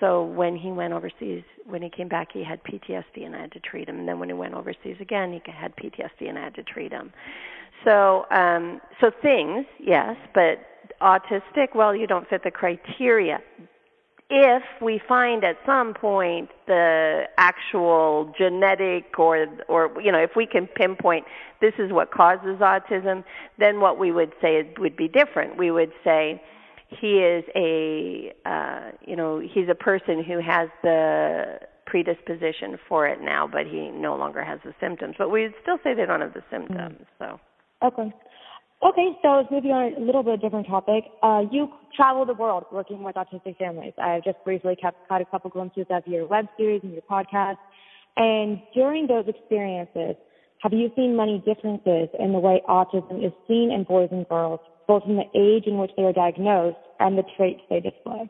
So 0.00 0.24
when 0.24 0.56
he 0.56 0.72
went 0.72 0.94
overseas, 0.94 1.42
when 1.66 1.82
he 1.82 1.90
came 1.90 2.08
back, 2.08 2.28
he 2.32 2.42
had 2.42 2.62
PTSD, 2.64 3.24
and 3.24 3.36
I 3.36 3.42
had 3.42 3.52
to 3.52 3.60
treat 3.60 3.88
him. 3.88 4.00
And 4.00 4.08
then 4.08 4.18
when 4.18 4.28
he 4.28 4.34
went 4.34 4.54
overseas 4.54 4.96
again, 4.98 5.32
he 5.32 5.52
had 5.52 5.76
PTSD, 5.76 6.28
and 6.28 6.38
I 6.38 6.44
had 6.44 6.54
to 6.54 6.62
treat 6.62 6.90
him. 6.90 7.12
So 7.84 8.24
um, 8.30 8.80
so 9.00 9.10
things, 9.22 9.66
yes, 9.78 10.16
but 10.34 10.58
autistic, 11.00 11.74
well, 11.74 11.94
you 11.94 12.06
don't 12.06 12.28
fit 12.28 12.42
the 12.42 12.50
criteria 12.50 13.40
if 14.30 14.62
we 14.80 15.00
find 15.08 15.42
at 15.42 15.56
some 15.66 15.92
point 15.92 16.48
the 16.68 17.24
actual 17.36 18.32
genetic 18.38 19.18
or 19.18 19.48
or 19.68 19.90
you 20.00 20.12
know 20.12 20.20
if 20.20 20.30
we 20.36 20.46
can 20.46 20.68
pinpoint 20.68 21.24
this 21.60 21.74
is 21.78 21.90
what 21.90 22.12
causes 22.12 22.58
autism 22.60 23.24
then 23.58 23.80
what 23.80 23.98
we 23.98 24.12
would 24.12 24.32
say 24.40 24.72
would 24.78 24.96
be 24.96 25.08
different 25.08 25.58
we 25.58 25.72
would 25.72 25.90
say 26.04 26.40
he 27.00 27.18
is 27.18 27.44
a 27.54 28.32
uh 28.44 28.90
you 29.06 29.16
know 29.16 29.38
he's 29.38 29.68
a 29.70 29.74
person 29.74 30.22
who 30.22 30.40
has 30.40 30.68
the 30.82 31.58
predisposition 31.86 32.78
for 32.88 33.06
it 33.06 33.20
now 33.20 33.48
but 33.50 33.66
he 33.66 33.90
no 33.90 34.16
longer 34.16 34.44
has 34.44 34.60
the 34.64 34.74
symptoms 34.80 35.14
but 35.18 35.30
we 35.30 35.50
still 35.62 35.78
say 35.82 35.94
they 35.94 36.06
don't 36.06 36.20
have 36.20 36.34
the 36.34 36.42
symptoms 36.50 36.98
mm. 37.00 37.06
so 37.18 37.40
okay 37.86 38.12
Okay, 38.82 39.10
so 39.20 39.44
moving 39.50 39.72
on 39.72 39.92
a 39.92 40.00
little 40.00 40.22
bit 40.22 40.40
different 40.40 40.66
topic. 40.66 41.04
Uh, 41.22 41.42
you 41.50 41.68
travel 41.94 42.24
the 42.24 42.32
world 42.32 42.64
working 42.72 43.02
with 43.02 43.14
autistic 43.14 43.58
families. 43.58 43.92
I've 44.02 44.24
just 44.24 44.38
briefly 44.42 44.74
kept, 44.74 45.06
caught 45.06 45.20
a 45.20 45.26
couple 45.26 45.50
glimpses 45.50 45.84
of 45.90 46.06
your 46.06 46.26
web 46.26 46.46
series 46.56 46.80
and 46.82 46.92
your 46.92 47.02
podcast. 47.02 47.58
And 48.16 48.62
during 48.72 49.06
those 49.06 49.26
experiences, 49.28 50.16
have 50.62 50.72
you 50.72 50.90
seen 50.96 51.14
many 51.14 51.42
differences 51.44 52.08
in 52.18 52.32
the 52.32 52.38
way 52.38 52.62
autism 52.66 53.22
is 53.22 53.32
seen 53.46 53.70
in 53.70 53.84
boys 53.84 54.08
and 54.12 54.26
girls, 54.30 54.60
both 54.90 55.04
in 55.06 55.14
the 55.14 55.30
age 55.38 55.68
in 55.68 55.78
which 55.78 55.92
they 55.96 56.02
are 56.02 56.12
diagnosed 56.12 56.76
and 56.98 57.16
the 57.16 57.22
traits 57.36 57.60
they 57.70 57.78
display? 57.78 58.28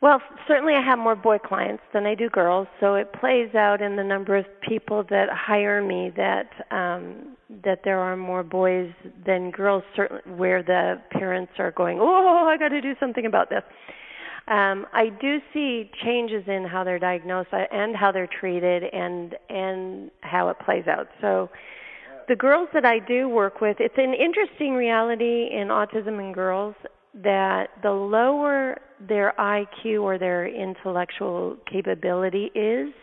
Well, 0.00 0.22
certainly 0.46 0.74
I 0.74 0.82
have 0.82 1.00
more 1.00 1.16
boy 1.16 1.38
clients 1.38 1.82
than 1.92 2.06
I 2.06 2.14
do 2.14 2.30
girls, 2.30 2.68
so 2.78 2.94
it 2.94 3.12
plays 3.12 3.52
out 3.56 3.82
in 3.82 3.96
the 3.96 4.04
number 4.04 4.36
of 4.36 4.46
people 4.60 5.02
that 5.10 5.28
hire 5.28 5.82
me 5.82 6.12
that 6.16 6.48
um 6.70 7.36
that 7.64 7.80
there 7.82 7.98
are 7.98 8.16
more 8.16 8.44
boys 8.44 8.92
than 9.26 9.50
girls 9.50 9.82
certainly 9.96 10.22
where 10.42 10.62
the 10.62 11.02
parents 11.10 11.54
are 11.58 11.72
going, 11.72 11.98
"Oh, 12.00 12.46
I 12.46 12.56
got 12.56 12.68
to 12.68 12.80
do 12.80 12.94
something 13.00 13.26
about 13.26 13.50
this." 13.50 13.64
Um 14.46 14.86
I 14.92 15.08
do 15.08 15.40
see 15.52 15.90
changes 16.04 16.44
in 16.46 16.64
how 16.64 16.84
they're 16.84 17.04
diagnosed 17.10 17.52
uh, 17.52 17.66
and 17.72 17.96
how 17.96 18.12
they're 18.12 18.34
treated 18.40 18.84
and 18.84 19.36
and 19.50 20.12
how 20.20 20.50
it 20.50 20.58
plays 20.60 20.86
out. 20.86 21.08
So 21.20 21.50
the 22.30 22.36
girls 22.36 22.68
that 22.72 22.84
I 22.84 23.00
do 23.00 23.28
work 23.28 23.60
with, 23.60 23.78
it's 23.80 23.98
an 23.98 24.14
interesting 24.14 24.74
reality 24.74 25.48
in 25.50 25.66
autism 25.66 26.20
in 26.20 26.32
girls 26.32 26.76
that 27.12 27.70
the 27.82 27.90
lower 27.90 28.78
their 29.08 29.34
IQ 29.36 30.02
or 30.02 30.16
their 30.16 30.46
intellectual 30.46 31.56
capability 31.70 32.52
is, 32.54 32.94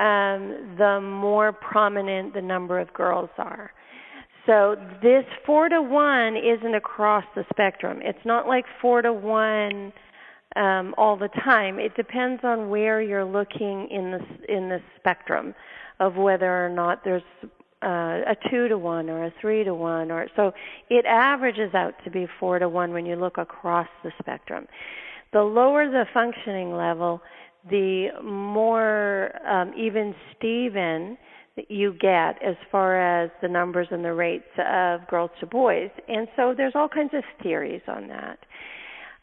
um, 0.00 0.74
the 0.78 0.98
more 1.00 1.52
prominent 1.52 2.34
the 2.34 2.42
number 2.42 2.80
of 2.80 2.92
girls 2.92 3.30
are. 3.38 3.70
So 4.46 4.74
this 5.00 5.24
four 5.46 5.68
to 5.68 5.80
one 5.80 6.36
isn't 6.36 6.74
across 6.74 7.24
the 7.36 7.44
spectrum. 7.52 8.00
It's 8.02 8.24
not 8.24 8.48
like 8.48 8.64
four 8.82 9.00
to 9.00 9.12
one 9.12 9.92
um, 10.56 10.92
all 10.98 11.16
the 11.16 11.28
time. 11.44 11.78
It 11.78 11.94
depends 11.94 12.42
on 12.42 12.68
where 12.68 13.00
you're 13.00 13.24
looking 13.24 13.86
in 13.92 14.10
the 14.10 14.52
in 14.52 14.68
the 14.68 14.80
spectrum 14.98 15.54
of 16.00 16.16
whether 16.16 16.66
or 16.66 16.68
not 16.68 17.04
there's 17.04 17.22
uh, 17.82 18.32
a 18.32 18.36
two 18.50 18.68
to 18.68 18.78
one 18.78 19.08
or 19.08 19.24
a 19.24 19.32
three 19.40 19.64
to 19.64 19.74
one, 19.74 20.10
or 20.10 20.28
so 20.36 20.52
it 20.88 21.04
averages 21.06 21.74
out 21.74 21.94
to 22.04 22.10
be 22.10 22.26
four 22.38 22.58
to 22.58 22.68
one 22.68 22.92
when 22.92 23.06
you 23.06 23.16
look 23.16 23.38
across 23.38 23.88
the 24.02 24.12
spectrum. 24.20 24.66
The 25.32 25.42
lower 25.42 25.88
the 25.88 26.06
functioning 26.12 26.72
level, 26.72 27.22
the 27.68 28.08
more 28.22 29.30
um, 29.46 29.72
even 29.76 30.14
Steven 30.36 31.16
you 31.68 31.92
get 31.94 32.42
as 32.42 32.56
far 32.70 33.22
as 33.22 33.30
the 33.42 33.48
numbers 33.48 33.88
and 33.90 34.04
the 34.04 34.12
rates 34.12 34.48
of 34.58 35.06
girls 35.08 35.30
to 35.40 35.46
boys. 35.46 35.90
And 36.08 36.28
so 36.36 36.54
there's 36.56 36.72
all 36.74 36.88
kinds 36.88 37.12
of 37.14 37.24
theories 37.42 37.82
on 37.88 38.08
that. 38.08 38.38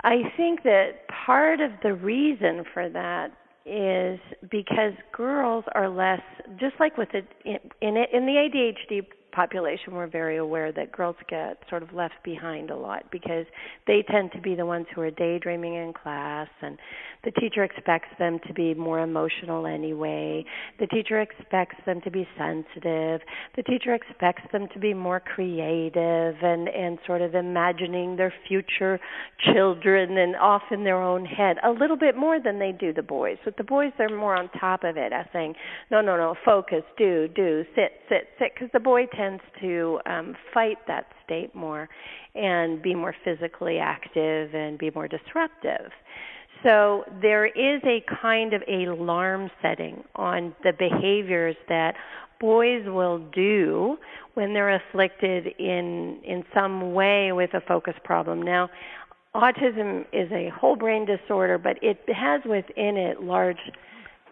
I 0.04 0.32
think 0.36 0.64
that 0.64 1.08
part 1.26 1.60
of 1.60 1.72
the 1.82 1.94
reason 1.94 2.64
for 2.74 2.90
that 2.90 3.32
is 3.68 4.20
because 4.50 4.94
girls 5.12 5.66
are 5.76 5.90
less 5.90 6.22
just 6.60 6.76
like 6.80 6.98
with 6.98 7.10
it 7.14 7.26
in 7.46 7.60
in, 7.82 7.98
in 8.14 8.26
the 8.26 8.34
ADHD 8.34 9.06
population 9.32 9.94
we're 9.94 10.08
very 10.08 10.38
aware 10.38 10.72
that 10.72 10.92
girls 10.92 11.16
get 11.30 11.58
sort 11.70 11.84
of 11.84 11.94
left 11.94 12.16
behind 12.24 12.70
a 12.70 12.76
lot 12.76 13.04
because 13.12 13.46
they 13.86 14.04
tend 14.10 14.32
to 14.32 14.42
be 14.42 14.56
the 14.56 14.66
ones 14.66 14.86
who 14.94 15.02
are 15.02 15.12
daydreaming 15.12 15.76
in 15.76 15.94
class 15.94 16.48
and 16.62 16.78
the 17.24 17.32
teacher 17.32 17.64
expects 17.64 18.10
them 18.20 18.40
to 18.48 18.54
be 18.54 18.74
more 18.74 19.00
emotional 19.00 19.66
anyway. 19.66 20.46
The 20.80 20.88
teacher 20.88 21.20
expects 21.20 21.76
them 21.86 22.00
to 22.02 22.12
be 22.12 22.28
sensitive. 22.38 23.22
The 23.56 23.64
teacher 23.64 23.94
expects 23.94 24.44
them 24.52 24.68
to 24.74 24.80
be 24.80 24.94
more 24.94 25.20
creative 25.20 26.36
and 26.42 26.70
and 26.70 27.00
sort 27.06 27.22
of 27.22 27.36
imagining 27.36 28.16
their 28.16 28.34
future 28.48 29.00
children 29.52 30.18
and 30.18 30.36
off 30.36 30.64
in 30.72 30.84
their 30.84 31.02
own 31.02 31.26
head 31.26 31.58
a 31.64 31.72
little 31.72 31.98
bit 31.98 32.16
more 32.16 32.40
than 32.40 32.60
they 32.60 32.72
do 32.72 32.94
the 32.94 33.04
boys. 33.04 33.38
With 33.46 33.58
the 33.58 33.64
boys 33.64 33.92
they're 33.98 34.16
more 34.16 34.36
on 34.36 34.50
top 34.60 34.84
of 34.84 34.96
it 34.96 35.12
as 35.12 35.26
saying, 35.34 35.56
"No, 35.92 36.02
no, 36.02 36.18
no, 36.18 36.36
focus, 36.46 36.84
do, 36.98 37.28
do, 37.28 37.66
sit, 37.76 38.02
sit, 38.08 38.30
sit," 38.40 38.54
because 38.54 38.70
the 38.72 38.80
boy 38.80 39.06
tends 39.18 39.42
to 39.62 40.00
um, 40.06 40.36
fight 40.54 40.78
that 40.88 41.08
state 41.26 41.54
more 41.56 41.90
and 42.36 42.82
be 42.82 42.96
more 42.96 43.16
physically 43.24 43.80
active 43.80 44.54
and 44.54 44.78
be 44.78 44.92
more 44.92 45.08
disruptive. 45.08 45.92
So 46.64 47.04
there 47.22 47.46
is 47.46 47.82
a 47.84 48.04
kind 48.22 48.54
of 48.54 48.64
alarm 48.68 49.52
setting 49.62 50.04
on 50.16 50.56
the 50.64 50.74
behaviors 50.78 51.56
that 51.70 51.96
boys 52.40 52.84
will 52.86 53.20
do 53.34 53.98
when 54.36 54.54
they're 54.54 54.76
afflicted 54.76 55.48
in 55.60 56.20
in 56.24 56.44
some 56.54 56.94
way 56.94 57.32
with 57.32 57.54
a 57.54 57.62
focus 57.62 57.96
problem. 58.04 58.42
Now, 58.42 58.70
autism 59.36 60.06
is 60.14 60.32
a 60.32 60.50
whole 60.50 60.76
brain 60.76 61.06
disorder, 61.06 61.58
but 61.58 61.78
it 61.82 62.00
has 62.08 62.42
within 62.46 62.98
it 62.98 63.22
large 63.22 63.58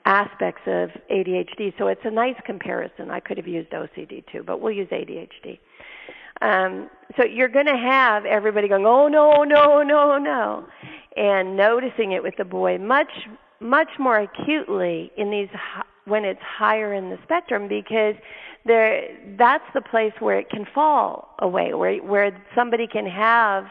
aspects 0.06 0.62
of 0.68 0.89
ADHD. 1.12 1.74
So 1.78 1.88
it's 1.88 2.02
a 2.06 2.12
nice 2.12 2.36
comparison. 2.46 3.10
I 3.10 3.20
could 3.20 3.38
have 3.38 3.48
used 3.48 3.72
OCD 3.72 4.24
too, 4.32 4.44
but 4.44 4.62
we'll 4.62 4.74
use 4.74 4.88
ADHD. 4.89 5.60
Um, 6.41 6.89
so 7.18 7.26
you're 7.26 7.50
going 7.50 7.65
to 7.65 7.78
have 7.78 8.26
everybody 8.26 8.68
going, 8.68 8.86
oh 8.86 9.08
no, 9.08 9.44
no, 9.44 9.82
no, 9.84 10.18
no, 10.18 10.65
and 11.15 11.56
noticing 11.56 12.12
it 12.12 12.22
with 12.22 12.36
the 12.38 12.46
boy 12.46 12.78
much, 12.78 13.12
much 13.60 13.89
more 13.98 14.20
acutely 14.20 15.12
in 15.18 15.32
these 15.32 15.48
when 16.06 16.24
it's 16.24 16.41
higher 16.41 16.94
in 16.94 17.10
the 17.10 17.18
spectrum 17.24 17.68
because 17.68 18.15
there 18.65 19.08
that's 19.38 19.63
the 19.74 19.82
place 19.82 20.13
where 20.20 20.39
it 20.39 20.50
can 20.50 20.65
fall 20.74 21.36
away, 21.39 21.74
where 21.74 21.98
where 21.98 22.44
somebody 22.54 22.88
can 22.88 23.06
have 23.06 23.65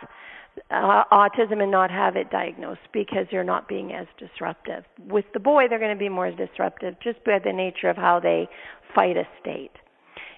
uh, 0.70 1.04
autism 1.12 1.62
and 1.62 1.70
not 1.70 1.90
have 1.90 2.16
it 2.16 2.30
diagnosed 2.30 2.80
because 2.92 3.26
you're 3.30 3.44
not 3.44 3.68
being 3.68 3.92
as 3.92 4.06
disruptive. 4.18 4.84
With 5.08 5.24
the 5.32 5.40
boy, 5.40 5.68
they're 5.68 5.78
going 5.78 5.96
to 5.96 5.98
be 5.98 6.08
more 6.08 6.30
disruptive 6.30 6.96
just 7.02 7.22
by 7.24 7.38
the 7.44 7.52
nature 7.52 7.88
of 7.88 7.96
how 7.96 8.20
they 8.20 8.48
fight 8.94 9.16
a 9.16 9.24
state. 9.40 9.72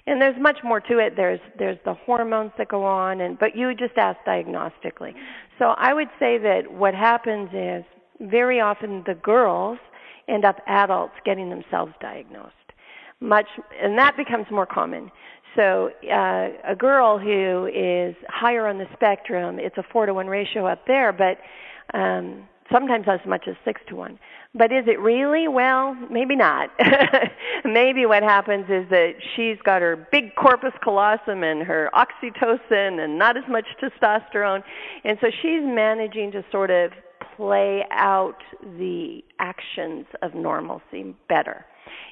And 0.07 0.23
there's 0.23 0.41
much 0.41 0.59
more 0.63 0.81
to 0.81 0.99
it. 0.99 1.15
There's 1.17 1.41
there's 1.59 1.79
the 1.85 1.95
hormones 1.95 2.53
that 2.59 2.69
go 2.69 2.85
on, 2.85 3.21
and 3.21 3.37
but 3.39 3.57
you 3.57 3.75
just 3.75 3.97
asked 3.97 4.21
diagnostically. 4.27 5.15
So 5.59 5.75
I 5.77 5.93
would 5.93 6.09
say 6.21 6.39
that 6.39 6.71
what 6.71 6.95
happens 6.95 7.51
is 7.53 7.85
very 8.21 8.61
often 8.61 9.03
the 9.05 9.15
girls 9.15 9.79
end 10.29 10.45
up 10.45 10.61
adults 10.67 11.15
getting 11.25 11.51
themselves 11.51 11.93
diagnosed. 12.01 12.53
Much, 13.21 13.47
and 13.83 13.97
that 13.99 14.17
becomes 14.17 14.47
more 14.51 14.67
common. 14.67 15.11
So 15.57 15.91
uh, 16.05 16.49
a 16.71 16.77
girl 16.77 17.19
who 17.19 17.67
is 17.75 18.15
higher 18.29 18.67
on 18.67 18.77
the 18.77 18.87
spectrum, 18.93 19.59
it's 19.59 19.79
a 19.79 19.83
four 19.91 20.05
to 20.05 20.13
one 20.13 20.27
ratio 20.27 20.67
up 20.67 20.87
there, 20.87 21.13
but 21.13 21.39
um, 21.99 22.47
sometimes 22.71 23.07
as 23.09 23.21
much 23.27 23.45
as 23.49 23.55
six 23.65 23.81
to 23.89 23.97
one. 23.97 24.19
But 24.55 24.71
is 24.71 24.85
it 24.87 25.01
really? 25.01 25.49
Well, 25.49 25.95
maybe 26.11 26.37
not. 26.37 26.71
maybe 27.65 28.05
what 28.05 28.23
happens 28.23 28.65
is 28.69 28.89
that 28.91 29.15
she's 29.35 29.57
got 29.65 29.81
her 29.81 30.07
big 30.13 30.35
corpus 30.35 30.73
callosum 30.85 31.43
and 31.43 31.63
her 31.63 31.91
oxytocin 31.95 33.03
and 33.03 33.19
not 33.19 33.39
as 33.39 33.45
much 33.49 33.67
testosterone, 33.83 34.63
and 35.05 35.17
so 35.23 35.29
she's 35.43 35.63
managing 35.63 36.33
to 36.33 36.45
sort 36.53 36.71
of 36.71 36.93
play 37.37 37.85
out 37.91 38.43
the 38.79 39.23
actions 39.41 40.07
of 40.21 40.35
normalcy 40.35 41.15
better 41.29 41.65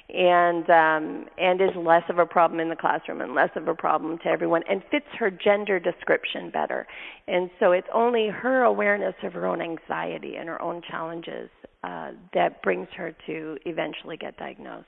and 0.09 0.69
um, 0.69 1.25
and 1.37 1.61
is 1.61 1.75
less 1.75 2.03
of 2.09 2.19
a 2.19 2.25
problem 2.25 2.59
in 2.59 2.69
the 2.69 2.75
classroom 2.75 3.21
and 3.21 3.33
less 3.33 3.49
of 3.55 3.67
a 3.67 3.73
problem 3.73 4.17
to 4.19 4.27
everyone 4.27 4.63
and 4.69 4.81
fits 4.91 5.07
her 5.17 5.31
gender 5.31 5.79
description 5.79 6.49
better. 6.51 6.87
And 7.27 7.49
so 7.59 7.71
it's 7.71 7.87
only 7.93 8.29
her 8.29 8.63
awareness 8.63 9.15
of 9.23 9.33
her 9.33 9.45
own 9.45 9.61
anxiety 9.61 10.35
and 10.35 10.47
her 10.47 10.61
own 10.61 10.81
challenges 10.89 11.49
uh, 11.83 12.11
that 12.33 12.61
brings 12.61 12.87
her 12.95 13.15
to 13.27 13.57
eventually 13.65 14.17
get 14.17 14.37
diagnosed. 14.37 14.87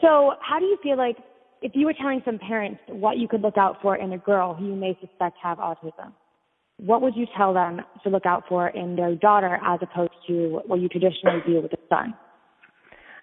So, 0.00 0.32
how 0.40 0.58
do 0.58 0.66
you 0.66 0.78
feel 0.82 0.96
like 0.96 1.16
if 1.62 1.72
you 1.74 1.86
were 1.86 1.94
telling 1.94 2.22
some 2.24 2.38
parents 2.38 2.80
what 2.88 3.18
you 3.18 3.28
could 3.28 3.42
look 3.42 3.58
out 3.58 3.76
for 3.82 3.96
in 3.96 4.12
a 4.12 4.18
girl 4.18 4.54
who 4.54 4.66
you 4.66 4.74
may 4.74 4.96
suspect 5.00 5.36
have 5.42 5.58
autism? 5.58 6.12
What 6.78 7.02
would 7.02 7.14
you 7.14 7.26
tell 7.36 7.52
them 7.52 7.80
to 8.04 8.08
look 8.08 8.24
out 8.24 8.44
for 8.48 8.68
in 8.68 8.96
their 8.96 9.14
daughter 9.14 9.58
as 9.66 9.80
opposed 9.82 10.12
to 10.28 10.60
what 10.66 10.80
you 10.80 10.88
traditionally 10.88 11.40
do 11.46 11.60
with 11.60 11.72
a 11.72 11.78
son? 11.88 12.14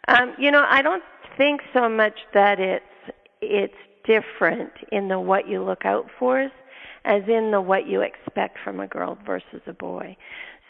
Um, 0.07 0.33
you 0.37 0.51
know, 0.51 0.65
I 0.67 0.81
don't 0.81 1.03
think 1.37 1.61
so 1.73 1.89
much 1.89 2.17
that 2.33 2.59
it's 2.59 2.83
it's 3.41 3.73
different 4.05 4.71
in 4.91 5.07
the 5.07 5.19
what 5.19 5.47
you 5.47 5.61
look 5.63 5.85
out 5.85 6.07
for 6.17 6.49
as 7.05 7.23
in 7.27 7.51
the 7.51 7.61
what 7.61 7.87
you 7.87 8.01
expect 8.01 8.57
from 8.63 8.79
a 8.79 8.87
girl 8.87 9.17
versus 9.25 9.61
a 9.67 9.73
boy. 9.73 10.15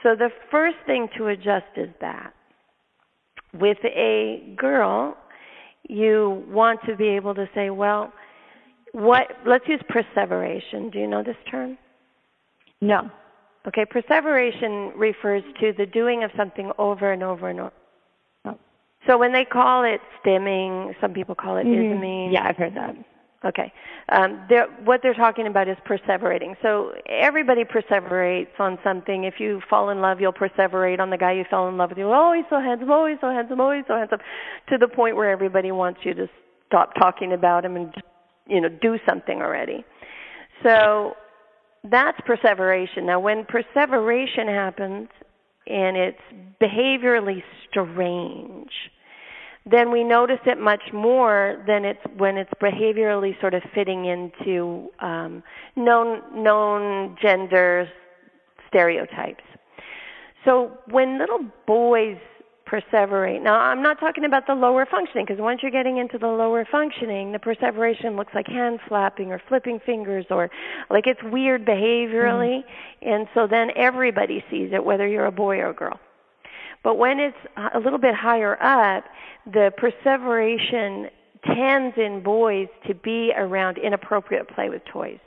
So 0.04 0.16
the 0.16 0.30
first 0.52 0.78
thing 0.86 1.10
to 1.18 1.28
adjust 1.28 1.66
is 1.76 1.90
that. 2.02 2.34
With 3.54 3.78
a 3.86 4.54
girl, 4.56 5.18
you 5.88 6.44
want 6.50 6.82
to 6.88 6.96
be 6.96 7.08
able 7.08 7.34
to 7.36 7.50
say, 7.56 7.70
well, 7.70 8.14
what 8.92 9.32
let's 9.46 9.68
use 9.68 9.82
perseveration. 9.90 10.90
Do 10.90 11.00
you 11.00 11.08
know 11.08 11.24
this 11.24 11.38
term? 11.50 11.78
No. 12.82 13.10
Okay, 13.68 13.86
perseveration 13.86 14.92
refers 14.96 15.44
to 15.60 15.74
the 15.78 15.86
doing 15.86 16.24
of 16.24 16.32
something 16.38 16.72
over 16.78 17.12
and 17.12 17.24
over 17.24 17.50
and 17.50 17.60
over 17.60 17.74
so 19.08 19.18
when 19.18 19.34
they 19.34 19.46
call 19.46 19.84
it 19.84 20.02
stimming, 20.24 20.94
some 21.02 21.14
people 21.14 21.36
call 21.36 21.58
it 21.58 21.66
mm-hmm. 21.66 21.96
isming. 21.96 22.32
Yeah, 22.34 22.46
I've 22.46 22.58
heard 22.58 22.76
that. 22.76 22.96
Okay. 23.46 23.72
Um, 24.10 24.44
they're, 24.50 24.68
what 24.84 25.02
they're 25.04 25.14
talking 25.14 25.48
about 25.48 25.68
is 25.68 25.78
perseverating. 25.88 26.56
So 26.62 26.92
everybody 27.08 27.64
perseverates 27.64 28.60
on 28.60 28.80
something. 28.84 29.26
If 29.26 29.36
you 29.40 29.62
fall 29.70 29.90
in 29.90 30.02
love, 30.02 30.20
you'll 30.20 30.34
perseverate 30.34 31.00
on 31.00 31.10
the 31.10 31.18
guy 31.18 31.34
you 31.34 31.46
fell 31.50 31.68
in 31.68 31.78
love 31.78 31.90
with. 31.90 32.00
You 32.00 32.12
oh, 32.12 32.34
he's 32.36 32.46
so 32.50 32.60
handsome, 32.60 32.90
oh, 32.90 33.08
so 33.22 33.30
handsome, 33.30 33.62
oh, 33.62 33.82
so 33.88 33.96
handsome, 33.96 34.20
to 34.70 34.78
the 34.78 34.88
point 34.88 35.16
where 35.16 35.30
everybody 35.30 35.72
wants 35.72 36.00
you 36.04 36.14
to 36.16 36.28
stop 36.66 36.94
talking 36.96 37.32
about 37.32 37.64
him 37.64 37.76
and 37.76 37.94
you 38.48 38.60
know 38.60 38.70
do 38.70 38.98
something 39.08 39.42
already. 39.42 39.86
So 40.64 41.16
that's 41.84 42.18
perseveration. 42.26 43.06
Now, 43.06 43.20
when 43.20 43.46
perseveration 43.46 44.48
happens 44.48 45.10
and 45.68 45.96
it's 45.96 46.22
behaviorally 46.62 47.44
strange, 47.70 48.72
then 49.70 49.92
we 49.92 50.04
notice 50.04 50.40
it 50.46 50.60
much 50.60 50.94
more 50.94 51.62
than 51.68 51.84
it's 51.84 52.00
when 52.16 52.38
it's 52.38 52.52
behaviorally 52.62 53.40
sort 53.42 53.54
of 53.54 53.64
fitting 53.74 54.06
into 54.06 54.90
um, 55.00 55.44
known 55.76 56.22
known 56.34 57.18
gender 57.22 57.90
stereotypes. 58.68 59.44
So 60.46 60.78
when 60.90 61.20
little 61.20 61.40
boys 61.66 62.18
perseverate, 62.66 63.42
now 63.42 63.56
I'm 63.56 63.82
not 63.82 64.00
talking 64.00 64.24
about 64.24 64.48
the 64.48 64.56
lower 64.56 64.86
functioning 64.86 65.26
because 65.26 65.42
once 65.42 65.62
you're 65.62 65.72
getting 65.72 65.98
into 65.98 66.18
the 66.18 66.28
lower 66.28 66.66
functioning, 66.70 67.32
the 67.32 67.40
perseveration 67.40 68.16
looks 68.16 68.34
like 68.34 68.48
hand 68.48 68.80
flapping 68.88 69.32
or 69.32 69.42
flipping 69.48 69.80
fingers 69.86 70.26
or 70.30 70.50
like 70.90 71.08
it's 71.08 71.22
weird 71.24 71.66
behaviorally, 71.66 72.64
mm-hmm. 72.64 73.10
and 73.10 73.28
so 73.34 73.48
then 73.48 73.72
everybody 73.76 74.44
sees 74.50 74.72
it, 74.72 74.84
whether 74.84 75.08
you're 75.08 75.26
a 75.26 75.32
boy 75.32 75.58
or 75.58 75.70
a 75.70 75.74
girl. 75.74 76.00
But 76.88 76.98
when 76.98 77.20
it's 77.20 77.36
a 77.74 77.80
little 77.80 78.00
bit 78.00 78.16
higher 78.16 78.56
up, 78.64 79.04
the 79.46 79.74
perseveration 79.76 81.10
tends 81.44 81.98
in 81.98 82.24
boys 82.24 82.70
to 82.88 82.96
be 82.96 83.34
around 83.36 83.78
inappropriate 83.78 84.48
play 84.48 84.70
with 84.70 84.86
toys 84.86 85.20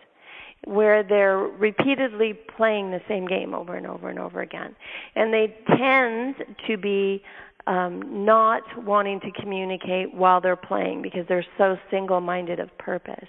where 0.65 1.03
they're 1.03 1.37
repeatedly 1.37 2.33
playing 2.57 2.93
the 2.93 3.03
same 3.07 3.27
game 3.27 3.53
over 3.53 3.75
and 3.75 3.87
over 3.87 4.09
and 4.09 4.19
over 4.19 4.41
again. 4.41 4.75
And 5.17 5.35
they 5.35 5.55
tend 5.77 6.37
to 6.67 6.79
be 6.79 7.23
um, 7.67 8.25
not 8.25 8.63
wanting 8.83 9.21
to 9.21 9.31
communicate 9.31 10.15
while 10.15 10.41
they're 10.41 10.57
playing 10.57 11.03
because 11.03 11.27
they're 11.29 11.45
so 11.59 11.77
single 11.91 12.23
minded 12.23 12.59
of 12.59 12.71
purpose. 12.79 13.29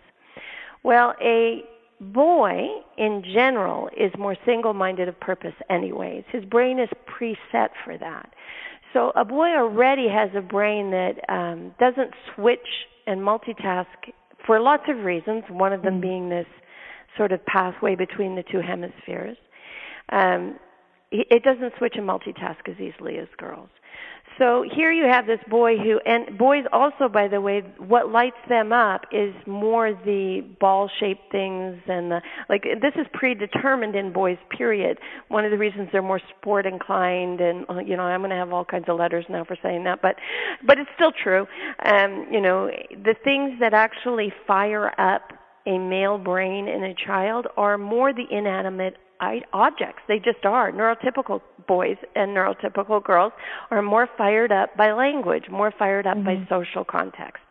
Well, 0.83 1.15
a 1.21 1.65
boy 2.01 2.67
in 2.97 3.23
general 3.33 3.89
is 3.95 4.11
more 4.17 4.35
single 4.45 4.73
minded 4.73 5.07
of 5.07 5.19
purpose, 5.19 5.53
anyways. 5.69 6.23
His 6.31 6.43
brain 6.45 6.79
is 6.79 6.89
preset 7.07 7.69
for 7.85 7.97
that. 7.97 8.33
So 8.93 9.11
a 9.15 9.23
boy 9.23 9.49
already 9.49 10.07
has 10.09 10.29
a 10.35 10.41
brain 10.41 10.91
that 10.91 11.13
um, 11.29 11.73
doesn't 11.79 12.11
switch 12.35 12.59
and 13.07 13.21
multitask 13.21 13.85
for 14.45 14.59
lots 14.59 14.83
of 14.89 15.05
reasons, 15.05 15.43
one 15.49 15.71
of 15.71 15.83
them 15.83 15.93
mm-hmm. 15.93 16.01
being 16.01 16.29
this 16.29 16.47
sort 17.17 17.31
of 17.31 17.45
pathway 17.45 17.95
between 17.95 18.35
the 18.35 18.43
two 18.51 18.59
hemispheres. 18.59 19.37
Um, 20.11 20.57
it 21.11 21.43
doesn't 21.43 21.73
switch 21.77 21.95
and 21.97 22.07
multitask 22.07 22.67
as 22.67 22.79
easily 22.79 23.17
as 23.17 23.27
girls. 23.37 23.69
So 24.37 24.63
here 24.75 24.91
you 24.91 25.05
have 25.05 25.27
this 25.27 25.39
boy 25.49 25.77
who, 25.77 25.99
and 26.05 26.37
boys 26.37 26.63
also, 26.71 27.07
by 27.07 27.27
the 27.27 27.41
way, 27.41 27.61
what 27.77 28.09
lights 28.09 28.37
them 28.49 28.71
up 28.73 29.05
is 29.11 29.33
more 29.45 29.93
the 29.93 30.43
ball-shaped 30.59 31.31
things 31.31 31.79
and 31.87 32.11
the 32.11 32.21
like. 32.49 32.63
This 32.63 32.93
is 32.95 33.05
predetermined 33.13 33.95
in 33.95 34.11
boys. 34.11 34.37
Period. 34.49 34.97
One 35.27 35.45
of 35.45 35.51
the 35.51 35.57
reasons 35.57 35.89
they're 35.91 36.01
more 36.01 36.21
sport 36.37 36.65
inclined, 36.65 37.41
and 37.41 37.65
uh, 37.69 37.79
you 37.79 37.95
know, 37.97 38.03
I'm 38.03 38.21
going 38.21 38.31
to 38.31 38.35
have 38.35 38.51
all 38.51 38.65
kinds 38.65 38.85
of 38.87 38.97
letters 38.97 39.25
now 39.29 39.43
for 39.43 39.57
saying 39.61 39.83
that, 39.83 40.01
but 40.01 40.15
but 40.65 40.79
it's 40.79 40.89
still 40.95 41.11
true. 41.11 41.45
Um, 41.85 42.27
you 42.31 42.41
know, 42.41 42.71
the 42.91 43.15
things 43.23 43.59
that 43.59 43.73
actually 43.73 44.33
fire 44.47 44.99
up 44.99 45.33
a 45.65 45.77
male 45.77 46.17
brain 46.17 46.67
in 46.67 46.83
a 46.83 46.93
child 46.95 47.47
are 47.57 47.77
more 47.77 48.13
the 48.13 48.25
inanimate 48.29 48.97
objects. 49.53 50.01
They 50.07 50.19
just 50.19 50.45
are. 50.45 50.71
Neurotypical 50.71 51.41
boys 51.67 51.97
and 52.15 52.31
neurotypical 52.31 53.03
girls 53.03 53.33
are 53.69 53.81
more 53.81 54.09
fired 54.17 54.51
up 54.51 54.75
by 54.75 54.91
language, 54.91 55.45
more 55.49 55.71
fired 55.77 56.07
up 56.07 56.17
mm-hmm. 56.17 56.43
by 56.43 56.47
social 56.49 56.83
context. 56.83 57.41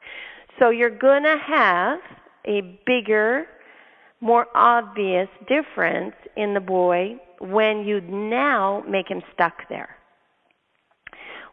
So 0.59 0.71
you're 0.71 0.91
going 0.91 1.23
to 1.23 1.37
have 1.39 2.01
a 2.47 2.79
bigger, 2.87 3.47
more 4.21 4.47
obvious 4.55 5.29
difference 5.49 6.15
in 6.37 6.55
the 6.55 6.61
boy 6.61 7.17
when 7.41 7.85
you 7.85 8.01
now 8.03 8.85
make 8.89 9.09
him 9.09 9.23
stuck 9.33 9.69
there. 9.69 9.97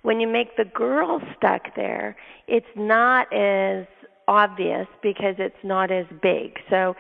When 0.02 0.20
you 0.20 0.28
make 0.28 0.58
the 0.58 0.66
girl 0.66 1.22
stuck 1.38 1.76
there, 1.76 2.16
it's 2.48 2.66
not 2.76 3.32
as 3.34 3.86
obvious 4.28 4.88
because 5.02 5.36
it's 5.38 5.56
not 5.64 5.92
as 5.92 6.06
big. 6.22 6.60
So 6.70 6.96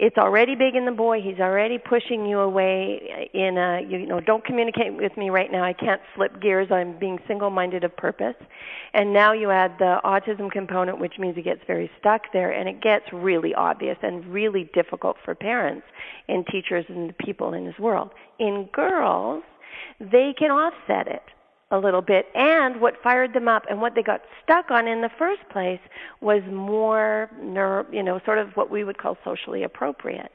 it's 0.00 0.16
already 0.16 0.54
big 0.54 0.76
in 0.76 0.86
the 0.86 0.92
boy. 0.92 1.20
He's 1.20 1.40
already 1.40 1.76
pushing 1.76 2.24
you 2.24 2.38
away 2.38 3.28
in 3.34 3.58
a, 3.58 3.82
you 3.86 4.06
know, 4.06 4.18
don't 4.18 4.42
communicate 4.42 4.96
with 4.96 5.14
me 5.18 5.28
right 5.28 5.52
now. 5.52 5.62
I 5.62 5.74
can't 5.74 6.00
flip 6.14 6.40
gears. 6.40 6.68
I'm 6.72 6.98
being 6.98 7.18
single 7.28 7.50
minded 7.50 7.84
of 7.84 7.94
purpose. 7.94 8.34
And 8.94 9.12
now 9.12 9.34
you 9.34 9.50
add 9.50 9.74
the 9.78 10.00
autism 10.02 10.50
component, 10.50 10.98
which 10.98 11.18
means 11.18 11.36
he 11.36 11.42
gets 11.42 11.60
very 11.66 11.90
stuck 12.00 12.32
there, 12.32 12.50
and 12.50 12.66
it 12.66 12.80
gets 12.80 13.04
really 13.12 13.54
obvious 13.54 13.98
and 14.02 14.24
really 14.24 14.70
difficult 14.72 15.18
for 15.22 15.34
parents 15.34 15.86
and 16.28 16.46
teachers 16.46 16.86
and 16.88 17.10
the 17.10 17.14
people 17.22 17.52
in 17.52 17.66
his 17.66 17.78
world. 17.78 18.08
In 18.38 18.70
girls, 18.72 19.42
they 20.00 20.34
can 20.38 20.50
offset 20.50 21.08
it 21.08 21.22
a 21.70 21.78
little 21.78 22.02
bit. 22.02 22.26
And 22.34 22.80
what 22.80 22.94
fired 23.02 23.32
them 23.32 23.48
up 23.48 23.64
and 23.68 23.80
what 23.80 23.94
they 23.94 24.02
got 24.02 24.22
stuck 24.42 24.70
on 24.70 24.88
in 24.88 25.00
the 25.00 25.10
first 25.18 25.42
place 25.50 25.80
was 26.20 26.42
more, 26.50 27.30
you 27.92 28.02
know, 28.02 28.20
sort 28.24 28.38
of 28.38 28.50
what 28.56 28.70
we 28.70 28.84
would 28.84 28.98
call 28.98 29.16
socially 29.24 29.62
appropriate. 29.62 30.32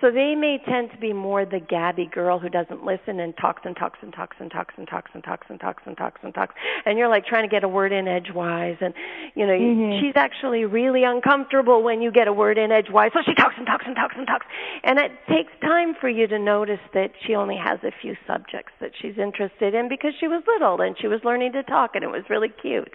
So 0.00 0.10
they 0.10 0.34
may 0.34 0.58
tend 0.68 0.90
to 0.90 0.98
be 0.98 1.14
more 1.14 1.46
the 1.46 1.58
gabby 1.58 2.04
girl 2.06 2.38
who 2.38 2.50
doesn't 2.50 2.84
listen 2.84 3.18
and 3.18 3.34
talks 3.36 3.62
and 3.64 3.74
talks 3.74 3.98
and 4.02 4.12
talks 4.12 4.36
and 4.38 4.50
talks 4.50 4.74
and 4.76 4.86
talks 4.86 5.10
and 5.14 5.24
talks 5.24 5.46
and 5.48 5.58
talks 5.58 5.82
and 5.86 5.96
talks 5.96 6.20
and 6.22 6.34
talks. 6.34 6.54
And 6.84 6.98
you're 6.98 7.08
like 7.08 7.24
trying 7.24 7.44
to 7.44 7.48
get 7.48 7.64
a 7.64 7.68
word 7.68 7.92
in 7.92 8.06
edgewise. 8.06 8.76
And, 8.82 8.92
you 9.34 9.46
know, 9.46 9.54
mm-hmm. 9.54 10.00
she's 10.00 10.12
actually 10.14 10.66
really 10.66 11.04
uncomfortable 11.04 11.82
when 11.82 12.02
you 12.02 12.12
get 12.12 12.28
a 12.28 12.32
word 12.32 12.58
in 12.58 12.72
edgewise. 12.72 13.12
So 13.14 13.20
she 13.24 13.34
talks 13.34 13.54
and 13.56 13.66
talks 13.66 13.84
and 13.86 13.96
talks 13.96 14.14
and 14.18 14.26
talks. 14.26 14.44
And 14.84 14.98
it 14.98 15.12
takes 15.28 15.52
time 15.62 15.94
for 15.98 16.10
you 16.10 16.26
to 16.26 16.38
notice 16.38 16.80
that 16.92 17.12
she 17.26 17.34
only 17.34 17.56
has 17.56 17.78
a 17.82 17.92
few 18.02 18.16
subjects 18.26 18.72
that 18.80 18.90
she's 19.00 19.16
interested 19.16 19.74
in 19.74 19.88
because 19.88 20.12
she 20.20 20.28
was 20.28 20.42
little 20.46 20.82
and 20.82 20.94
she 21.00 21.08
was 21.08 21.20
learning 21.24 21.52
to 21.52 21.62
talk 21.62 21.92
and 21.94 22.04
it 22.04 22.10
was 22.10 22.24
really 22.28 22.50
cute. 22.60 22.92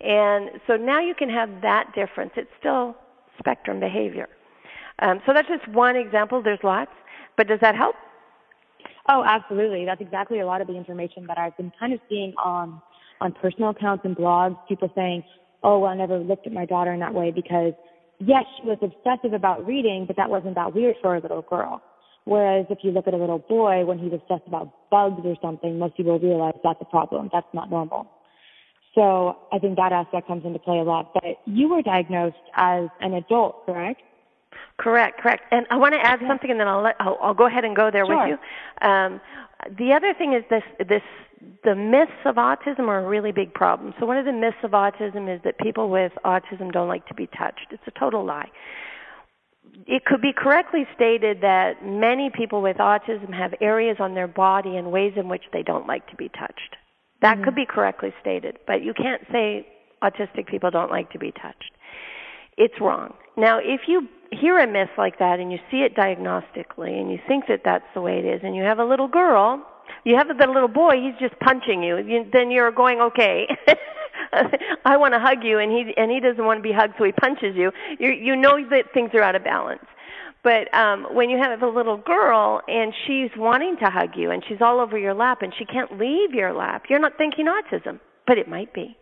And 0.00 0.50
so 0.66 0.76
now 0.76 1.00
you 1.00 1.14
can 1.14 1.28
have 1.28 1.50
that 1.60 1.92
difference. 1.94 2.32
It's 2.36 2.50
still 2.58 2.96
spectrum 3.38 3.80
behavior. 3.80 4.28
Um, 5.00 5.20
so 5.26 5.32
that's 5.32 5.48
just 5.48 5.66
one 5.68 5.96
example. 5.96 6.42
There's 6.42 6.58
lots, 6.62 6.90
but 7.36 7.46
does 7.46 7.60
that 7.60 7.76
help? 7.76 7.94
Oh, 9.08 9.24
absolutely. 9.24 9.84
That's 9.84 10.00
exactly 10.00 10.40
a 10.40 10.46
lot 10.46 10.60
of 10.60 10.66
the 10.66 10.76
information 10.76 11.26
that 11.28 11.38
I've 11.38 11.56
been 11.56 11.72
kind 11.78 11.92
of 11.92 12.00
seeing 12.08 12.34
on 12.42 12.80
on 13.20 13.32
personal 13.32 13.70
accounts 13.70 14.04
and 14.04 14.16
blogs. 14.16 14.56
People 14.68 14.90
saying, 14.94 15.24
"Oh, 15.62 15.80
well, 15.80 15.90
I 15.90 15.94
never 15.94 16.18
looked 16.18 16.46
at 16.46 16.52
my 16.52 16.66
daughter 16.66 16.92
in 16.92 17.00
that 17.00 17.14
way 17.14 17.30
because 17.30 17.72
yes, 18.18 18.44
she 18.56 18.66
was 18.66 18.78
obsessive 18.82 19.32
about 19.32 19.66
reading, 19.66 20.04
but 20.06 20.16
that 20.16 20.28
wasn't 20.30 20.54
that 20.56 20.74
weird 20.74 20.96
for 21.00 21.16
a 21.16 21.20
little 21.20 21.42
girl." 21.42 21.82
Whereas 22.24 22.66
if 22.68 22.78
you 22.82 22.90
look 22.90 23.08
at 23.08 23.14
a 23.14 23.16
little 23.16 23.38
boy 23.38 23.86
when 23.86 23.98
he's 23.98 24.12
obsessed 24.12 24.46
about 24.46 24.90
bugs 24.90 25.22
or 25.24 25.34
something, 25.40 25.78
most 25.78 25.96
people 25.96 26.18
realize 26.18 26.52
that's 26.62 26.80
a 26.82 26.84
problem. 26.84 27.30
That's 27.32 27.46
not 27.54 27.70
normal. 27.70 28.06
So 28.94 29.38
I 29.50 29.58
think 29.58 29.76
that 29.76 29.92
aspect 29.92 30.26
comes 30.26 30.44
into 30.44 30.58
play 30.58 30.78
a 30.78 30.82
lot. 30.82 31.14
But 31.14 31.38
you 31.46 31.68
were 31.68 31.80
diagnosed 31.80 32.36
as 32.54 32.88
an 33.00 33.14
adult, 33.14 33.64
correct? 33.64 34.02
Correct, 34.78 35.20
correct. 35.20 35.42
And 35.50 35.66
I 35.70 35.76
want 35.76 35.94
to 35.94 36.00
add 36.00 36.20
something, 36.26 36.50
and 36.50 36.58
then 36.58 36.68
I'll 36.68 36.82
let 36.82 36.96
I'll, 37.00 37.18
I'll 37.20 37.34
go 37.34 37.46
ahead 37.46 37.64
and 37.64 37.74
go 37.74 37.90
there 37.90 38.06
sure. 38.06 38.16
with 38.16 38.38
you. 38.38 38.88
Um, 38.88 39.20
the 39.76 39.92
other 39.92 40.14
thing 40.14 40.34
is 40.34 40.44
this 40.50 40.62
this 40.88 41.02
the 41.64 41.74
myths 41.74 42.12
of 42.24 42.36
autism 42.36 42.88
are 42.88 43.00
a 43.04 43.08
really 43.08 43.32
big 43.32 43.52
problem. 43.54 43.94
So 43.98 44.06
one 44.06 44.16
of 44.16 44.24
the 44.24 44.32
myths 44.32 44.56
of 44.62 44.72
autism 44.72 45.32
is 45.32 45.40
that 45.44 45.58
people 45.58 45.88
with 45.88 46.12
autism 46.24 46.72
don't 46.72 46.88
like 46.88 47.06
to 47.08 47.14
be 47.14 47.26
touched. 47.26 47.66
It's 47.70 47.82
a 47.86 47.98
total 47.98 48.24
lie. 48.24 48.50
It 49.86 50.04
could 50.04 50.20
be 50.20 50.32
correctly 50.36 50.86
stated 50.94 51.40
that 51.42 51.84
many 51.84 52.30
people 52.30 52.62
with 52.62 52.78
autism 52.78 53.32
have 53.32 53.54
areas 53.60 53.98
on 54.00 54.14
their 54.14 54.26
body 54.26 54.76
and 54.76 54.90
ways 54.90 55.12
in 55.16 55.28
which 55.28 55.44
they 55.52 55.62
don't 55.62 55.86
like 55.86 56.08
to 56.08 56.16
be 56.16 56.28
touched. 56.28 56.76
That 57.20 57.36
mm-hmm. 57.36 57.44
could 57.44 57.54
be 57.54 57.66
correctly 57.66 58.12
stated, 58.20 58.58
but 58.66 58.82
you 58.82 58.94
can't 58.94 59.22
say 59.30 59.66
autistic 60.02 60.46
people 60.46 60.70
don't 60.70 60.90
like 60.90 61.10
to 61.12 61.18
be 61.18 61.32
touched. 61.32 61.72
It's 62.56 62.80
wrong. 62.80 63.14
Now, 63.36 63.58
if 63.58 63.82
you 63.86 64.08
hear 64.30 64.58
a 64.58 64.66
myth 64.66 64.90
like 64.98 65.18
that 65.18 65.40
and 65.40 65.50
you 65.50 65.58
see 65.70 65.78
it 65.78 65.94
diagnostically 65.94 67.00
and 67.00 67.10
you 67.10 67.18
think 67.26 67.46
that 67.48 67.62
that's 67.64 67.86
the 67.94 68.00
way 68.00 68.18
it 68.18 68.24
is 68.24 68.40
and 68.44 68.54
you 68.54 68.62
have 68.62 68.78
a 68.78 68.84
little 68.84 69.08
girl 69.08 69.64
you 70.04 70.16
have 70.16 70.28
the 70.28 70.46
little 70.46 70.68
boy 70.68 70.96
he's 71.00 71.18
just 71.18 71.38
punching 71.40 71.82
you, 71.82 71.98
you 71.98 72.26
then 72.32 72.50
you're 72.50 72.70
going 72.70 73.00
okay 73.00 73.46
i 74.84 74.96
want 74.96 75.14
to 75.14 75.20
hug 75.20 75.42
you 75.42 75.58
and 75.58 75.70
he 75.72 75.92
and 75.96 76.10
he 76.10 76.20
doesn't 76.20 76.44
want 76.44 76.58
to 76.58 76.62
be 76.62 76.72
hugged 76.72 76.94
so 76.98 77.04
he 77.04 77.12
punches 77.12 77.56
you. 77.56 77.72
You 77.98 78.12
you 78.12 78.36
know 78.36 78.58
that 78.70 78.92
things 78.92 79.10
are 79.14 79.22
out 79.22 79.34
of 79.34 79.44
balance. 79.44 79.84
But 80.42 80.72
um 80.74 81.06
when 81.14 81.30
you 81.30 81.38
have 81.38 81.62
a 81.62 81.66
little 81.66 81.96
girl 81.96 82.60
and 82.68 82.92
she's 83.06 83.30
wanting 83.36 83.76
to 83.78 83.90
hug 83.90 84.10
you 84.16 84.30
and 84.30 84.42
she's 84.48 84.60
all 84.60 84.80
over 84.80 84.98
your 84.98 85.14
lap 85.14 85.42
and 85.42 85.52
she 85.58 85.64
can't 85.64 85.98
leave 85.98 86.32
your 86.32 86.52
lap 86.52 86.84
you're 86.88 87.00
not 87.00 87.16
thinking 87.16 87.46
autism 87.46 88.00
but 88.26 88.38
it 88.38 88.48
might 88.48 88.72
be 88.72 88.96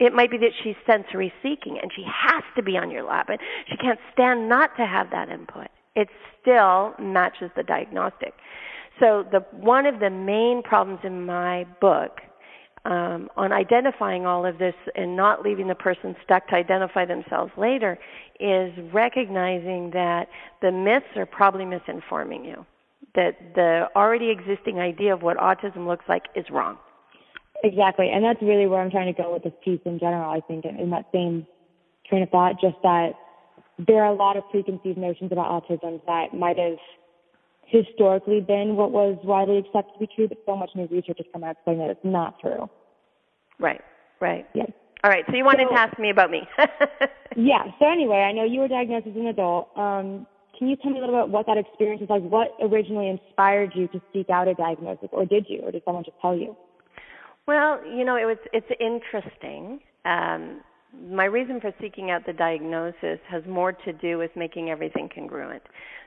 it 0.00 0.12
might 0.12 0.30
be 0.30 0.38
that 0.38 0.50
she's 0.62 0.76
sensory 0.86 1.32
seeking 1.42 1.78
and 1.80 1.90
she 1.94 2.02
has 2.02 2.42
to 2.56 2.62
be 2.62 2.76
on 2.76 2.90
your 2.90 3.04
lap 3.04 3.28
and 3.28 3.38
she 3.68 3.76
can't 3.76 4.00
stand 4.12 4.48
not 4.48 4.76
to 4.76 4.86
have 4.86 5.10
that 5.10 5.28
input. 5.28 5.68
It 5.94 6.08
still 6.40 6.94
matches 6.98 7.50
the 7.56 7.62
diagnostic. 7.62 8.34
So 9.00 9.24
the 9.30 9.40
one 9.52 9.86
of 9.86 10.00
the 10.00 10.10
main 10.10 10.62
problems 10.62 11.00
in 11.04 11.24
my 11.24 11.64
book 11.80 12.20
um, 12.84 13.30
on 13.36 13.52
identifying 13.52 14.26
all 14.26 14.44
of 14.44 14.58
this 14.58 14.74
and 14.94 15.16
not 15.16 15.42
leaving 15.42 15.68
the 15.68 15.74
person 15.74 16.14
stuck 16.22 16.48
to 16.48 16.54
identify 16.54 17.04
themselves 17.04 17.50
later 17.56 17.98
is 18.40 18.72
recognizing 18.92 19.90
that 19.92 20.28
the 20.60 20.70
myths 20.70 21.06
are 21.16 21.26
probably 21.26 21.64
misinforming 21.64 22.44
you. 22.44 22.66
That 23.14 23.54
the 23.54 23.88
already 23.96 24.30
existing 24.30 24.80
idea 24.80 25.14
of 25.14 25.22
what 25.22 25.36
autism 25.38 25.86
looks 25.86 26.04
like 26.08 26.24
is 26.34 26.44
wrong. 26.50 26.78
Exactly. 27.62 28.10
And 28.10 28.24
that's 28.24 28.42
really 28.42 28.66
where 28.66 28.80
I'm 28.80 28.90
trying 28.90 29.12
to 29.12 29.22
go 29.22 29.32
with 29.32 29.44
this 29.44 29.52
piece 29.64 29.80
in 29.84 29.98
general, 29.98 30.30
I 30.30 30.40
think, 30.40 30.64
in, 30.64 30.90
that 30.90 31.06
same 31.12 31.46
train 32.08 32.22
of 32.22 32.30
thought, 32.30 32.60
just 32.60 32.76
that 32.82 33.12
there 33.78 34.02
are 34.04 34.12
a 34.12 34.14
lot 34.14 34.36
of 34.36 34.44
preconceived 34.50 34.98
notions 34.98 35.32
about 35.32 35.48
autism 35.50 36.00
that 36.06 36.34
might 36.34 36.58
have 36.58 36.76
historically 37.66 38.40
been 38.40 38.76
what 38.76 38.90
was 38.90 39.18
widely 39.24 39.58
accepted 39.58 39.92
to 39.94 39.98
be 39.98 40.08
true, 40.14 40.28
but 40.28 40.38
so 40.46 40.56
much 40.56 40.70
new 40.74 40.86
research 40.90 41.16
has 41.18 41.26
come 41.32 41.44
out 41.44 41.56
saying 41.64 41.78
that 41.78 41.90
it's 41.90 42.04
not 42.04 42.38
true. 42.40 42.68
Right, 43.58 43.80
right. 44.20 44.46
Yeah. 44.54 44.66
All 45.02 45.10
right, 45.10 45.24
so 45.28 45.36
you 45.36 45.44
wanted 45.44 45.68
so, 45.68 45.74
to 45.74 45.80
ask 45.80 45.98
me 45.98 46.10
about 46.10 46.30
me. 46.30 46.48
yeah, 47.36 47.64
so 47.78 47.90
anyway, 47.90 48.18
I 48.18 48.32
know 48.32 48.44
you 48.44 48.60
were 48.60 48.68
diagnosed 48.68 49.06
as 49.06 49.16
an 49.16 49.26
adult. 49.26 49.68
Um, 49.76 50.26
can 50.58 50.68
you 50.68 50.76
tell 50.76 50.92
me 50.92 50.98
a 50.98 51.00
little 51.00 51.24
bit 51.24 51.30
what 51.30 51.46
that 51.46 51.58
experience 51.58 52.00
was 52.00 52.08
like? 52.08 52.22
What 52.22 52.54
originally 52.62 53.08
inspired 53.08 53.72
you 53.74 53.88
to 53.88 54.00
seek 54.12 54.30
out 54.30 54.48
a 54.48 54.54
diagnosis, 54.54 55.08
or 55.12 55.26
did 55.26 55.46
you, 55.48 55.60
or 55.62 55.72
did 55.72 55.82
someone 55.84 56.04
just 56.04 56.16
tell 56.22 56.36
you? 56.36 56.56
Well, 57.46 57.84
you 57.86 58.04
know, 58.04 58.16
it 58.16 58.24
was 58.24 58.38
it's 58.52 58.70
interesting. 58.80 59.80
Um, 60.04 60.60
my 61.10 61.24
reason 61.24 61.60
for 61.60 61.72
seeking 61.80 62.10
out 62.10 62.24
the 62.24 62.32
diagnosis 62.32 63.18
has 63.28 63.42
more 63.46 63.72
to 63.72 63.92
do 63.92 64.16
with 64.16 64.30
making 64.36 64.70
everything 64.70 65.08
congruent. 65.14 65.62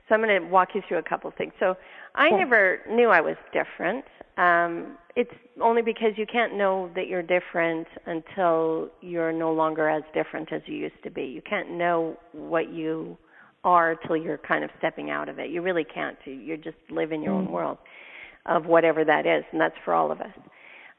So 0.07 0.15
I'm 0.15 0.21
going 0.21 0.41
to 0.41 0.47
walk 0.47 0.69
you 0.73 0.81
through 0.87 0.99
a 0.99 1.03
couple 1.03 1.31
things. 1.37 1.51
So 1.59 1.75
I 2.15 2.29
never 2.29 2.79
knew 2.89 3.09
I 3.09 3.19
was 3.19 3.35
different. 3.51 4.05
Um, 4.37 4.97
it's 5.15 5.33
only 5.61 5.81
because 5.81 6.13
you 6.15 6.25
can't 6.25 6.55
know 6.55 6.89
that 6.95 7.07
you're 7.07 7.21
different 7.21 7.87
until 8.05 8.89
you're 9.01 9.33
no 9.33 9.51
longer 9.51 9.89
as 9.89 10.03
different 10.13 10.53
as 10.53 10.61
you 10.65 10.77
used 10.77 11.03
to 11.03 11.11
be. 11.11 11.23
You 11.23 11.41
can't 11.41 11.71
know 11.71 12.17
what 12.31 12.71
you 12.71 13.17
are 13.63 13.95
till 13.95 14.15
you're 14.15 14.37
kind 14.37 14.63
of 14.63 14.69
stepping 14.77 15.09
out 15.09 15.27
of 15.27 15.39
it. 15.39 15.49
You 15.49 15.61
really 15.61 15.83
can't. 15.83 16.17
You 16.23 16.55
just 16.55 16.77
live 16.89 17.11
in 17.11 17.21
your 17.21 17.33
mm. 17.33 17.39
own 17.39 17.51
world 17.51 17.77
of 18.45 18.65
whatever 18.65 19.03
that 19.03 19.25
is, 19.25 19.43
and 19.51 19.59
that's 19.59 19.75
for 19.83 19.93
all 19.93 20.11
of 20.11 20.21
us 20.21 20.31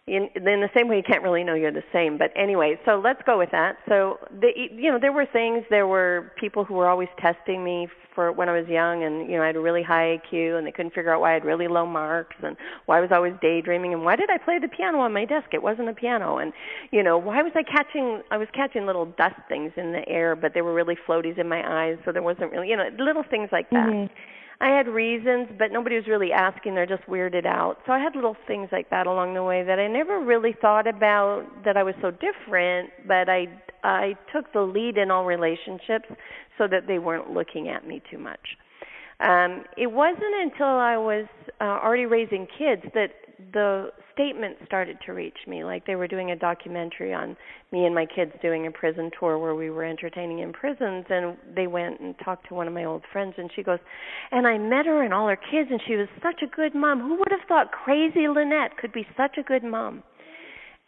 in, 0.08 0.28
in 0.34 0.60
the 0.60 0.70
same 0.74 0.88
way 0.88 0.96
you 0.96 1.02
can't 1.02 1.22
really 1.22 1.44
know 1.44 1.54
you're 1.54 1.72
the 1.72 1.84
same 1.92 2.18
but 2.18 2.32
anyway 2.36 2.78
so 2.84 3.00
let's 3.02 3.20
go 3.26 3.38
with 3.38 3.50
that. 3.52 3.76
So 3.88 4.18
the 4.40 4.50
you 4.56 4.90
know 4.90 4.98
there 4.98 5.12
were 5.12 5.26
things 5.26 5.64
there 5.70 5.86
were 5.86 6.32
people 6.38 6.64
who 6.64 6.74
were 6.74 6.88
always 6.88 7.08
testing 7.18 7.62
me 7.62 7.88
for 8.14 8.32
when 8.32 8.48
I 8.48 8.58
was 8.58 8.68
young 8.68 9.04
and 9.04 9.30
you 9.30 9.36
know 9.36 9.42
I 9.42 9.46
had 9.46 9.56
a 9.56 9.60
really 9.60 9.82
high 9.82 10.18
IQ 10.18 10.58
and 10.58 10.66
they 10.66 10.72
couldn't 10.72 10.94
figure 10.94 11.12
out 11.12 11.20
why 11.20 11.30
I 11.30 11.34
had 11.34 11.44
really 11.44 11.68
low 11.68 11.86
marks 11.86 12.36
and 12.42 12.56
why 12.86 12.98
I 12.98 13.00
was 13.00 13.10
always 13.12 13.34
daydreaming 13.40 13.92
and 13.92 14.04
why 14.04 14.16
did 14.16 14.30
I 14.30 14.38
play 14.38 14.58
the 14.58 14.68
piano 14.68 14.98
on 14.98 15.12
my 15.12 15.24
desk? 15.24 15.48
It 15.52 15.62
wasn't 15.62 15.88
a 15.88 15.94
piano. 15.94 16.38
And 16.38 16.52
you 16.90 17.02
know 17.02 17.18
why 17.18 17.42
was 17.42 17.52
I 17.54 17.62
catching 17.62 18.22
I 18.30 18.36
was 18.36 18.48
catching 18.54 18.86
little 18.86 19.06
dust 19.06 19.40
things 19.48 19.72
in 19.76 19.92
the 19.92 20.08
air 20.08 20.34
but 20.34 20.54
they 20.54 20.62
were 20.62 20.74
really 20.74 20.96
floaties 21.06 21.38
in 21.38 21.48
my 21.48 21.62
eyes 21.64 21.98
so 22.04 22.12
there 22.12 22.22
wasn't 22.22 22.52
really 22.52 22.68
you 22.68 22.76
know 22.76 22.88
little 22.98 23.24
things 23.28 23.50
like 23.52 23.70
that. 23.70 23.88
Mm-hmm 23.88 24.14
I 24.60 24.68
had 24.68 24.88
reasons, 24.88 25.48
but 25.56 25.70
nobody 25.70 25.94
was 25.94 26.06
really 26.08 26.32
asking. 26.32 26.74
They're 26.74 26.86
just 26.86 27.06
weirded 27.06 27.46
out. 27.46 27.76
So 27.86 27.92
I 27.92 28.00
had 28.00 28.16
little 28.16 28.36
things 28.46 28.68
like 28.72 28.90
that 28.90 29.06
along 29.06 29.34
the 29.34 29.44
way 29.44 29.62
that 29.62 29.78
I 29.78 29.86
never 29.86 30.18
really 30.18 30.54
thought 30.60 30.88
about 30.88 31.46
that 31.64 31.76
I 31.76 31.84
was 31.84 31.94
so 32.02 32.10
different, 32.10 32.90
but 33.06 33.28
I 33.28 33.46
I 33.84 34.16
took 34.32 34.52
the 34.52 34.62
lead 34.62 34.98
in 34.98 35.12
all 35.12 35.24
relationships 35.24 36.08
so 36.56 36.66
that 36.66 36.88
they 36.88 36.98
weren't 36.98 37.30
looking 37.30 37.68
at 37.68 37.86
me 37.86 38.02
too 38.10 38.18
much. 38.18 38.56
Um, 39.20 39.64
it 39.76 39.86
wasn't 39.86 40.34
until 40.42 40.66
I 40.66 40.96
was 40.96 41.26
uh, 41.60 41.64
already 41.64 42.06
raising 42.06 42.46
kids 42.58 42.82
that 42.94 43.10
the 43.52 43.90
statements 44.18 44.60
started 44.66 44.98
to 45.06 45.12
reach 45.12 45.36
me. 45.46 45.62
Like 45.62 45.86
they 45.86 45.94
were 45.94 46.08
doing 46.08 46.32
a 46.32 46.36
documentary 46.36 47.14
on 47.14 47.36
me 47.70 47.84
and 47.84 47.94
my 47.94 48.04
kids 48.04 48.32
doing 48.42 48.66
a 48.66 48.70
prison 48.70 49.10
tour 49.18 49.38
where 49.38 49.54
we 49.54 49.70
were 49.70 49.84
entertaining 49.84 50.40
in 50.40 50.52
prisons, 50.52 51.04
and 51.08 51.36
they 51.54 51.68
went 51.68 52.00
and 52.00 52.14
talked 52.24 52.48
to 52.48 52.54
one 52.54 52.66
of 52.66 52.74
my 52.74 52.84
old 52.84 53.02
friends, 53.12 53.34
and 53.38 53.50
she 53.54 53.62
goes, 53.62 53.78
and 54.32 54.46
I 54.46 54.58
met 54.58 54.86
her 54.86 55.02
and 55.02 55.14
all 55.14 55.28
her 55.28 55.36
kids, 55.36 55.68
and 55.70 55.80
she 55.86 55.94
was 55.94 56.08
such 56.20 56.42
a 56.42 56.46
good 56.46 56.74
mom. 56.74 57.00
Who 57.00 57.16
would 57.16 57.30
have 57.30 57.46
thought 57.46 57.70
crazy 57.70 58.26
Lynette 58.26 58.76
could 58.76 58.92
be 58.92 59.06
such 59.16 59.38
a 59.38 59.42
good 59.42 59.62
mom? 59.62 60.02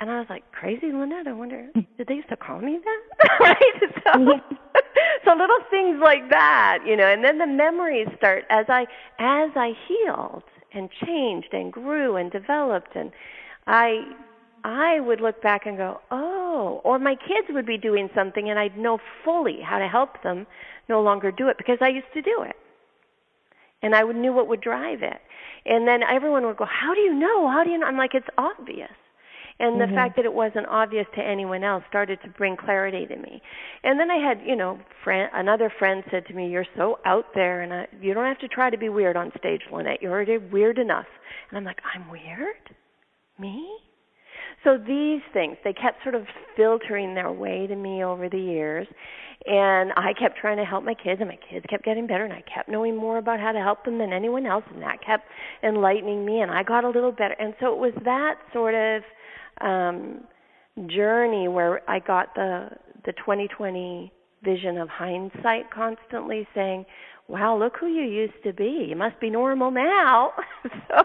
And 0.00 0.10
I 0.10 0.18
was 0.18 0.26
like, 0.30 0.50
crazy 0.50 0.92
Lynette. 0.92 1.28
I 1.28 1.32
wonder, 1.32 1.68
did 1.74 2.08
they 2.08 2.14
used 2.14 2.30
to 2.30 2.36
call 2.36 2.58
me 2.58 2.80
that? 2.82 3.30
right? 3.40 3.56
So, 4.02 4.40
so 5.24 5.30
little 5.32 5.60
things 5.70 6.00
like 6.02 6.30
that, 6.30 6.78
you 6.86 6.96
know. 6.96 7.06
And 7.06 7.22
then 7.22 7.36
the 7.36 7.46
memories 7.46 8.08
start 8.16 8.44
as 8.48 8.64
I 8.68 8.86
as 9.18 9.50
I 9.54 9.72
healed 9.86 10.42
and 10.72 10.90
changed 11.04 11.52
and 11.52 11.72
grew 11.72 12.16
and 12.16 12.30
developed 12.30 12.94
and 12.94 13.12
I 13.66 14.04
I 14.62 15.00
would 15.00 15.22
look 15.22 15.40
back 15.40 15.64
and 15.64 15.78
go, 15.78 16.00
"Oh," 16.10 16.82
or 16.84 16.98
my 16.98 17.14
kids 17.14 17.48
would 17.48 17.64
be 17.64 17.78
doing 17.78 18.10
something 18.14 18.50
and 18.50 18.58
I'd 18.58 18.76
know 18.76 18.98
fully 19.24 19.60
how 19.62 19.78
to 19.78 19.88
help 19.88 20.22
them 20.22 20.46
no 20.88 21.00
longer 21.00 21.30
do 21.30 21.48
it 21.48 21.56
because 21.56 21.78
I 21.80 21.88
used 21.88 22.12
to 22.12 22.20
do 22.20 22.42
it. 22.42 22.56
And 23.82 23.94
I 23.94 24.04
would 24.04 24.16
knew 24.16 24.34
what 24.34 24.48
would 24.48 24.60
drive 24.60 25.02
it. 25.02 25.20
And 25.64 25.88
then 25.88 26.02
everyone 26.02 26.44
would 26.44 26.58
go, 26.58 26.66
"How 26.66 26.94
do 26.94 27.00
you 27.00 27.14
know? 27.14 27.48
How 27.48 27.64
do 27.64 27.70
you 27.70 27.78
know?" 27.78 27.86
I'm 27.86 27.96
like, 27.96 28.14
"It's 28.14 28.28
obvious." 28.36 28.92
And 29.60 29.78
the 29.78 29.84
mm-hmm. 29.84 29.94
fact 29.94 30.16
that 30.16 30.24
it 30.24 30.32
wasn't 30.32 30.66
obvious 30.68 31.06
to 31.14 31.22
anyone 31.22 31.62
else 31.62 31.84
started 31.88 32.18
to 32.24 32.30
bring 32.30 32.56
clarity 32.56 33.06
to 33.06 33.16
me. 33.16 33.42
And 33.84 34.00
then 34.00 34.10
i 34.10 34.16
had 34.16 34.40
you 34.44 34.56
know 34.56 34.80
friend 35.04 35.30
another 35.34 35.72
friend 35.78 36.02
said 36.10 36.26
to 36.26 36.34
me 36.34 36.48
you're 36.48 36.66
so 36.76 36.98
out 37.04 37.26
there 37.34 37.60
and 37.60 37.72
I, 37.72 37.86
you 38.00 38.14
don't 38.14 38.24
have 38.24 38.38
to 38.38 38.48
try 38.48 38.70
to 38.70 38.78
be 38.78 38.88
weird 38.88 39.16
on 39.16 39.30
stage 39.38 39.62
lynette. 39.70 40.02
You're 40.02 40.12
already 40.12 40.38
weird 40.38 40.78
enough. 40.78 41.06
And 41.50 41.58
i'm 41.58 41.64
like 41.64 41.80
i'm 41.94 42.10
weird? 42.10 42.56
Me? 43.38 43.68
So 44.64 44.76
these 44.76 45.20
things 45.32 45.56
they 45.62 45.74
kept 45.74 46.02
sort 46.02 46.14
of 46.14 46.24
filtering 46.56 47.14
their 47.14 47.30
way 47.30 47.66
to 47.66 47.76
me 47.76 48.02
over 48.02 48.28
the 48.30 48.40
years. 48.40 48.86
And 49.46 49.92
i 49.96 50.14
kept 50.18 50.38
trying 50.38 50.56
to 50.56 50.64
help 50.64 50.84
my 50.84 50.94
kids 50.94 51.20
and 51.20 51.28
my 51.28 51.38
kids 51.50 51.66
kept 51.68 51.84
getting 51.84 52.06
better 52.06 52.24
and 52.24 52.32
i 52.32 52.42
kept 52.42 52.68
knowing 52.70 52.96
more 52.96 53.18
about 53.18 53.40
how 53.40 53.52
to 53.52 53.60
help 53.60 53.84
them 53.84 53.98
than 53.98 54.12
anyone 54.12 54.46
else 54.46 54.64
and 54.72 54.82
that 54.82 55.04
kept 55.04 55.24
enlightening 55.62 56.24
me 56.24 56.40
and 56.40 56.50
i 56.50 56.62
got 56.62 56.84
a 56.84 56.88
little 56.88 57.12
better. 57.12 57.36
And 57.38 57.52
so 57.60 57.72
it 57.74 57.78
was 57.78 57.92
that 58.04 58.36
sort 58.54 58.74
of 58.74 59.02
um, 59.60 60.24
journey 60.86 61.48
where 61.48 61.82
I 61.88 61.98
got 61.98 62.34
the 62.34 62.70
the 63.04 63.12
2020 63.12 64.12
vision 64.42 64.78
of 64.78 64.88
hindsight 64.88 65.70
constantly 65.70 66.46
saying, 66.54 66.86
"Wow, 67.28 67.56
look 67.58 67.76
who 67.78 67.86
you 67.86 68.04
used 68.04 68.42
to 68.44 68.52
be. 68.52 68.86
You 68.88 68.96
must 68.96 69.18
be 69.20 69.30
normal 69.30 69.70
now." 69.70 70.32
so 70.88 71.04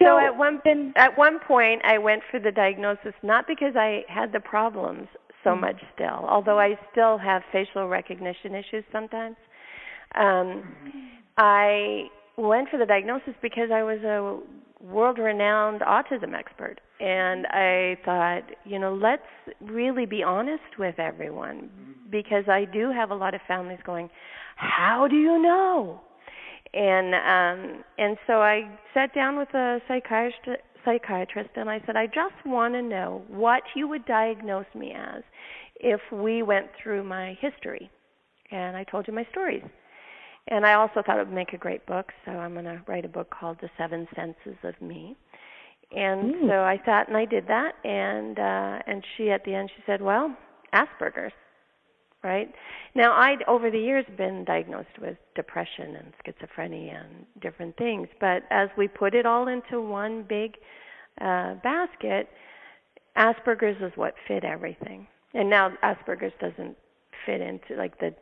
so 0.00 0.18
at 0.18 0.36
one 0.36 0.60
at 0.96 1.16
one 1.16 1.38
point 1.40 1.82
I 1.84 1.98
went 1.98 2.22
for 2.30 2.38
the 2.38 2.52
diagnosis 2.52 3.14
not 3.22 3.46
because 3.46 3.74
I 3.76 4.04
had 4.08 4.32
the 4.32 4.40
problems 4.40 5.08
so 5.42 5.50
mm-hmm. 5.50 5.60
much 5.62 5.80
still, 5.94 6.26
although 6.28 6.58
I 6.58 6.78
still 6.92 7.18
have 7.18 7.42
facial 7.52 7.88
recognition 7.88 8.54
issues 8.54 8.84
sometimes. 8.92 9.36
Um, 10.14 10.62
I 11.36 12.08
went 12.36 12.68
for 12.68 12.78
the 12.78 12.86
diagnosis 12.86 13.34
because 13.42 13.70
I 13.72 13.82
was 13.82 14.00
a 14.00 14.38
world 14.90 15.18
renowned 15.18 15.80
autism 15.80 16.34
expert. 16.34 16.76
And 17.00 17.46
I 17.48 17.98
thought, 18.04 18.42
you 18.64 18.78
know, 18.78 18.94
let's 18.94 19.22
really 19.60 20.06
be 20.06 20.22
honest 20.22 20.78
with 20.78 20.98
everyone 20.98 21.70
because 22.10 22.44
I 22.48 22.64
do 22.64 22.90
have 22.90 23.10
a 23.10 23.14
lot 23.14 23.34
of 23.34 23.40
families 23.46 23.80
going, 23.84 24.08
How 24.56 25.06
do 25.08 25.16
you 25.16 25.40
know? 25.42 26.00
And 26.72 27.14
um 27.14 27.84
and 27.98 28.16
so 28.26 28.34
I 28.34 28.70
sat 28.94 29.14
down 29.14 29.38
with 29.38 29.52
a 29.54 29.78
psychiatrist 29.88 30.62
psychiatrist 30.84 31.50
and 31.56 31.68
I 31.68 31.82
said, 31.84 31.96
I 31.96 32.06
just 32.06 32.46
want 32.46 32.74
to 32.74 32.82
know 32.82 33.22
what 33.28 33.62
you 33.74 33.88
would 33.88 34.06
diagnose 34.06 34.66
me 34.74 34.94
as 34.96 35.22
if 35.80 36.00
we 36.12 36.42
went 36.42 36.68
through 36.82 37.04
my 37.04 37.36
history. 37.40 37.90
And 38.50 38.76
I 38.76 38.84
told 38.84 39.06
you 39.08 39.12
my 39.12 39.26
stories. 39.30 39.64
And 40.48 40.64
I 40.64 40.74
also 40.74 41.02
thought 41.04 41.18
it 41.18 41.26
would 41.26 41.34
make 41.34 41.52
a 41.52 41.58
great 41.58 41.84
book, 41.86 42.12
so 42.24 42.32
I'm 42.32 42.52
going 42.52 42.66
to 42.66 42.80
write 42.86 43.04
a 43.04 43.08
book 43.08 43.30
called 43.30 43.58
The 43.60 43.70
Seven 43.76 44.06
Senses 44.14 44.56
of 44.62 44.80
Me. 44.80 45.16
And 45.94 46.34
mm. 46.34 46.48
so 46.48 46.54
I 46.60 46.80
sat 46.84 47.08
and 47.08 47.16
I 47.16 47.24
did 47.24 47.46
that, 47.48 47.74
and 47.84 48.38
uh, 48.38 48.82
and 48.86 49.04
she 49.16 49.30
at 49.30 49.44
the 49.44 49.54
end 49.54 49.70
she 49.76 49.82
said, 49.86 50.02
"Well, 50.02 50.36
Asperger's." 50.72 51.32
Right 52.24 52.52
now, 52.96 53.12
I'd 53.12 53.44
over 53.46 53.70
the 53.70 53.78
years 53.78 54.04
been 54.16 54.44
diagnosed 54.44 54.98
with 55.00 55.16
depression 55.36 55.96
and 55.96 56.12
schizophrenia 56.24 57.04
and 57.04 57.26
different 57.40 57.76
things, 57.76 58.08
but 58.18 58.42
as 58.50 58.68
we 58.76 58.88
put 58.88 59.14
it 59.14 59.26
all 59.26 59.46
into 59.46 59.80
one 59.80 60.24
big 60.28 60.56
uh, 61.20 61.54
basket, 61.62 62.28
Asperger's 63.16 63.80
is 63.80 63.96
what 63.96 64.14
fit 64.26 64.42
everything. 64.42 65.06
And 65.34 65.48
now 65.48 65.72
Asperger's 65.84 66.32
doesn't 66.40 66.76
fit 67.26 67.40
into 67.40 67.74
like 67.76 67.98
the 67.98 68.14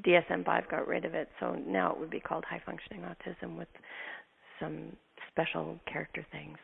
DSM-5 0.00 0.70
got 0.70 0.86
rid 0.86 1.04
of 1.04 1.14
it, 1.14 1.28
so 1.40 1.56
now 1.66 1.90
it 1.92 1.98
would 1.98 2.10
be 2.10 2.20
called 2.20 2.44
high 2.44 2.62
functioning 2.64 3.02
autism 3.02 3.58
with 3.58 3.68
some 4.60 4.96
special 5.30 5.78
character 5.90 6.24
things. 6.32 6.56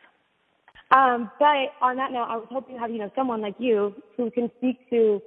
Um, 0.91 1.29
but 1.39 1.73
on 1.81 1.95
that 1.97 2.11
note, 2.11 2.27
I 2.29 2.37
was 2.37 2.47
hoping 2.49 2.75
to 2.75 2.81
have 2.81 2.91
you 2.91 2.99
know 2.99 3.11
someone 3.15 3.41
like 3.41 3.55
you 3.57 3.93
who 4.15 4.31
can 4.31 4.49
speak 4.57 4.89
to 4.89 5.21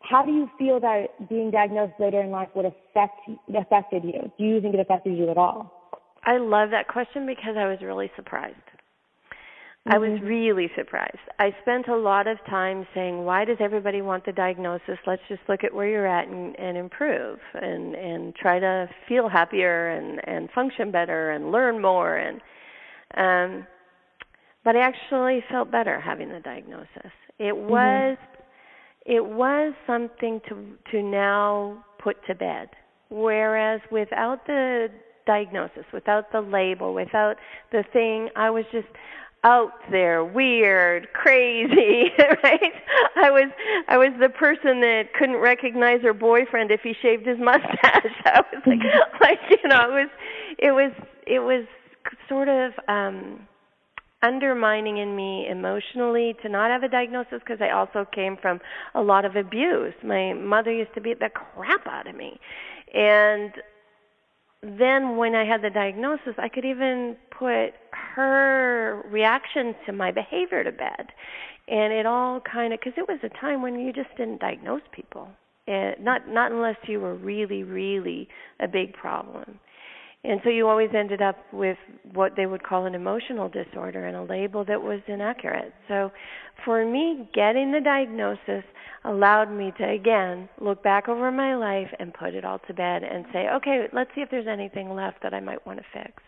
how 0.00 0.22
do 0.24 0.32
you 0.32 0.48
feel 0.58 0.78
that 0.80 1.28
being 1.28 1.50
diagnosed 1.50 1.94
later 1.98 2.20
in 2.20 2.30
life 2.30 2.48
would 2.54 2.66
affect 2.66 3.20
affected 3.56 4.04
you? 4.04 4.30
Do 4.38 4.44
you 4.44 4.60
think 4.60 4.74
it 4.74 4.80
affected 4.80 5.16
you 5.16 5.30
at 5.30 5.38
all? 5.38 5.72
I 6.24 6.38
love 6.38 6.70
that 6.70 6.88
question 6.88 7.26
because 7.26 7.56
I 7.56 7.66
was 7.66 7.78
really 7.82 8.10
surprised. 8.16 8.56
I 9.88 9.98
was 9.98 10.10
mm-hmm. 10.10 10.26
really 10.26 10.70
surprised. 10.76 11.18
I 11.38 11.54
spent 11.62 11.86
a 11.88 11.96
lot 11.96 12.26
of 12.26 12.38
time 12.46 12.86
saying, 12.94 13.24
"Why 13.24 13.44
does 13.44 13.58
everybody 13.60 14.02
want 14.02 14.24
the 14.24 14.32
diagnosis? 14.32 14.98
Let's 15.06 15.22
just 15.28 15.42
look 15.48 15.62
at 15.62 15.72
where 15.72 15.88
you're 15.88 16.06
at 16.06 16.28
and, 16.28 16.58
and 16.58 16.76
improve, 16.76 17.38
and 17.54 17.94
and 17.94 18.34
try 18.34 18.58
to 18.58 18.88
feel 19.08 19.28
happier 19.28 19.90
and 19.90 20.20
and 20.26 20.50
function 20.50 20.90
better 20.90 21.30
and 21.30 21.52
learn 21.52 21.80
more." 21.80 22.16
And 22.16 22.40
um, 23.16 23.66
but 24.64 24.74
I 24.74 24.80
actually 24.80 25.44
felt 25.50 25.70
better 25.70 26.00
having 26.00 26.30
the 26.30 26.40
diagnosis. 26.40 27.12
It 27.38 27.54
mm-hmm. 27.54 27.70
was 27.70 28.18
mm-hmm. 28.18 29.12
it 29.12 29.24
was 29.24 29.72
something 29.86 30.40
to 30.48 30.66
to 30.90 31.02
now 31.02 31.84
put 32.02 32.16
to 32.26 32.34
bed. 32.34 32.70
Whereas 33.08 33.80
without 33.92 34.46
the 34.46 34.88
diagnosis, 35.26 35.84
without 35.92 36.32
the 36.32 36.40
label, 36.40 36.94
without 36.94 37.36
the 37.72 37.84
thing, 37.92 38.30
I 38.36 38.50
was 38.50 38.64
just 38.72 38.88
out 39.46 39.74
there, 39.92 40.24
weird, 40.24 41.12
crazy, 41.12 42.10
right? 42.42 42.72
I 43.14 43.30
was 43.30 43.50
I 43.88 43.96
was 43.96 44.10
the 44.20 44.28
person 44.28 44.80
that 44.80 45.14
couldn't 45.16 45.36
recognize 45.36 46.02
her 46.02 46.12
boyfriend 46.12 46.72
if 46.72 46.80
he 46.82 46.94
shaved 47.00 47.26
his 47.26 47.38
mustache. 47.38 48.12
I 48.24 48.42
was 48.52 48.62
like 48.66 48.80
like 49.20 49.38
you 49.50 49.68
know, 49.68 49.88
it 49.88 49.92
was 49.92 50.10
it 50.58 50.70
was 50.72 50.92
it 51.26 51.38
was 51.38 51.64
sort 52.28 52.48
of 52.48 52.72
um 52.88 53.46
undermining 54.22 54.96
in 54.98 55.14
me 55.14 55.46
emotionally 55.48 56.34
to 56.42 56.48
not 56.48 56.70
have 56.70 56.82
a 56.82 56.88
diagnosis 56.88 57.38
because 57.38 57.60
I 57.60 57.70
also 57.70 58.04
came 58.12 58.36
from 58.36 58.60
a 58.96 59.00
lot 59.02 59.24
of 59.24 59.36
abuse. 59.36 59.94
My 60.02 60.32
mother 60.32 60.72
used 60.72 60.92
to 60.94 61.00
beat 61.00 61.20
the 61.20 61.28
crap 61.28 61.86
out 61.86 62.08
of 62.08 62.16
me. 62.16 62.40
And 62.92 63.52
then 64.62 65.16
when 65.16 65.34
I 65.34 65.44
had 65.44 65.62
the 65.62 65.70
diagnosis, 65.70 66.34
I 66.38 66.48
could 66.48 66.64
even 66.64 67.16
put 67.30 67.70
her 68.14 69.02
reaction 69.10 69.74
to 69.86 69.92
my 69.92 70.10
behavior 70.10 70.64
to 70.64 70.72
bed. 70.72 71.12
And 71.68 71.92
it 71.92 72.06
all 72.06 72.40
kind 72.40 72.72
of, 72.72 72.80
because 72.80 72.94
it 72.96 73.08
was 73.08 73.18
a 73.22 73.40
time 73.40 73.62
when 73.62 73.78
you 73.78 73.92
just 73.92 74.08
didn't 74.16 74.40
diagnose 74.40 74.82
people. 74.92 75.28
And 75.66 75.96
not 76.00 76.28
not 76.28 76.52
unless 76.52 76.76
you 76.86 77.00
were 77.00 77.14
really, 77.14 77.64
really 77.64 78.28
a 78.60 78.68
big 78.68 78.92
problem. 78.92 79.58
And 80.26 80.40
so 80.42 80.50
you 80.50 80.66
always 80.66 80.90
ended 80.92 81.22
up 81.22 81.36
with 81.52 81.78
what 82.12 82.32
they 82.36 82.46
would 82.46 82.64
call 82.64 82.86
an 82.86 82.94
emotional 82.96 83.48
disorder 83.48 84.06
and 84.06 84.16
a 84.16 84.22
label 84.22 84.64
that 84.64 84.82
was 84.82 85.00
inaccurate. 85.06 85.72
So 85.86 86.10
for 86.64 86.84
me, 86.84 87.28
getting 87.32 87.70
the 87.70 87.80
diagnosis 87.80 88.64
allowed 89.04 89.52
me 89.52 89.72
to, 89.78 89.88
again, 89.88 90.48
look 90.60 90.82
back 90.82 91.08
over 91.08 91.30
my 91.30 91.54
life 91.54 91.88
and 92.00 92.12
put 92.12 92.34
it 92.34 92.44
all 92.44 92.58
to 92.66 92.74
bed 92.74 93.04
and 93.04 93.24
say, 93.32 93.46
okay, 93.54 93.86
let's 93.92 94.10
see 94.16 94.20
if 94.20 94.30
there's 94.30 94.48
anything 94.48 94.94
left 94.94 95.22
that 95.22 95.32
I 95.32 95.38
might 95.38 95.64
want 95.64 95.78
to 95.78 95.84
fix. 95.92 96.22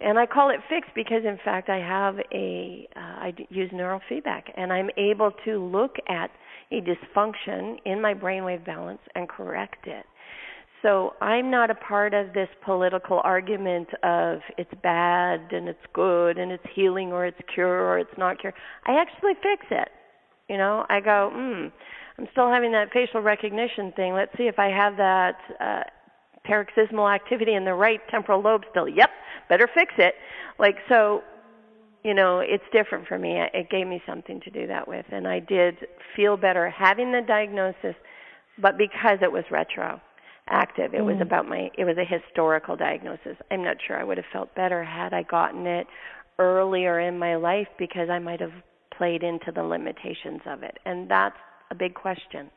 And 0.00 0.18
I 0.18 0.24
call 0.24 0.48
it 0.48 0.60
fixed 0.70 0.92
because, 0.94 1.24
in 1.26 1.38
fact, 1.44 1.68
I 1.68 1.76
have 1.76 2.14
a, 2.32 2.88
uh, 2.96 3.00
I 3.00 3.34
use 3.50 3.70
neurofeedback 3.70 4.44
and 4.56 4.72
I'm 4.72 4.88
able 4.96 5.32
to 5.44 5.58
look 5.58 5.96
at 6.08 6.30
a 6.72 6.80
dysfunction 6.80 7.76
in 7.84 8.00
my 8.00 8.14
brainwave 8.14 8.64
balance 8.64 9.00
and 9.14 9.28
correct 9.28 9.86
it. 9.86 10.06
So 10.82 11.14
I'm 11.20 11.50
not 11.50 11.70
a 11.70 11.74
part 11.74 12.14
of 12.14 12.32
this 12.32 12.48
political 12.64 13.20
argument 13.22 13.88
of 14.02 14.38
it's 14.56 14.72
bad 14.82 15.52
and 15.52 15.68
it's 15.68 15.78
good 15.92 16.38
and 16.38 16.50
it's 16.50 16.64
healing 16.74 17.12
or 17.12 17.26
it's 17.26 17.40
cure 17.52 17.84
or 17.84 17.98
it's 17.98 18.16
not 18.16 18.40
cure. 18.40 18.54
I 18.86 18.92
actually 18.92 19.34
fix 19.42 19.66
it. 19.70 19.88
You 20.48 20.56
know, 20.56 20.86
I 20.88 21.00
go, 21.00 21.30
hmm, 21.32 21.66
I'm 22.18 22.28
still 22.32 22.50
having 22.50 22.72
that 22.72 22.92
facial 22.92 23.20
recognition 23.20 23.92
thing. 23.92 24.14
Let's 24.14 24.32
see 24.38 24.44
if 24.44 24.58
I 24.58 24.68
have 24.68 24.96
that 24.96 25.36
uh, 25.60 25.82
paroxysmal 26.44 27.08
activity 27.08 27.54
in 27.54 27.64
the 27.64 27.74
right 27.74 28.00
temporal 28.10 28.42
lobe 28.42 28.62
still. 28.70 28.88
Yep, 28.88 29.10
better 29.48 29.68
fix 29.74 29.92
it. 29.98 30.14
Like 30.58 30.76
so, 30.88 31.22
you 32.04 32.14
know, 32.14 32.40
it's 32.40 32.64
different 32.72 33.06
for 33.06 33.18
me. 33.18 33.38
It 33.52 33.68
gave 33.68 33.86
me 33.86 34.02
something 34.06 34.40
to 34.40 34.50
do 34.50 34.66
that 34.66 34.88
with, 34.88 35.04
and 35.12 35.28
I 35.28 35.40
did 35.40 35.76
feel 36.16 36.38
better 36.38 36.70
having 36.70 37.12
the 37.12 37.20
diagnosis, 37.20 37.94
but 38.58 38.78
because 38.78 39.18
it 39.20 39.30
was 39.30 39.44
retro 39.50 40.00
active. 40.50 40.94
It 40.94 41.00
mm 41.00 41.06
was 41.06 41.16
about 41.20 41.48
my 41.48 41.70
it 41.78 41.84
was 41.84 41.96
a 41.98 42.04
historical 42.04 42.76
diagnosis. 42.76 43.36
I'm 43.50 43.64
not 43.64 43.76
sure 43.86 43.98
I 43.98 44.04
would 44.04 44.16
have 44.16 44.26
felt 44.32 44.54
better 44.54 44.84
had 44.84 45.12
I 45.12 45.22
gotten 45.22 45.66
it 45.66 45.86
earlier 46.38 47.00
in 47.00 47.18
my 47.18 47.36
life 47.36 47.68
because 47.78 48.08
I 48.10 48.18
might 48.18 48.40
have 48.40 48.52
played 48.96 49.22
into 49.22 49.52
the 49.52 49.62
limitations 49.62 50.42
of 50.46 50.62
it. 50.62 50.78
And 50.84 51.10
that's 51.10 51.36
a 51.70 51.74
big 51.74 51.94
question. 51.94 52.50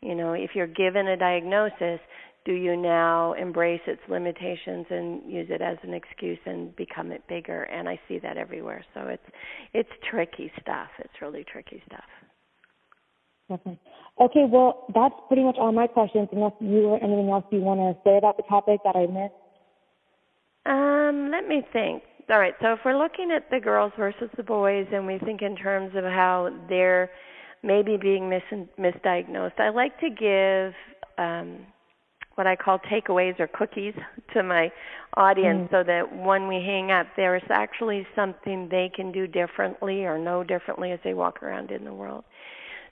You 0.00 0.14
know, 0.14 0.32
if 0.32 0.50
you're 0.54 0.66
given 0.66 1.08
a 1.08 1.16
diagnosis, 1.16 2.00
do 2.44 2.52
you 2.52 2.76
now 2.76 3.34
embrace 3.34 3.82
its 3.86 4.00
limitations 4.08 4.86
and 4.90 5.30
use 5.30 5.48
it 5.50 5.60
as 5.60 5.76
an 5.82 5.92
excuse 5.92 6.38
and 6.46 6.74
become 6.74 7.12
it 7.12 7.22
bigger? 7.28 7.64
And 7.64 7.88
I 7.88 8.00
see 8.08 8.18
that 8.20 8.36
everywhere. 8.36 8.84
So 8.94 9.02
it's 9.02 9.26
it's 9.74 9.90
tricky 10.10 10.50
stuff. 10.60 10.88
It's 10.98 11.20
really 11.20 11.44
tricky 11.44 11.82
stuff. 11.86 12.04
Okay. 13.50 13.78
Okay, 14.20 14.44
well, 14.48 14.86
that's 14.94 15.14
pretty 15.28 15.42
much 15.42 15.56
all 15.58 15.72
my 15.72 15.86
questions, 15.86 16.28
unless 16.32 16.52
you 16.60 16.84
or 16.88 17.02
anything 17.02 17.30
else 17.30 17.44
you 17.50 17.60
want 17.60 17.80
to 17.80 18.00
say 18.08 18.18
about 18.18 18.36
the 18.36 18.42
topic 18.44 18.80
that 18.84 18.94
I 18.94 19.06
missed. 19.06 19.34
Um, 20.66 21.30
let 21.30 21.48
me 21.48 21.62
think. 21.72 22.02
All 22.28 22.38
right, 22.38 22.54
so 22.60 22.74
if 22.74 22.80
we're 22.84 22.98
looking 22.98 23.32
at 23.32 23.50
the 23.50 23.58
girls 23.58 23.92
versus 23.98 24.28
the 24.36 24.42
boys 24.42 24.86
and 24.92 25.06
we 25.06 25.18
think 25.18 25.42
in 25.42 25.56
terms 25.56 25.92
of 25.96 26.04
how 26.04 26.50
they're 26.68 27.10
maybe 27.62 27.96
being 27.96 28.28
mis- 28.28 28.68
misdiagnosed, 28.78 29.58
I 29.58 29.70
like 29.70 29.98
to 30.00 30.10
give 30.10 30.74
um, 31.18 31.66
what 32.36 32.46
I 32.46 32.56
call 32.56 32.78
takeaways 32.78 33.40
or 33.40 33.48
cookies 33.48 33.94
to 34.34 34.42
my 34.42 34.70
audience 35.16 35.68
mm. 35.68 35.70
so 35.70 35.82
that 35.82 36.24
when 36.24 36.46
we 36.46 36.56
hang 36.56 36.92
up, 36.92 37.06
there 37.16 37.36
is 37.36 37.42
actually 37.50 38.06
something 38.14 38.68
they 38.70 38.90
can 38.94 39.10
do 39.10 39.26
differently 39.26 40.04
or 40.04 40.18
know 40.18 40.44
differently 40.44 40.92
as 40.92 41.00
they 41.02 41.14
walk 41.14 41.42
around 41.42 41.70
in 41.70 41.84
the 41.84 41.92
world. 41.92 42.24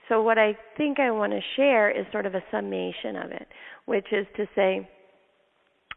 So 0.09 0.23
what 0.23 0.39
I 0.39 0.57
think 0.77 0.99
I 1.01 1.11
want 1.11 1.33
to 1.33 1.41
share 1.57 1.91
is 1.91 2.07
sort 2.13 2.27
of 2.27 2.35
a 2.35 2.43
summation 2.51 3.17
of 3.17 3.31
it, 3.31 3.49
which 3.87 4.07
is 4.13 4.27
to 4.37 4.47
say 4.55 4.89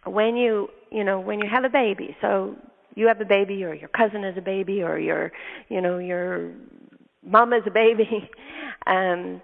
when 0.05 0.35
you, 0.35 0.67
you 0.91 1.03
know, 1.03 1.19
when 1.19 1.39
you 1.39 1.49
have 1.49 1.63
a 1.63 1.69
baby, 1.69 2.15
so 2.21 2.55
you 2.95 3.07
have 3.07 3.21
a 3.21 3.25
baby 3.25 3.63
or 3.63 3.73
your 3.73 3.89
cousin 3.89 4.23
is 4.23 4.37
a 4.37 4.41
baby 4.41 4.81
or 4.81 4.99
your, 4.99 5.31
you 5.69 5.81
know, 5.81 5.97
your 5.99 6.51
mom 7.25 7.53
is 7.53 7.63
a 7.65 7.71
baby, 7.71 8.29
um 8.87 9.41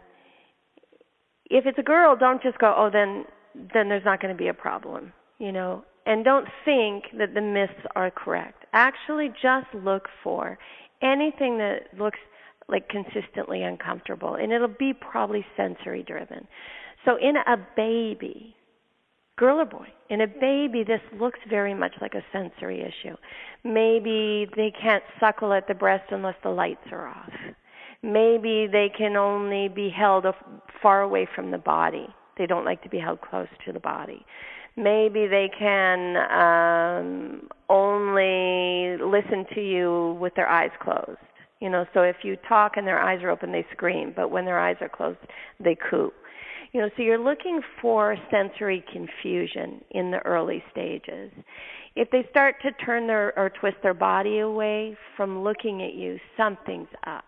if 1.50 1.66
it's 1.66 1.78
a 1.78 1.84
girl, 1.84 2.16
don't 2.16 2.42
just 2.42 2.58
go, 2.60 2.74
"Oh, 2.76 2.90
then 2.92 3.26
then 3.74 3.90
there's 3.90 4.06
not 4.06 4.22
going 4.22 4.34
to 4.34 4.38
be 4.38 4.50
a 4.50 4.54
problem." 4.54 5.14
You 5.40 5.52
know, 5.52 5.86
and 6.06 6.26
don't 6.26 6.48
think 6.66 7.06
that 7.18 7.34
the 7.34 7.42
myths 7.42 7.86
are 7.96 8.12
correct. 8.12 8.66
Actually 8.74 9.30
just 9.42 9.68
look 9.74 10.08
for 10.24 10.58
anything 11.02 11.58
that 11.60 11.88
looks 11.98 12.20
like 12.70 12.90
consistently 12.90 13.64
uncomfortable 13.64 14.36
and 14.36 14.52
it'll 14.52 14.68
be 14.68 14.94
probably 14.94 15.46
sensory 15.56 16.04
driven. 16.04 16.48
So 17.06 17.18
in 17.18 17.38
a 17.38 17.58
baby, 17.76 18.56
girl 19.38 19.60
or 19.60 19.66
boy, 19.66 19.88
in 20.10 20.22
a 20.22 20.28
baby 20.28 20.84
this 20.86 21.02
looks 21.20 21.40
very 21.50 21.74
much 21.74 21.94
like 22.02 22.14
a 22.14 22.24
sensory 22.32 22.82
issue. 22.82 23.16
Maybe 23.64 24.50
they 24.56 24.74
can't 24.82 25.04
suckle 25.20 25.54
at 25.54 25.68
the 25.68 25.74
breast 25.74 26.12
unless 26.12 26.36
the 26.44 26.50
lights 26.50 26.88
are 26.92 27.08
off. 27.08 27.34
Maybe 28.04 28.68
they 28.72 28.92
can 28.96 29.16
only 29.16 29.70
be 29.70 29.90
held 29.90 30.26
far 30.82 31.02
away 31.02 31.28
from 31.34 31.52
the 31.52 31.58
body. 31.58 32.08
They 32.38 32.46
don't 32.46 32.66
like 32.66 32.84
to 32.84 32.90
be 32.90 33.00
held 33.00 33.22
close 33.22 33.48
to 33.66 33.72
the 33.72 33.80
body. 33.80 34.26
Maybe 34.76 35.26
they 35.26 35.50
can 35.58 36.18
um, 36.30 37.50
only 37.68 38.98
listen 39.04 39.46
to 39.56 39.62
you 39.62 40.16
with 40.22 40.36
their 40.36 40.48
eyes 40.48 40.70
closed 40.80 41.18
you 41.60 41.70
know, 41.70 41.86
so 41.94 42.02
if 42.02 42.18
you 42.24 42.38
talk 42.48 42.78
and 42.78 42.86
their 42.86 43.00
eyes 43.00 43.22
are 43.24 43.30
open, 43.30 43.52
they 43.52 43.66
scream, 43.72 44.14
but 44.16 44.30
when 44.30 44.46
their 44.46 44.60
eyes 44.60 44.78
are 44.82 44.90
closed, 44.90 45.18
they 45.60 45.76
coo. 45.90 46.12
You 46.74 46.82
know, 46.82 46.90
so 46.96 47.04
you're 47.04 47.18
looking 47.18 47.62
for 47.82 48.18
sensory 48.30 48.84
confusion 48.92 49.82
in 49.92 50.12
the 50.12 50.20
early 50.26 50.64
stages. 50.72 51.32
If 51.96 52.12
they 52.12 52.28
start 52.30 52.56
to 52.62 52.72
turn 52.86 53.08
their 53.08 53.38
or 53.40 53.50
twist 53.50 53.78
their 53.82 53.94
body 53.94 54.40
away 54.40 54.96
from 55.16 55.44
looking 55.44 55.82
at 55.82 55.96
you, 55.96 56.20
something's 56.36 56.90
up. 57.08 57.26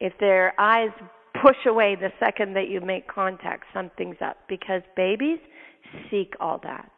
If 0.00 0.12
their 0.20 0.52
eyes 0.60 0.90
push 1.40 1.56
away 1.66 1.96
the 1.96 2.10
second 2.20 2.54
that 2.54 2.68
you 2.68 2.80
make 2.80 3.08
contact, 3.08 3.64
something's 3.72 4.16
up 4.20 4.36
because 4.48 4.82
babies 4.96 5.38
seek 6.10 6.34
all 6.40 6.60
that. 6.64 6.90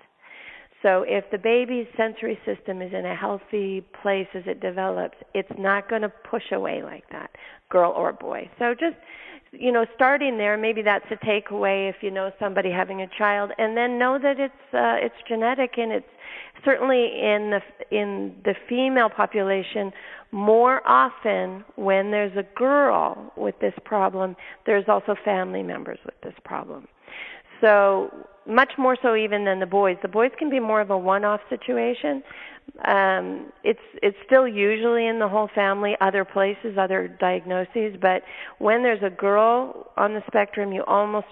So 0.82 1.04
if 1.06 1.24
the 1.30 1.38
baby's 1.38 1.86
sensory 1.96 2.38
system 2.46 2.80
is 2.80 2.92
in 2.92 3.04
a 3.04 3.14
healthy 3.14 3.82
place 4.02 4.28
as 4.34 4.44
it 4.46 4.60
develops, 4.60 5.16
it's 5.34 5.50
not 5.58 5.90
going 5.90 6.02
to 6.02 6.08
push 6.08 6.52
away 6.52 6.82
like 6.82 7.04
that, 7.10 7.30
girl 7.68 7.92
or 7.92 8.12
boy. 8.12 8.50
So 8.58 8.74
just 8.74 8.96
you 9.52 9.72
know, 9.72 9.84
starting 9.96 10.38
there, 10.38 10.56
maybe 10.56 10.80
that's 10.80 11.04
a 11.10 11.16
takeaway 11.16 11.90
if 11.90 11.96
you 12.02 12.10
know 12.10 12.30
somebody 12.38 12.70
having 12.70 13.02
a 13.02 13.08
child, 13.18 13.50
and 13.58 13.76
then 13.76 13.98
know 13.98 14.18
that 14.18 14.38
it's 14.38 14.54
uh, 14.72 15.04
it's 15.04 15.14
genetic 15.28 15.72
and 15.76 15.90
it's 15.90 16.06
certainly 16.64 17.06
in 17.06 17.50
the 17.50 17.60
in 17.96 18.36
the 18.44 18.54
female 18.68 19.08
population 19.08 19.92
more 20.32 20.86
often 20.86 21.64
when 21.76 22.10
there's 22.10 22.36
a 22.36 22.44
girl 22.56 23.32
with 23.36 23.58
this 23.60 23.74
problem, 23.84 24.36
there's 24.66 24.84
also 24.88 25.16
family 25.24 25.62
members 25.62 25.98
with 26.04 26.14
this 26.22 26.34
problem. 26.44 26.86
So 27.61 28.11
much 28.46 28.72
more 28.78 28.96
so 29.02 29.14
even 29.14 29.44
than 29.44 29.61
the 29.61 29.66
boys. 29.66 29.96
The 30.02 30.08
boys 30.08 30.30
can 30.38 30.50
be 30.50 30.61
more 30.61 30.80
of 30.80 30.90
a 30.90 30.98
one-off 30.98 31.40
situation. 31.48 32.22
Um, 32.86 33.52
it's 33.64 33.80
it's 34.02 34.16
still 34.26 34.46
usually 34.46 35.06
in 35.06 35.18
the 35.18 35.28
whole 35.28 35.48
family, 35.54 35.96
other 36.00 36.24
places, 36.24 36.76
other 36.78 37.08
diagnoses. 37.08 37.96
But 38.00 38.22
when 38.58 38.82
there's 38.82 39.02
a 39.02 39.11
girl 39.11 39.88
on 39.96 40.14
the 40.14 40.22
spectrum, 40.26 40.72
you 40.72 40.84
almost, 40.86 41.26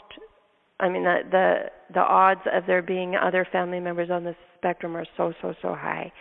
I 0.80 0.88
mean, 0.88 1.04
the 1.04 1.20
the, 1.30 1.54
the 1.94 2.00
odds 2.00 2.40
of 2.52 2.64
there 2.66 2.82
being 2.82 3.16
other 3.16 3.46
family 3.50 3.80
members 3.80 4.10
on 4.10 4.24
the 4.24 4.34
spectrum 4.56 4.96
are 4.96 5.06
so 5.16 5.32
so 5.40 5.54
so 5.62 5.74
high. 5.74 6.12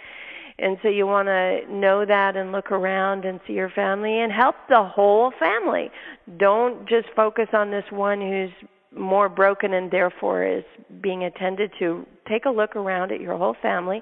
And 0.60 0.78
so 0.82 0.90
you 0.90 1.06
want 1.06 1.28
to 1.28 1.62
know 1.72 2.04
that 2.06 2.36
and 2.36 2.52
look 2.52 2.72
around 2.72 3.26
and 3.26 3.40
see 3.46 3.54
your 3.54 3.70
family 3.70 4.22
and 4.22 4.32
help 4.32 4.56
the 4.70 4.84
whole 4.84 5.32
family. 5.40 5.92
Don't 6.38 6.90
just 6.90 7.08
focus 7.16 7.48
on 7.54 7.70
this 7.70 7.86
one 7.92 8.20
who's 8.20 8.70
more 8.96 9.30
broken 9.30 9.74
and 9.74 9.92
therefore 9.92 10.44
is 10.44 10.64
being 11.02 11.24
attended 11.24 11.72
to, 11.80 12.06
take 12.28 12.46
a 12.46 12.50
look 12.50 12.76
around 12.76 13.12
at 13.12 13.22
your 13.22 13.38
whole 13.38 13.56
family 13.62 14.02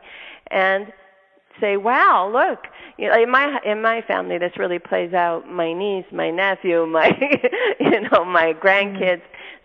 and 0.51 0.91
say, 1.59 1.77
"Wow, 1.77 2.29
look! 2.31 2.65
You 2.97 3.09
know, 3.09 3.21
in 3.21 3.29
my 3.29 3.59
in 3.65 3.81
my 3.81 4.01
family, 4.01 4.37
this 4.37 4.53
really 4.57 4.79
plays 4.79 5.13
out. 5.13 5.49
My 5.49 5.73
niece, 5.73 6.05
my 6.11 6.31
nephew, 6.31 6.85
my 6.91 7.11
you 7.79 8.01
know, 8.01 8.25
my 8.25 8.53
grandkids. 8.53 9.21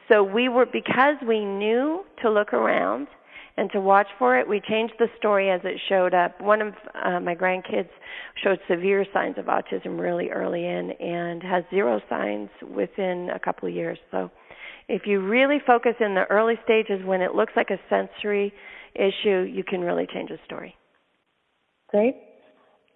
So 0.08 0.24
we 0.24 0.48
were 0.48 0.66
because 0.66 1.16
we 1.26 1.44
knew 1.44 2.04
to 2.22 2.30
look 2.30 2.52
around 2.52 3.06
and 3.56 3.70
to 3.72 3.80
watch 3.80 4.08
for 4.18 4.38
it. 4.38 4.48
We 4.48 4.60
changed 4.60 4.94
the 4.98 5.08
story 5.18 5.50
as 5.50 5.60
it 5.64 5.80
showed 5.88 6.14
up. 6.14 6.40
One 6.40 6.62
of 6.62 6.74
uh, 6.94 7.20
my 7.20 7.34
grandkids 7.34 7.90
showed 8.42 8.58
severe 8.68 9.04
signs 9.12 9.38
of 9.38 9.46
autism 9.46 10.00
really 10.00 10.30
early 10.30 10.66
in 10.66 10.92
and 10.92 11.42
has 11.42 11.62
zero 11.70 12.00
signs 12.08 12.48
within 12.74 13.30
a 13.30 13.38
couple 13.38 13.68
of 13.68 13.74
years. 13.74 13.98
So 14.10 14.30
if 14.90 15.06
you 15.06 15.20
really 15.20 15.58
focus 15.66 15.94
in 16.00 16.14
the 16.14 16.24
early 16.30 16.58
stages 16.64 17.04
when 17.04 17.20
it 17.20 17.34
looks 17.34 17.52
like 17.56 17.70
a 17.70 17.78
sensory 17.88 18.52
issue, 18.94 19.42
you 19.42 19.62
can 19.64 19.80
really 19.80 20.06
change 20.12 20.30
the 20.30 20.38
story. 20.44 20.74
Great. 21.90 22.16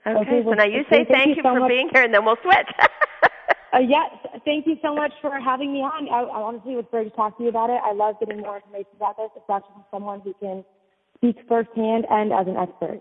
Okay, 0.06 0.18
okay 0.18 0.40
well, 0.42 0.54
so 0.54 0.58
now 0.58 0.64
you 0.64 0.82
say 0.90 1.04
thank, 1.04 1.08
thank 1.08 1.28
you, 1.28 1.34
you 1.36 1.42
so 1.42 1.54
for 1.54 1.60
much. 1.60 1.68
being 1.68 1.88
here 1.92 2.02
and 2.02 2.12
then 2.12 2.24
we'll 2.24 2.36
switch. 2.42 2.68
Uh, 3.74 3.80
yes, 3.80 4.08
thank 4.44 4.68
you 4.68 4.76
so 4.80 4.94
much 4.94 5.10
for 5.20 5.32
having 5.40 5.72
me 5.72 5.80
on. 5.80 6.08
I, 6.08 6.22
I 6.30 6.42
honestly 6.42 6.76
was 6.76 6.84
great 6.92 7.10
to 7.10 7.10
talk 7.10 7.36
to 7.38 7.42
you 7.42 7.48
about 7.48 7.70
it. 7.70 7.80
I 7.82 7.92
love 7.92 8.14
getting 8.20 8.40
more 8.40 8.54
information 8.54 8.92
about 8.94 9.16
this, 9.16 9.30
especially 9.36 9.74
from 9.74 9.84
someone 9.90 10.20
who 10.20 10.32
can 10.34 10.64
speak 11.16 11.38
firsthand 11.48 12.06
and 12.08 12.32
as 12.32 12.46
an 12.46 12.56
expert. 12.56 13.00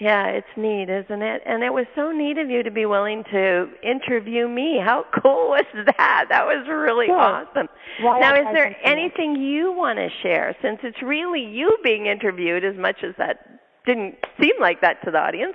Yeah, 0.00 0.26
it's 0.28 0.46
neat, 0.56 0.88
isn't 0.88 1.22
it? 1.22 1.42
And 1.44 1.64
it 1.64 1.72
was 1.72 1.86
so 1.96 2.12
neat 2.12 2.38
of 2.38 2.48
you 2.48 2.62
to 2.62 2.70
be 2.70 2.86
willing 2.86 3.24
to 3.32 3.68
interview 3.82 4.46
me. 4.46 4.78
How 4.82 5.04
cool 5.22 5.48
was 5.48 5.66
that? 5.74 6.26
That 6.28 6.46
was 6.46 6.66
really 6.68 7.06
sure. 7.06 7.18
awesome. 7.18 7.68
Now, 8.00 8.34
is 8.34 8.46
there 8.52 8.76
anything 8.84 9.36
you 9.36 9.72
want 9.72 9.98
to 9.98 10.08
share 10.22 10.54
since 10.62 10.78
it's 10.84 11.02
really 11.02 11.42
you 11.42 11.76
being 11.82 12.06
interviewed 12.06 12.64
as 12.64 12.76
much 12.76 13.02
as 13.02 13.14
that 13.18 13.60
didn't 13.86 14.14
seem 14.40 14.54
like 14.60 14.80
that 14.82 15.02
to 15.04 15.10
the 15.10 15.18
audience? 15.18 15.54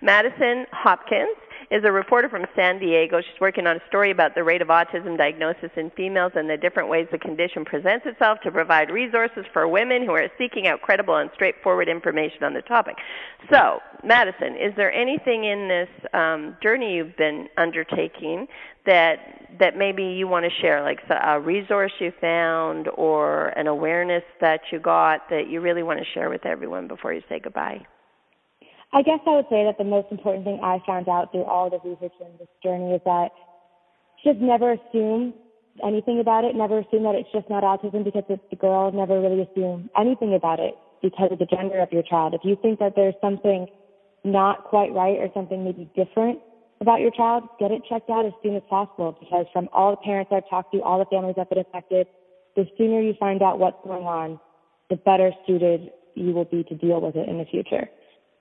Madison 0.00 0.66
Hopkins 0.72 1.36
is 1.70 1.84
a 1.84 1.92
reporter 1.92 2.28
from 2.28 2.44
San 2.56 2.80
Diego. 2.80 3.20
She's 3.20 3.40
working 3.40 3.66
on 3.66 3.76
a 3.76 3.80
story 3.86 4.10
about 4.10 4.34
the 4.34 4.42
rate 4.42 4.60
of 4.60 4.68
autism 4.68 5.16
diagnosis 5.16 5.70
in 5.76 5.90
females 5.90 6.32
and 6.34 6.50
the 6.50 6.56
different 6.56 6.88
ways 6.88 7.06
the 7.12 7.18
condition 7.18 7.64
presents 7.64 8.06
itself 8.06 8.40
to 8.42 8.50
provide 8.50 8.90
resources 8.90 9.44
for 9.52 9.68
women 9.68 10.04
who 10.04 10.10
are 10.12 10.28
seeking 10.36 10.66
out 10.66 10.82
credible 10.82 11.16
and 11.16 11.30
straightforward 11.34 11.88
information 11.88 12.42
on 12.42 12.54
the 12.54 12.62
topic. 12.62 12.96
So, 13.52 13.78
Madison, 14.02 14.56
is 14.56 14.74
there 14.76 14.92
anything 14.92 15.44
in 15.44 15.68
this 15.68 15.88
um, 16.12 16.56
journey 16.60 16.94
you've 16.94 17.16
been 17.16 17.48
undertaking 17.56 18.48
that 18.86 19.46
that 19.58 19.76
maybe 19.76 20.04
you 20.04 20.26
want 20.26 20.44
to 20.44 20.60
share, 20.60 20.82
like 20.82 21.00
a 21.10 21.38
resource 21.38 21.92
you 22.00 22.12
found 22.20 22.88
or 22.96 23.48
an 23.48 23.66
awareness 23.66 24.22
that 24.40 24.60
you 24.72 24.78
got 24.78 25.28
that 25.28 25.48
you 25.48 25.60
really 25.60 25.82
want 25.82 25.98
to 25.98 26.04
share 26.14 26.30
with 26.30 26.46
everyone 26.46 26.88
before 26.88 27.12
you 27.12 27.22
say 27.28 27.38
goodbye? 27.38 27.84
I 28.92 29.02
guess 29.02 29.20
I 29.26 29.36
would 29.36 29.46
say 29.48 29.64
that 29.64 29.78
the 29.78 29.84
most 29.84 30.08
important 30.10 30.44
thing 30.44 30.58
I 30.62 30.82
found 30.84 31.08
out 31.08 31.30
through 31.30 31.44
all 31.44 31.70
the 31.70 31.78
research 31.78 32.12
in 32.20 32.38
this 32.38 32.48
journey 32.62 32.92
is 32.92 33.00
that 33.04 33.30
just 34.24 34.40
never 34.40 34.72
assume 34.72 35.34
anything 35.84 36.18
about 36.18 36.44
it. 36.44 36.56
Never 36.56 36.80
assume 36.80 37.04
that 37.04 37.14
it's 37.14 37.30
just 37.32 37.48
not 37.48 37.62
autism 37.62 38.02
because 38.02 38.24
it's 38.28 38.42
a 38.50 38.56
girl. 38.56 38.90
Never 38.90 39.20
really 39.20 39.42
assume 39.42 39.90
anything 39.96 40.34
about 40.34 40.58
it 40.58 40.74
because 41.02 41.30
of 41.30 41.38
the 41.38 41.46
gender 41.46 41.78
of 41.78 41.92
your 41.92 42.02
child. 42.02 42.34
If 42.34 42.42
you 42.44 42.56
think 42.60 42.80
that 42.80 42.94
there's 42.96 43.14
something 43.20 43.66
not 44.24 44.64
quite 44.64 44.92
right 44.92 45.16
or 45.18 45.30
something 45.34 45.64
maybe 45.64 45.88
different 45.94 46.40
about 46.80 47.00
your 47.00 47.10
child, 47.12 47.44
get 47.58 47.70
it 47.70 47.82
checked 47.88 48.10
out 48.10 48.26
as 48.26 48.32
soon 48.42 48.56
as 48.56 48.62
possible 48.68 49.16
because 49.20 49.46
from 49.52 49.68
all 49.72 49.92
the 49.92 50.02
parents 50.02 50.32
I've 50.34 50.48
talked 50.50 50.72
to, 50.72 50.82
all 50.82 50.98
the 50.98 51.06
families 51.06 51.36
have 51.38 51.48
been 51.48 51.58
affected, 51.58 52.06
the 52.56 52.66
sooner 52.76 53.00
you 53.00 53.14
find 53.20 53.40
out 53.40 53.58
what's 53.58 53.78
going 53.84 54.04
on, 54.04 54.40
the 54.88 54.96
better 54.96 55.30
suited 55.46 55.90
you 56.16 56.32
will 56.32 56.44
be 56.44 56.64
to 56.64 56.74
deal 56.74 57.00
with 57.00 57.16
it 57.16 57.28
in 57.28 57.38
the 57.38 57.44
future. 57.44 57.88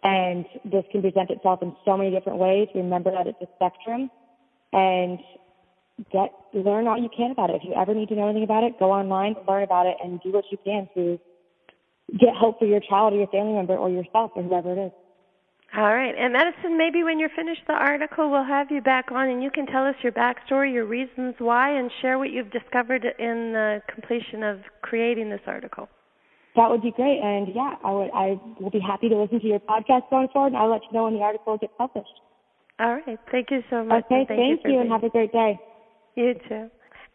And 0.03 0.45
this 0.63 0.85
can 0.91 1.01
present 1.01 1.29
itself 1.29 1.61
in 1.61 1.75
so 1.83 1.97
many 1.97 2.11
different 2.11 2.39
ways. 2.39 2.67
Remember 2.73 3.11
that 3.11 3.27
it's 3.27 3.41
a 3.41 3.47
spectrum 3.55 4.09
and 4.71 5.19
get 6.11 6.31
learn 6.53 6.87
all 6.87 6.97
you 6.97 7.09
can 7.15 7.31
about 7.31 7.49
it. 7.49 7.57
If 7.57 7.63
you 7.65 7.73
ever 7.73 7.93
need 7.93 8.07
to 8.09 8.15
know 8.15 8.25
anything 8.29 8.43
about 8.43 8.63
it, 8.63 8.79
go 8.79 8.91
online, 8.91 9.35
learn 9.47 9.63
about 9.63 9.87
it, 9.87 9.97
and 10.01 10.21
do 10.21 10.31
what 10.31 10.45
you 10.51 10.57
can 10.63 10.87
to 10.95 11.19
get 12.17 12.35
help 12.39 12.59
for 12.59 12.65
your 12.65 12.79
child 12.79 13.13
or 13.13 13.17
your 13.17 13.27
family 13.27 13.53
member 13.53 13.75
or 13.75 13.89
yourself 13.89 14.31
or 14.35 14.43
whoever 14.43 14.71
it 14.71 14.85
is. 14.85 14.91
All 15.75 15.93
right. 15.93 16.15
And 16.17 16.33
Madison, 16.33 16.77
maybe 16.77 17.03
when 17.03 17.19
you're 17.19 17.29
finished 17.35 17.61
the 17.67 17.73
article, 17.73 18.31
we'll 18.31 18.43
have 18.43 18.71
you 18.71 18.81
back 18.81 19.11
on 19.11 19.29
and 19.29 19.43
you 19.43 19.51
can 19.51 19.67
tell 19.67 19.85
us 19.85 19.95
your 20.01 20.11
backstory, 20.11 20.73
your 20.73 20.85
reasons 20.85 21.35
why, 21.37 21.77
and 21.77 21.91
share 22.01 22.17
what 22.17 22.31
you've 22.31 22.49
discovered 22.49 23.05
in 23.05 23.53
the 23.53 23.81
completion 23.93 24.41
of 24.41 24.61
creating 24.81 25.29
this 25.29 25.41
article. 25.45 25.87
That 26.55 26.69
would 26.69 26.81
be 26.81 26.91
great. 26.91 27.19
And 27.19 27.47
yeah, 27.53 27.75
I 27.83 27.91
would 27.91 28.11
I 28.13 28.39
will 28.59 28.71
be 28.71 28.79
happy 28.79 29.09
to 29.09 29.15
listen 29.17 29.39
to 29.39 29.47
your 29.47 29.59
podcast 29.59 30.09
going 30.09 30.27
forward 30.29 30.47
and 30.47 30.57
I'll 30.57 30.69
let 30.69 30.81
you 30.83 30.91
know 30.93 31.05
when 31.05 31.13
the 31.13 31.21
article 31.21 31.57
gets 31.57 31.73
published. 31.77 32.19
All 32.79 32.95
right. 32.95 33.19
Thank 33.31 33.51
you 33.51 33.63
so 33.69 33.83
much. 33.83 34.05
Okay, 34.05 34.25
thank, 34.27 34.39
thank 34.39 34.61
you, 34.63 34.73
you 34.73 34.79
and 34.79 34.89
have 34.89 35.03
a 35.03 35.09
great 35.09 35.31
day. 35.31 35.59
You 36.15 36.33
too. 36.47 36.69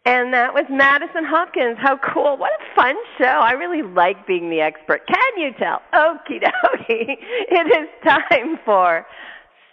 And 0.05 0.31
that 0.35 0.53
was 0.53 0.65
Madison 0.69 1.25
Hopkins. 1.25 1.77
How 1.79 1.97
cool. 1.97 2.37
What 2.37 2.51
a 2.61 2.75
fun 2.75 2.95
show. 3.17 3.25
I 3.25 3.53
really 3.53 3.81
like 3.81 4.27
being 4.27 4.51
the 4.51 4.61
expert. 4.61 5.01
Can 5.07 5.37
you 5.41 5.51
tell? 5.57 5.81
Okie 5.93 6.43
dokie. 6.43 7.17
It 7.49 7.67
is 7.67 7.89
time 8.03 8.59
for 8.63 9.05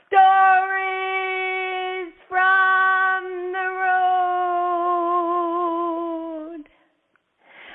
Stories 0.08 0.52
from 2.28 2.71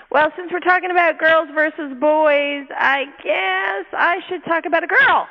Well, 0.10 0.32
since 0.38 0.51
we're 0.51 0.60
talking 0.60 0.89
about 0.89 1.20
girls 1.20 1.49
versus 1.53 1.93
boys, 1.99 2.66
I 2.72 3.05
guess 3.24 3.86
I 3.91 4.20
should 4.30 4.43
talk 4.45 4.66
about 4.66 4.84
a 4.84 4.88
girl. 4.88 5.28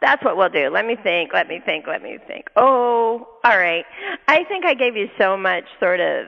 That's 0.00 0.24
what 0.24 0.36
we'll 0.36 0.48
do. 0.48 0.70
Let 0.70 0.86
me 0.86 0.96
think, 1.02 1.32
let 1.34 1.48
me 1.48 1.60
think, 1.64 1.86
let 1.86 2.02
me 2.02 2.18
think. 2.26 2.46
Oh, 2.56 3.28
all 3.44 3.58
right. 3.58 3.84
I 4.28 4.44
think 4.44 4.64
I 4.64 4.74
gave 4.74 4.96
you 4.96 5.08
so 5.18 5.36
much 5.36 5.64
sort 5.78 6.00
of 6.00 6.26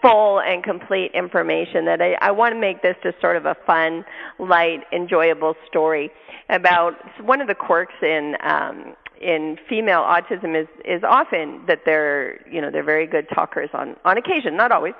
full 0.00 0.40
and 0.40 0.62
complete 0.62 1.10
information 1.14 1.84
that 1.86 2.00
I, 2.00 2.16
I 2.20 2.30
want 2.30 2.54
to 2.54 2.60
make 2.60 2.82
this 2.82 2.96
just 3.02 3.20
sort 3.20 3.36
of 3.36 3.44
a 3.44 3.56
fun, 3.66 4.04
light, 4.38 4.84
enjoyable 4.92 5.54
story 5.68 6.10
about 6.48 6.94
one 7.22 7.40
of 7.40 7.48
the 7.48 7.54
quirks 7.54 7.94
in 8.02 8.36
um, 8.42 8.94
in 9.20 9.56
female 9.68 10.02
autism 10.02 10.60
is 10.60 10.68
is 10.84 11.02
often 11.02 11.64
that 11.66 11.80
they're 11.86 12.46
you 12.50 12.60
know 12.60 12.70
they're 12.70 12.84
very 12.84 13.06
good 13.06 13.26
talkers 13.34 13.70
on 13.72 13.96
on 14.04 14.18
occasion, 14.18 14.56
not 14.56 14.72
always. 14.72 14.94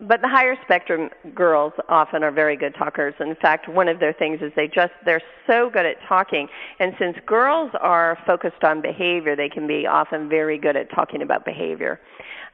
But 0.00 0.22
the 0.22 0.28
higher 0.28 0.56
spectrum 0.62 1.10
girls 1.34 1.72
often 1.88 2.22
are 2.22 2.30
very 2.30 2.56
good 2.56 2.74
talkers. 2.74 3.14
In 3.20 3.34
fact, 3.34 3.68
one 3.68 3.88
of 3.88 4.00
their 4.00 4.12
things 4.12 4.40
is 4.40 4.52
they 4.56 4.68
just 4.68 4.92
they're 5.04 5.22
so 5.46 5.68
good 5.70 5.84
at 5.84 5.96
talking. 6.08 6.48
And 6.78 6.94
since 6.98 7.16
girls 7.26 7.70
are 7.80 8.18
focused 8.26 8.64
on 8.64 8.80
behavior, 8.80 9.36
they 9.36 9.48
can 9.48 9.66
be 9.66 9.86
often 9.86 10.28
very 10.28 10.58
good 10.58 10.76
at 10.76 10.90
talking 10.90 11.20
about 11.20 11.44
behavior. 11.44 12.00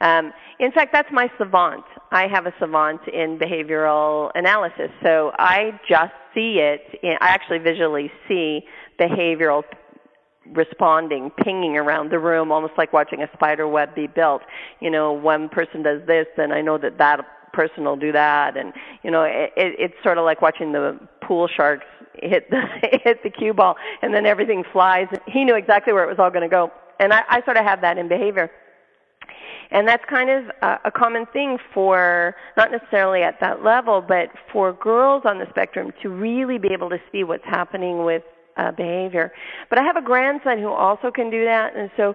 Um, 0.01 0.33
in 0.59 0.73
fact, 0.73 0.93
that's 0.93 1.11
my 1.13 1.31
savant. 1.39 1.85
I 2.11 2.27
have 2.27 2.47
a 2.47 2.55
savant 2.59 3.03
in 3.07 3.39
behavioral 3.39 4.33
analysis, 4.35 4.91
so 5.03 5.31
I 5.39 5.79
just 5.89 6.13
see 6.35 6.59
it. 6.59 6.83
In, 7.05 7.17
I 7.21 7.29
actually 7.29 7.59
visually 7.59 8.11
see 8.27 8.63
behavioral 8.99 9.63
responding, 10.51 11.31
pinging 11.31 11.77
around 11.77 12.11
the 12.11 12.19
room, 12.19 12.51
almost 12.51 12.75
like 12.77 12.93
watching 12.93 13.23
a 13.23 13.31
spider 13.33 13.69
web 13.69 13.95
be 13.95 14.07
built. 14.07 14.43
You 14.81 14.91
know, 14.91 15.13
one 15.13 15.49
person 15.49 15.83
does 15.83 16.01
this, 16.07 16.27
then 16.37 16.53
I 16.53 16.61
know 16.61 16.79
that 16.79 16.99
that 16.99 17.21
person 17.53 17.85
will 17.85 17.97
do 17.97 18.13
that, 18.13 18.57
and 18.57 18.73
you 19.03 19.11
know, 19.11 19.23
it, 19.23 19.53
it, 19.57 19.77
it's 19.79 19.95
sort 20.03 20.19
of 20.19 20.25
like 20.25 20.41
watching 20.41 20.73
the 20.73 20.99
pool 21.23 21.49
sharks 21.49 21.87
hit 22.15 22.51
the 22.51 22.61
hit 23.05 23.23
the 23.23 23.31
cue 23.31 23.55
ball, 23.55 23.77
and 24.03 24.15
then 24.15 24.27
everything 24.27 24.65
flies. 24.73 25.07
He 25.27 25.45
knew 25.45 25.55
exactly 25.55 25.93
where 25.93 26.05
it 26.05 26.09
was 26.09 26.19
all 26.19 26.31
going 26.31 26.49
to 26.49 26.49
go, 26.49 26.73
and 26.99 27.13
I, 27.13 27.23
I 27.29 27.45
sort 27.45 27.57
of 27.57 27.65
have 27.65 27.81
that 27.83 27.99
in 27.99 28.09
behavior. 28.09 28.51
And 29.73 29.89
that's 29.89 30.05
kind 30.05 30.29
of 30.29 30.45
a, 30.61 30.81
a 30.87 30.91
common 30.91 31.25
thing 31.33 31.57
for, 31.73 32.37
not 32.59 32.71
necessarily 32.71 33.23
at 33.23 33.41
that 33.41 33.65
level, 33.65 34.03
but 34.07 34.29
for 34.53 34.75
girls 34.75 35.23
on 35.25 35.39
the 35.39 35.47
spectrum 35.49 35.93
to 36.03 36.11
really 36.11 36.59
be 36.59 36.69
able 36.73 36.91
to 36.91 36.99
see 37.11 37.25
what's 37.25 37.45
happening 37.45 38.05
with 38.05 38.23
uh, 38.57 38.71
behavior. 38.73 39.33
But 39.69 39.79
I 39.79 39.85
have 39.85 39.97
a 39.97 40.03
grandson 40.03 40.59
who 40.59 40.69
also 40.69 41.11
can 41.11 41.31
do 41.31 41.45
that, 41.45 41.75
and 41.77 41.91
so 41.97 42.15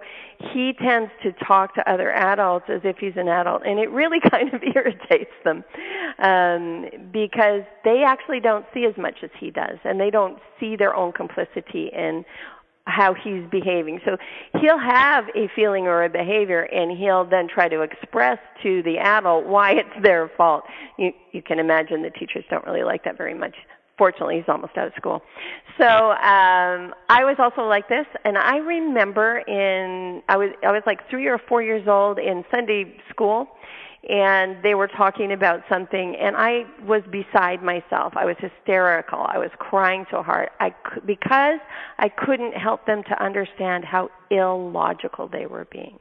he 0.53 0.73
tends 0.73 1.11
to 1.23 1.31
talk 1.45 1.73
to 1.75 1.91
other 1.91 2.11
adults 2.11 2.65
as 2.69 2.81
if 2.83 2.97
he's 2.97 3.15
an 3.15 3.27
adult, 3.27 3.63
and 3.65 3.79
it 3.79 3.89
really 3.89 4.19
kind 4.31 4.53
of 4.53 4.61
irritates 4.63 5.31
them 5.43 5.63
um, 6.19 6.85
because 7.11 7.61
they 7.83 8.03
actually 8.05 8.39
don't 8.39 8.65
see 8.73 8.85
as 8.85 8.97
much 8.97 9.15
as 9.23 9.29
he 9.39 9.51
does, 9.51 9.77
and 9.83 9.99
they 9.99 10.09
don't 10.09 10.39
see 10.59 10.75
their 10.75 10.95
own 10.95 11.11
complicity 11.11 11.89
in 11.93 12.23
how 12.87 13.13
he's 13.13 13.43
behaving. 13.51 13.99
So 14.05 14.17
he'll 14.61 14.79
have 14.79 15.25
a 15.35 15.49
feeling 15.55 15.87
or 15.87 16.05
a 16.05 16.09
behavior 16.09 16.61
and 16.61 16.97
he'll 16.97 17.25
then 17.25 17.47
try 17.47 17.67
to 17.67 17.81
express 17.81 18.39
to 18.63 18.81
the 18.83 18.97
adult 18.97 19.45
why 19.45 19.73
it's 19.73 20.03
their 20.03 20.31
fault. 20.37 20.63
You 20.97 21.11
you 21.33 21.41
can 21.41 21.59
imagine 21.59 22.01
the 22.01 22.09
teachers 22.09 22.45
don't 22.49 22.65
really 22.65 22.83
like 22.83 23.03
that 23.03 23.17
very 23.17 23.33
much. 23.33 23.55
Fortunately, 23.97 24.35
he's 24.35 24.47
almost 24.47 24.77
out 24.77 24.87
of 24.87 24.93
school. 24.95 25.21
So 25.79 25.85
um, 25.85 26.93
I 27.09 27.23
was 27.23 27.35
also 27.39 27.61
like 27.63 27.89
this, 27.89 28.05
and 28.25 28.37
I 28.37 28.57
remember 28.57 29.39
in 29.39 30.21
I 30.29 30.37
was 30.37 30.51
I 30.63 30.71
was 30.71 30.83
like 30.85 31.07
three 31.09 31.27
or 31.27 31.37
four 31.37 31.61
years 31.61 31.87
old 31.87 32.19
in 32.19 32.43
Sunday 32.51 32.95
school, 33.09 33.47
and 34.09 34.63
they 34.63 34.73
were 34.73 34.87
talking 34.87 35.33
about 35.33 35.61
something 35.67 36.15
and 36.15 36.35
I 36.37 36.63
was 36.85 37.01
beside 37.11 37.61
myself. 37.61 38.13
I 38.15 38.25
was 38.25 38.35
hysterical. 38.39 39.19
I 39.19 39.37
was 39.37 39.49
crying 39.59 40.05
so 40.09 40.23
hard. 40.23 40.49
I 40.59 40.73
because 41.05 41.59
I 41.97 42.09
couldn't 42.09 42.53
help 42.53 42.85
them 42.85 43.03
to 43.03 43.23
understand 43.23 43.83
how 43.83 44.09
illogical 44.29 45.27
they 45.27 45.45
were 45.45 45.67
being. 45.71 45.99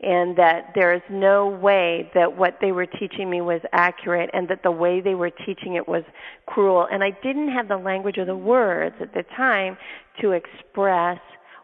And 0.00 0.36
that 0.36 0.72
there 0.74 0.92
is 0.92 1.00
no 1.10 1.48
way 1.48 2.10
that 2.14 2.36
what 2.36 2.58
they 2.60 2.70
were 2.70 2.86
teaching 2.86 3.30
me 3.30 3.40
was 3.40 3.60
accurate 3.72 4.28
and 4.34 4.46
that 4.48 4.62
the 4.62 4.70
way 4.70 5.00
they 5.00 5.14
were 5.14 5.30
teaching 5.30 5.74
it 5.74 5.88
was 5.88 6.02
cruel 6.46 6.86
and 6.90 7.02
I 7.02 7.10
didn't 7.22 7.48
have 7.48 7.68
the 7.68 7.78
language 7.78 8.18
or 8.18 8.26
the 8.26 8.36
words 8.36 8.94
at 9.00 9.14
the 9.14 9.24
time 9.36 9.78
to 10.20 10.32
express 10.32 11.18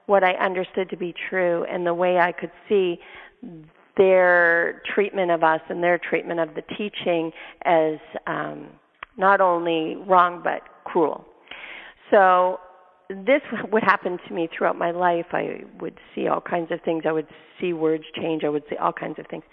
what 0.07 0.24
I 0.24 0.33
understood 0.33 0.89
to 0.91 0.97
be 0.97 1.14
true 1.28 1.64
and 1.64 1.87
the 1.87 1.95
way 1.95 2.18
I 2.18 2.33
could 2.33 2.51
see 2.68 2.99
their 3.97 4.83
treatment 4.95 5.30
of 5.30 5.43
us 5.43 5.61
and 5.68 5.83
their 5.83 5.99
treatment 5.99 6.41
of 6.41 6.55
the 6.55 6.62
teaching 6.76 7.30
as 7.64 7.99
um, 8.26 8.68
not 9.18 9.43
only 9.43 9.97
wrong 10.07 10.41
but 10.43 10.62
cruel. 10.85 11.26
So 12.11 12.61
this 13.26 13.42
would 13.70 13.82
happen 13.82 14.18
to 14.26 14.34
me 14.34 14.48
throughout 14.56 14.76
my 14.76 14.90
life. 14.90 15.26
I 15.32 15.64
would 15.80 15.98
see 16.14 16.28
all 16.28 16.40
kinds 16.40 16.70
of 16.70 16.80
things. 16.82 17.04
I 17.06 17.12
would 17.12 17.26
see 17.60 17.72
words 17.72 18.04
change. 18.14 18.44
I 18.44 18.48
would 18.48 18.64
see 18.70 18.76
all 18.76 18.92
kinds 18.92 19.18
of 19.18 19.26
things. 19.26 19.44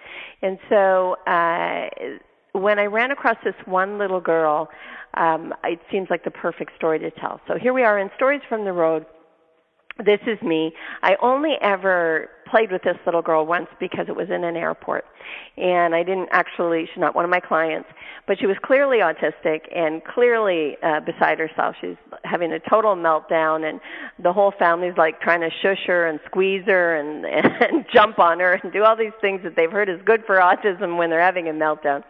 And 0.41 0.57
so 0.69 1.15
uh, 1.27 1.89
when 2.53 2.79
I 2.79 2.85
ran 2.85 3.11
across 3.11 3.37
this 3.43 3.55
one 3.65 3.97
little 3.97 4.21
girl, 4.21 4.69
um, 5.15 5.53
it 5.63 5.79
seems 5.91 6.07
like 6.09 6.23
the 6.23 6.31
perfect 6.31 6.71
story 6.75 6.99
to 6.99 7.11
tell. 7.11 7.41
So 7.47 7.55
here 7.59 7.73
we 7.73 7.83
are 7.83 7.99
in 7.99 8.09
Stories 8.15 8.41
from 8.47 8.65
the 8.65 8.73
Road 8.73 9.05
this 10.05 10.19
is 10.27 10.41
me. 10.41 10.71
I 11.03 11.15
only 11.21 11.55
ever 11.61 12.29
played 12.49 12.71
with 12.71 12.83
this 12.83 12.97
little 13.05 13.21
girl 13.21 13.45
once 13.45 13.67
because 13.79 14.05
it 14.07 14.15
was 14.15 14.29
in 14.29 14.43
an 14.43 14.55
airport. 14.55 15.05
And 15.57 15.93
I 15.93 16.03
didn't 16.03 16.29
actually, 16.31 16.85
she's 16.85 16.99
not 16.99 17.15
one 17.15 17.25
of 17.25 17.31
my 17.31 17.39
clients, 17.39 17.89
but 18.27 18.39
she 18.39 18.45
was 18.45 18.57
clearly 18.63 18.97
autistic 18.97 19.61
and 19.75 20.03
clearly 20.03 20.77
uh, 20.83 21.01
beside 21.01 21.39
herself. 21.39 21.75
She's 21.81 21.97
having 22.23 22.51
a 22.51 22.59
total 22.59 22.95
meltdown 22.95 23.67
and 23.69 23.79
the 24.21 24.33
whole 24.33 24.53
family's 24.57 24.97
like 24.97 25.21
trying 25.21 25.41
to 25.41 25.49
shush 25.61 25.85
her 25.87 26.07
and 26.07 26.19
squeeze 26.25 26.63
her 26.65 26.95
and, 26.95 27.25
and 27.61 27.85
jump 27.93 28.19
on 28.19 28.39
her 28.39 28.59
and 28.61 28.71
do 28.71 28.83
all 28.83 28.95
these 28.95 29.13
things 29.21 29.41
that 29.43 29.55
they've 29.55 29.71
heard 29.71 29.89
is 29.89 29.99
good 30.05 30.23
for 30.25 30.37
autism 30.37 30.97
when 30.97 31.09
they're 31.09 31.21
having 31.21 31.47
a 31.47 31.53
meltdown. 31.53 32.03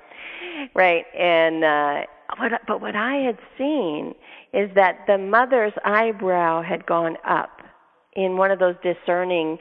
Right. 0.73 1.05
And, 1.17 1.63
uh, 1.63 2.05
what, 2.37 2.51
but 2.67 2.81
what 2.81 2.95
I 2.95 3.15
had 3.17 3.39
seen 3.57 4.13
is 4.53 4.69
that 4.75 4.99
the 5.07 5.17
mother's 5.17 5.73
eyebrow 5.83 6.61
had 6.61 6.85
gone 6.85 7.17
up 7.27 7.61
in 8.13 8.37
one 8.37 8.51
of 8.51 8.59
those 8.59 8.75
discerning 8.83 9.57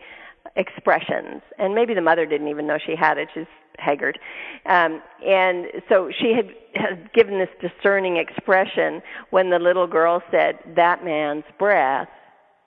expressions. 0.58 1.40
And 1.58 1.74
maybe 1.74 1.94
the 1.94 2.02
mother 2.02 2.26
didn't 2.26 2.48
even 2.48 2.66
know 2.66 2.78
she 2.84 2.94
had 2.94 3.16
it. 3.16 3.28
She's 3.32 3.46
haggard. 3.78 4.18
Um, 4.66 5.00
and 5.24 5.66
so 5.88 6.10
she 6.20 6.34
had, 6.34 6.48
had 6.74 7.12
given 7.14 7.38
this 7.38 7.48
discerning 7.60 8.16
expression 8.18 9.00
when 9.30 9.50
the 9.50 9.58
little 9.58 9.86
girl 9.86 10.22
said, 10.30 10.58
That 10.76 11.04
man's 11.04 11.44
breath 11.58 12.08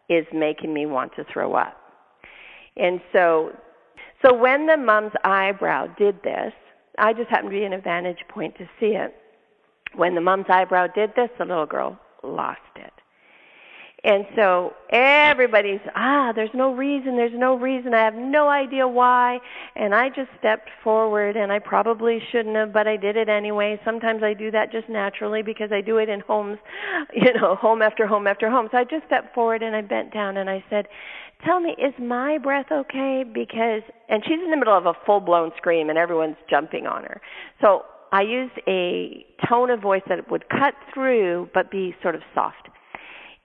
is 0.10 0.26
making 0.34 0.74
me 0.74 0.86
want 0.86 1.14
to 1.18 1.26
throw 1.32 1.54
up. 1.54 1.78
And 2.78 3.02
so, 3.14 3.52
so 4.26 4.34
when 4.34 4.68
the 4.68 4.78
mom's 4.78 5.12
eyebrow 5.24 5.88
did 5.98 6.24
this, 6.24 6.54
I 6.98 7.14
just 7.14 7.30
happened 7.30 7.52
to 7.52 7.58
be 7.58 7.66
in 7.66 7.74
a 7.74 7.82
vantage 7.82 8.24
point 8.30 8.58
to 8.58 8.66
see 8.80 8.96
it. 8.96 9.14
When 9.96 10.16
the 10.16 10.22
mom's 10.22 10.46
eyebrow 10.50 10.88
did 10.88 11.12
this, 11.16 11.30
the 11.38 11.46
little 11.46 11.66
girl 11.66 12.00
lost 12.24 12.60
it. 12.78 12.91
And 14.04 14.26
so 14.36 14.74
everybody's, 14.89 15.80
ah, 15.95 16.32
there's 16.36 16.49
no 16.56 16.74
reason, 16.74 17.18
there's 17.18 17.36
no 17.36 17.56
reason, 17.56 17.93
I 17.93 18.04
have 18.04 18.16
no 18.16 18.49
idea 18.49 18.88
why. 18.88 19.39
And 19.76 19.93
I 19.93 20.10
just 20.10 20.30
stepped 20.39 20.70
forward 20.84 21.38
and 21.38 21.52
I 21.52 21.60
probably 21.60 22.20
shouldn't 22.32 22.56
have, 22.56 22.74
but 22.74 22.88
I 22.88 22.97
did 22.97 23.16
it 23.16 23.30
anyway. 23.30 23.80
Sometimes 23.86 24.24
I 24.24 24.34
do 24.34 24.49
that 24.52 24.72
just 24.72 24.89
naturally 24.89 25.43
because 25.43 25.72
I 25.72 25.82
do 25.82 25.97
it 25.97 26.10
in 26.10 26.22
homes, 26.22 26.58
you 27.14 27.32
know, 27.34 27.54
home 27.56 27.84
after 27.84 28.08
home 28.08 28.26
after 28.26 28.49
home. 28.49 28.70
So 28.72 28.80
I 28.80 28.86
just 28.86 29.06
stepped 29.06 29.36
forward 29.36 29.62
and 29.62 29.76
I 29.76 29.82
bent 29.82 30.12
down 30.12 30.36
and 30.36 30.49
I 30.49 30.64
said, 30.68 30.88
tell 31.45 31.60
me, 31.60 31.76
is 31.78 31.93
my 31.99 32.39
breath 32.39 32.72
okay? 32.72 33.24
Because, 33.24 33.84
and 34.10 34.24
she's 34.26 34.39
in 34.43 34.49
the 34.49 34.58
middle 34.58 34.76
of 34.76 34.88
a 34.88 34.93
full 35.06 35.20
blown 35.20 35.52
scream 35.58 35.89
and 35.89 35.99
everyone's 35.99 36.38
jumping 36.49 36.88
on 36.88 37.04
her. 37.04 37.22
So 37.62 37.84
I 38.12 38.24
used 38.24 38.60
a 38.68 39.28
tone 39.47 39.70
of 39.70 39.80
voice 39.80 40.02
that 40.10 40.32
would 40.32 40.49
cut 40.49 40.74
through 40.91 41.52
but 41.54 41.70
be 41.70 41.95
sort 42.02 42.16
of 42.16 42.22
soft. 42.34 42.70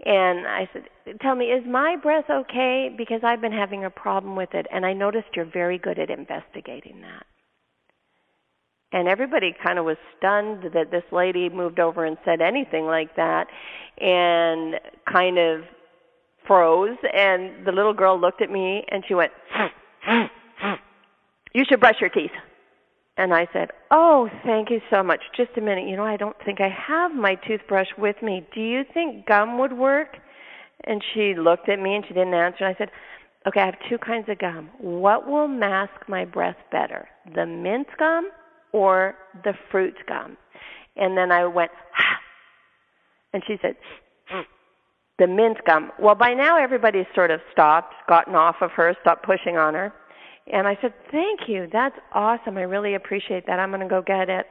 And 0.04 0.46
I 0.46 0.68
said, 0.72 0.84
Tell 1.22 1.34
me, 1.34 1.46
is 1.46 1.64
my 1.66 1.96
breath 1.96 2.26
okay? 2.30 2.94
Because 2.96 3.20
I've 3.24 3.40
been 3.40 3.52
having 3.52 3.84
a 3.84 3.90
problem 3.90 4.36
with 4.36 4.52
it, 4.52 4.66
and 4.72 4.84
I 4.84 4.92
noticed 4.92 5.28
you're 5.34 5.44
very 5.44 5.78
good 5.78 5.98
at 5.98 6.10
investigating 6.10 7.00
that. 7.00 7.24
And 8.92 9.08
everybody 9.08 9.54
kind 9.64 9.78
of 9.78 9.84
was 9.84 9.96
stunned 10.16 10.64
that 10.74 10.90
this 10.90 11.02
lady 11.12 11.48
moved 11.48 11.80
over 11.80 12.04
and 12.04 12.16
said 12.24 12.40
anything 12.40 12.84
like 12.84 13.16
that, 13.16 13.46
and 13.98 14.74
kind 15.10 15.38
of 15.38 15.62
froze. 16.46 16.96
And 17.14 17.66
the 17.66 17.72
little 17.72 17.94
girl 17.94 18.20
looked 18.20 18.42
at 18.42 18.50
me 18.50 18.84
and 18.88 19.02
she 19.08 19.14
went, 19.14 19.32
You 21.54 21.64
should 21.68 21.80
brush 21.80 21.96
your 22.00 22.10
teeth. 22.10 22.30
And 23.18 23.32
I 23.32 23.46
said, 23.52 23.70
Oh, 23.90 24.28
thank 24.44 24.70
you 24.70 24.80
so 24.90 25.02
much. 25.02 25.20
Just 25.36 25.50
a 25.56 25.60
minute. 25.60 25.88
You 25.88 25.96
know, 25.96 26.04
I 26.04 26.16
don't 26.16 26.36
think 26.44 26.60
I 26.60 26.68
have 26.68 27.12
my 27.12 27.34
toothbrush 27.46 27.88
with 27.96 28.16
me. 28.22 28.46
Do 28.54 28.60
you 28.60 28.82
think 28.92 29.26
gum 29.26 29.58
would 29.58 29.72
work? 29.72 30.16
And 30.84 31.02
she 31.14 31.34
looked 31.34 31.68
at 31.68 31.78
me 31.78 31.94
and 31.94 32.04
she 32.06 32.14
didn't 32.14 32.34
answer. 32.34 32.64
And 32.64 32.74
I 32.74 32.78
said, 32.78 32.90
Okay, 33.46 33.60
I 33.60 33.66
have 33.66 33.76
two 33.88 33.98
kinds 33.98 34.28
of 34.28 34.38
gum. 34.38 34.70
What 34.78 35.28
will 35.28 35.48
mask 35.48 36.08
my 36.08 36.24
breath 36.24 36.56
better, 36.72 37.08
the 37.34 37.46
mint 37.46 37.86
gum 37.98 38.30
or 38.72 39.14
the 39.44 39.54
fruit 39.70 39.94
gum? 40.08 40.36
And 40.96 41.16
then 41.16 41.30
I 41.30 41.46
went, 41.46 41.70
ha. 41.92 42.18
And 43.32 43.42
she 43.46 43.56
said, 43.62 43.76
mm, 44.34 44.42
the 45.18 45.26
mint 45.26 45.58
gum. 45.66 45.92
Well, 46.00 46.14
by 46.14 46.34
now 46.34 46.58
everybody's 46.58 47.06
sort 47.14 47.30
of 47.30 47.40
stopped, 47.52 47.94
gotten 48.08 48.34
off 48.34 48.56
of 48.62 48.70
her, 48.72 48.96
stopped 49.02 49.24
pushing 49.24 49.56
on 49.56 49.74
her. 49.74 49.92
And 50.52 50.66
I 50.66 50.78
said, 50.80 50.94
Thank 51.10 51.48
you. 51.48 51.68
That's 51.72 51.96
awesome. 52.12 52.56
I 52.56 52.62
really 52.62 52.94
appreciate 52.94 53.46
that. 53.46 53.58
I'm 53.58 53.70
going 53.70 53.80
to 53.80 53.88
go 53.88 54.02
get 54.02 54.28
it. 54.28 54.46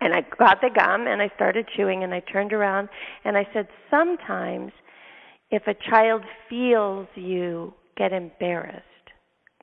And 0.00 0.14
I 0.14 0.24
got 0.38 0.60
the 0.60 0.70
gum 0.74 1.06
and 1.06 1.20
I 1.20 1.30
started 1.34 1.66
chewing 1.76 2.04
and 2.04 2.14
I 2.14 2.20
turned 2.20 2.52
around 2.52 2.88
and 3.24 3.36
I 3.36 3.46
said, 3.52 3.68
Sometimes 3.90 4.72
if 5.50 5.66
a 5.66 5.74
child 5.90 6.22
feels 6.48 7.06
you 7.14 7.74
get 7.96 8.12
embarrassed, 8.12 8.84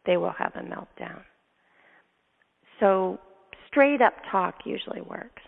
they 0.05 0.17
will 0.17 0.33
have 0.37 0.53
a 0.55 0.59
meltdown. 0.61 1.21
So 2.79 3.19
straight 3.67 4.01
up 4.01 4.13
talk 4.31 4.59
usually 4.65 5.01
works 5.01 5.41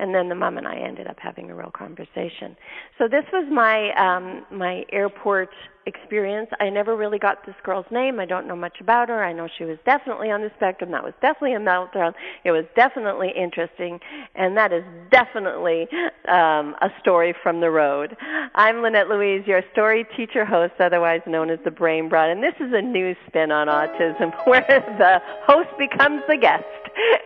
and 0.00 0.14
then 0.14 0.28
the 0.30 0.34
mom 0.34 0.56
and 0.56 0.66
I 0.66 0.76
ended 0.76 1.06
up 1.06 1.16
having 1.20 1.50
a 1.50 1.54
real 1.54 1.70
conversation. 1.70 2.56
So 2.98 3.06
this 3.06 3.24
was 3.32 3.46
my 3.52 3.92
um, 3.92 4.46
my 4.50 4.84
airport 4.90 5.50
experience. 5.86 6.50
I 6.60 6.68
never 6.68 6.96
really 6.96 7.18
got 7.18 7.44
this 7.46 7.54
girl's 7.62 7.86
name. 7.90 8.20
I 8.20 8.26
don't 8.26 8.46
know 8.46 8.56
much 8.56 8.80
about 8.80 9.08
her. 9.08 9.24
I 9.24 9.32
know 9.32 9.48
she 9.58 9.64
was 9.64 9.78
definitely 9.84 10.30
on 10.30 10.42
the 10.42 10.50
spectrum. 10.56 10.90
That 10.90 11.02
was 11.02 11.14
definitely 11.20 11.54
a 11.54 11.60
meltdown. 11.60 12.12
It 12.44 12.50
was 12.50 12.64
definitely 12.76 13.32
interesting, 13.36 14.00
and 14.34 14.56
that 14.56 14.72
is 14.72 14.84
definitely 15.10 15.88
um, 16.28 16.76
a 16.82 16.90
story 17.00 17.34
from 17.42 17.60
the 17.60 17.70
road. 17.70 18.16
I'm 18.54 18.82
Lynette 18.82 19.08
Louise, 19.08 19.46
your 19.46 19.62
story 19.72 20.06
teacher 20.16 20.44
host, 20.44 20.74
otherwise 20.80 21.20
known 21.26 21.50
as 21.50 21.58
the 21.64 21.70
Brain 21.70 22.08
Broad, 22.08 22.30
and 22.30 22.42
this 22.42 22.54
is 22.60 22.72
a 22.72 22.82
new 22.82 23.14
spin 23.26 23.50
on 23.50 23.68
autism 23.68 24.34
where 24.46 24.64
the 24.98 25.20
host 25.44 25.70
becomes 25.78 26.22
the 26.28 26.36
guest. 26.36 26.64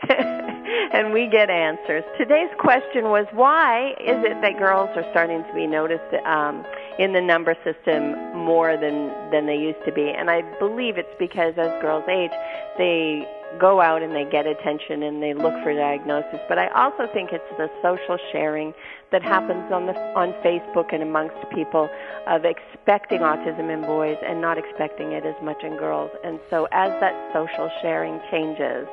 and 0.92 1.12
we 1.12 1.28
get 1.28 1.50
answers. 1.50 2.04
Today's 2.18 2.50
question 2.58 3.04
was 3.04 3.26
why 3.32 3.90
is 4.00 4.22
it 4.24 4.40
that 4.42 4.58
girls 4.58 4.90
are 4.96 5.04
starting 5.10 5.42
to 5.42 5.54
be 5.54 5.66
noticed 5.66 6.14
um, 6.24 6.64
in 6.98 7.12
the 7.12 7.20
number 7.20 7.56
system 7.64 8.14
more 8.44 8.76
than 8.76 9.08
than 9.30 9.46
they 9.46 9.56
used 9.56 9.82
to 9.86 9.92
be? 9.92 10.08
And 10.10 10.30
I 10.30 10.42
believe 10.58 10.98
it's 10.98 11.16
because 11.18 11.54
as 11.56 11.72
girls 11.80 12.04
age, 12.08 12.32
they 12.78 13.26
go 13.58 13.80
out 13.80 14.02
and 14.02 14.14
they 14.14 14.24
get 14.24 14.46
attention 14.46 15.02
and 15.02 15.22
they 15.22 15.32
look 15.32 15.54
for 15.62 15.72
diagnosis. 15.72 16.40
But 16.48 16.58
I 16.58 16.68
also 16.68 17.06
think 17.12 17.30
it's 17.32 17.44
the 17.56 17.70
social 17.82 18.18
sharing 18.32 18.74
that 19.12 19.22
happens 19.22 19.70
on 19.72 19.86
the 19.86 19.94
on 20.14 20.32
Facebook 20.44 20.92
and 20.92 21.02
amongst 21.02 21.36
people 21.54 21.88
of 22.26 22.44
expecting 22.44 23.20
autism 23.20 23.72
in 23.72 23.82
boys 23.82 24.18
and 24.26 24.40
not 24.40 24.58
expecting 24.58 25.12
it 25.12 25.24
as 25.24 25.36
much 25.42 25.62
in 25.62 25.76
girls. 25.76 26.10
And 26.24 26.40
so 26.50 26.66
as 26.72 26.90
that 27.00 27.14
social 27.32 27.70
sharing 27.80 28.20
changes, 28.30 28.86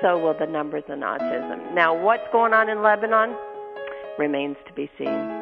so 0.00 0.18
will 0.18 0.34
the 0.34 0.46
numbers 0.46 0.84
in 0.88 1.00
autism. 1.00 1.74
Now, 1.74 1.94
what's 1.94 2.26
going 2.32 2.52
on 2.52 2.68
in 2.68 2.82
Lebanon 2.82 3.36
remains 4.18 4.56
to 4.66 4.72
be 4.74 4.90
seen. 4.98 5.41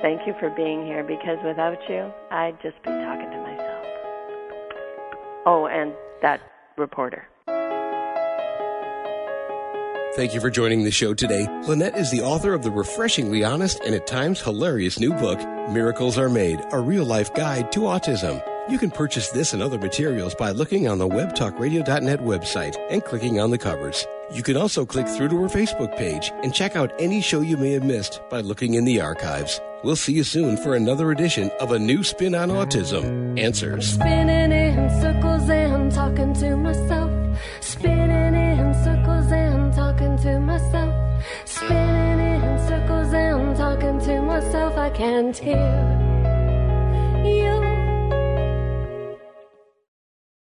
Thank 0.00 0.26
you 0.26 0.34
for 0.38 0.50
being 0.50 0.86
here 0.86 1.02
because 1.02 1.38
without 1.44 1.78
you, 1.88 2.12
I'd 2.30 2.60
just 2.62 2.80
be 2.82 2.90
talking 2.90 3.30
to 3.30 3.38
myself. 3.38 3.86
Oh, 5.44 5.66
and 5.66 5.92
that 6.22 6.40
reporter. 6.76 7.26
Thank 10.14 10.34
you 10.34 10.40
for 10.40 10.50
joining 10.50 10.84
the 10.84 10.90
show 10.90 11.14
today. 11.14 11.46
Lynette 11.66 11.96
is 11.96 12.10
the 12.10 12.22
author 12.22 12.52
of 12.54 12.62
the 12.62 12.70
refreshingly 12.70 13.44
honest 13.44 13.80
and 13.84 13.94
at 13.94 14.06
times 14.06 14.40
hilarious 14.40 14.98
new 14.98 15.12
book, 15.14 15.38
Miracles 15.70 16.16
Are 16.16 16.28
Made, 16.28 16.60
a 16.72 16.78
real 16.78 17.04
life 17.04 17.34
guide 17.34 17.70
to 17.72 17.80
autism. 17.80 18.42
You 18.68 18.76
can 18.76 18.90
purchase 18.90 19.30
this 19.30 19.54
and 19.54 19.62
other 19.62 19.78
materials 19.78 20.34
by 20.34 20.50
looking 20.50 20.88
on 20.88 20.98
the 20.98 21.08
webtalkradio.net 21.08 22.20
website 22.20 22.76
and 22.90 23.02
clicking 23.02 23.40
on 23.40 23.50
the 23.50 23.56
covers. 23.56 24.06
You 24.30 24.42
can 24.42 24.58
also 24.58 24.84
click 24.84 25.08
through 25.08 25.30
to 25.30 25.42
our 25.42 25.48
Facebook 25.48 25.96
page 25.96 26.30
and 26.42 26.52
check 26.52 26.76
out 26.76 26.92
any 26.98 27.22
show 27.22 27.40
you 27.40 27.56
may 27.56 27.72
have 27.72 27.82
missed 27.82 28.20
by 28.28 28.42
looking 28.42 28.74
in 28.74 28.84
the 28.84 29.00
archives. 29.00 29.58
We'll 29.82 29.96
see 29.96 30.12
you 30.12 30.22
soon 30.22 30.58
for 30.58 30.74
another 30.74 31.10
edition 31.12 31.50
of 31.60 31.72
A 31.72 31.78
New 31.78 32.04
Spin 32.04 32.34
on 32.34 32.50
Autism 32.50 33.40
Answers. 33.40 33.94
Spinning 33.94 34.52
in 34.52 34.90
circles 35.00 35.48
and 35.48 35.90
talking 35.90 36.34
to 36.34 36.56
myself. 36.56 37.38
Spinning 37.60 38.34
in 38.34 38.74
circles 38.84 39.32
and 39.32 39.72
talking 39.72 40.18
to 40.18 40.40
myself. 40.40 41.24
Spinning 41.46 42.42
in 42.42 42.68
circles 42.68 43.14
and 43.14 43.56
talking 43.56 43.98
to 44.00 44.20
myself. 44.20 44.76
I 44.76 44.90
can't 44.90 45.36
hear 45.38 45.56
you. 47.24 47.67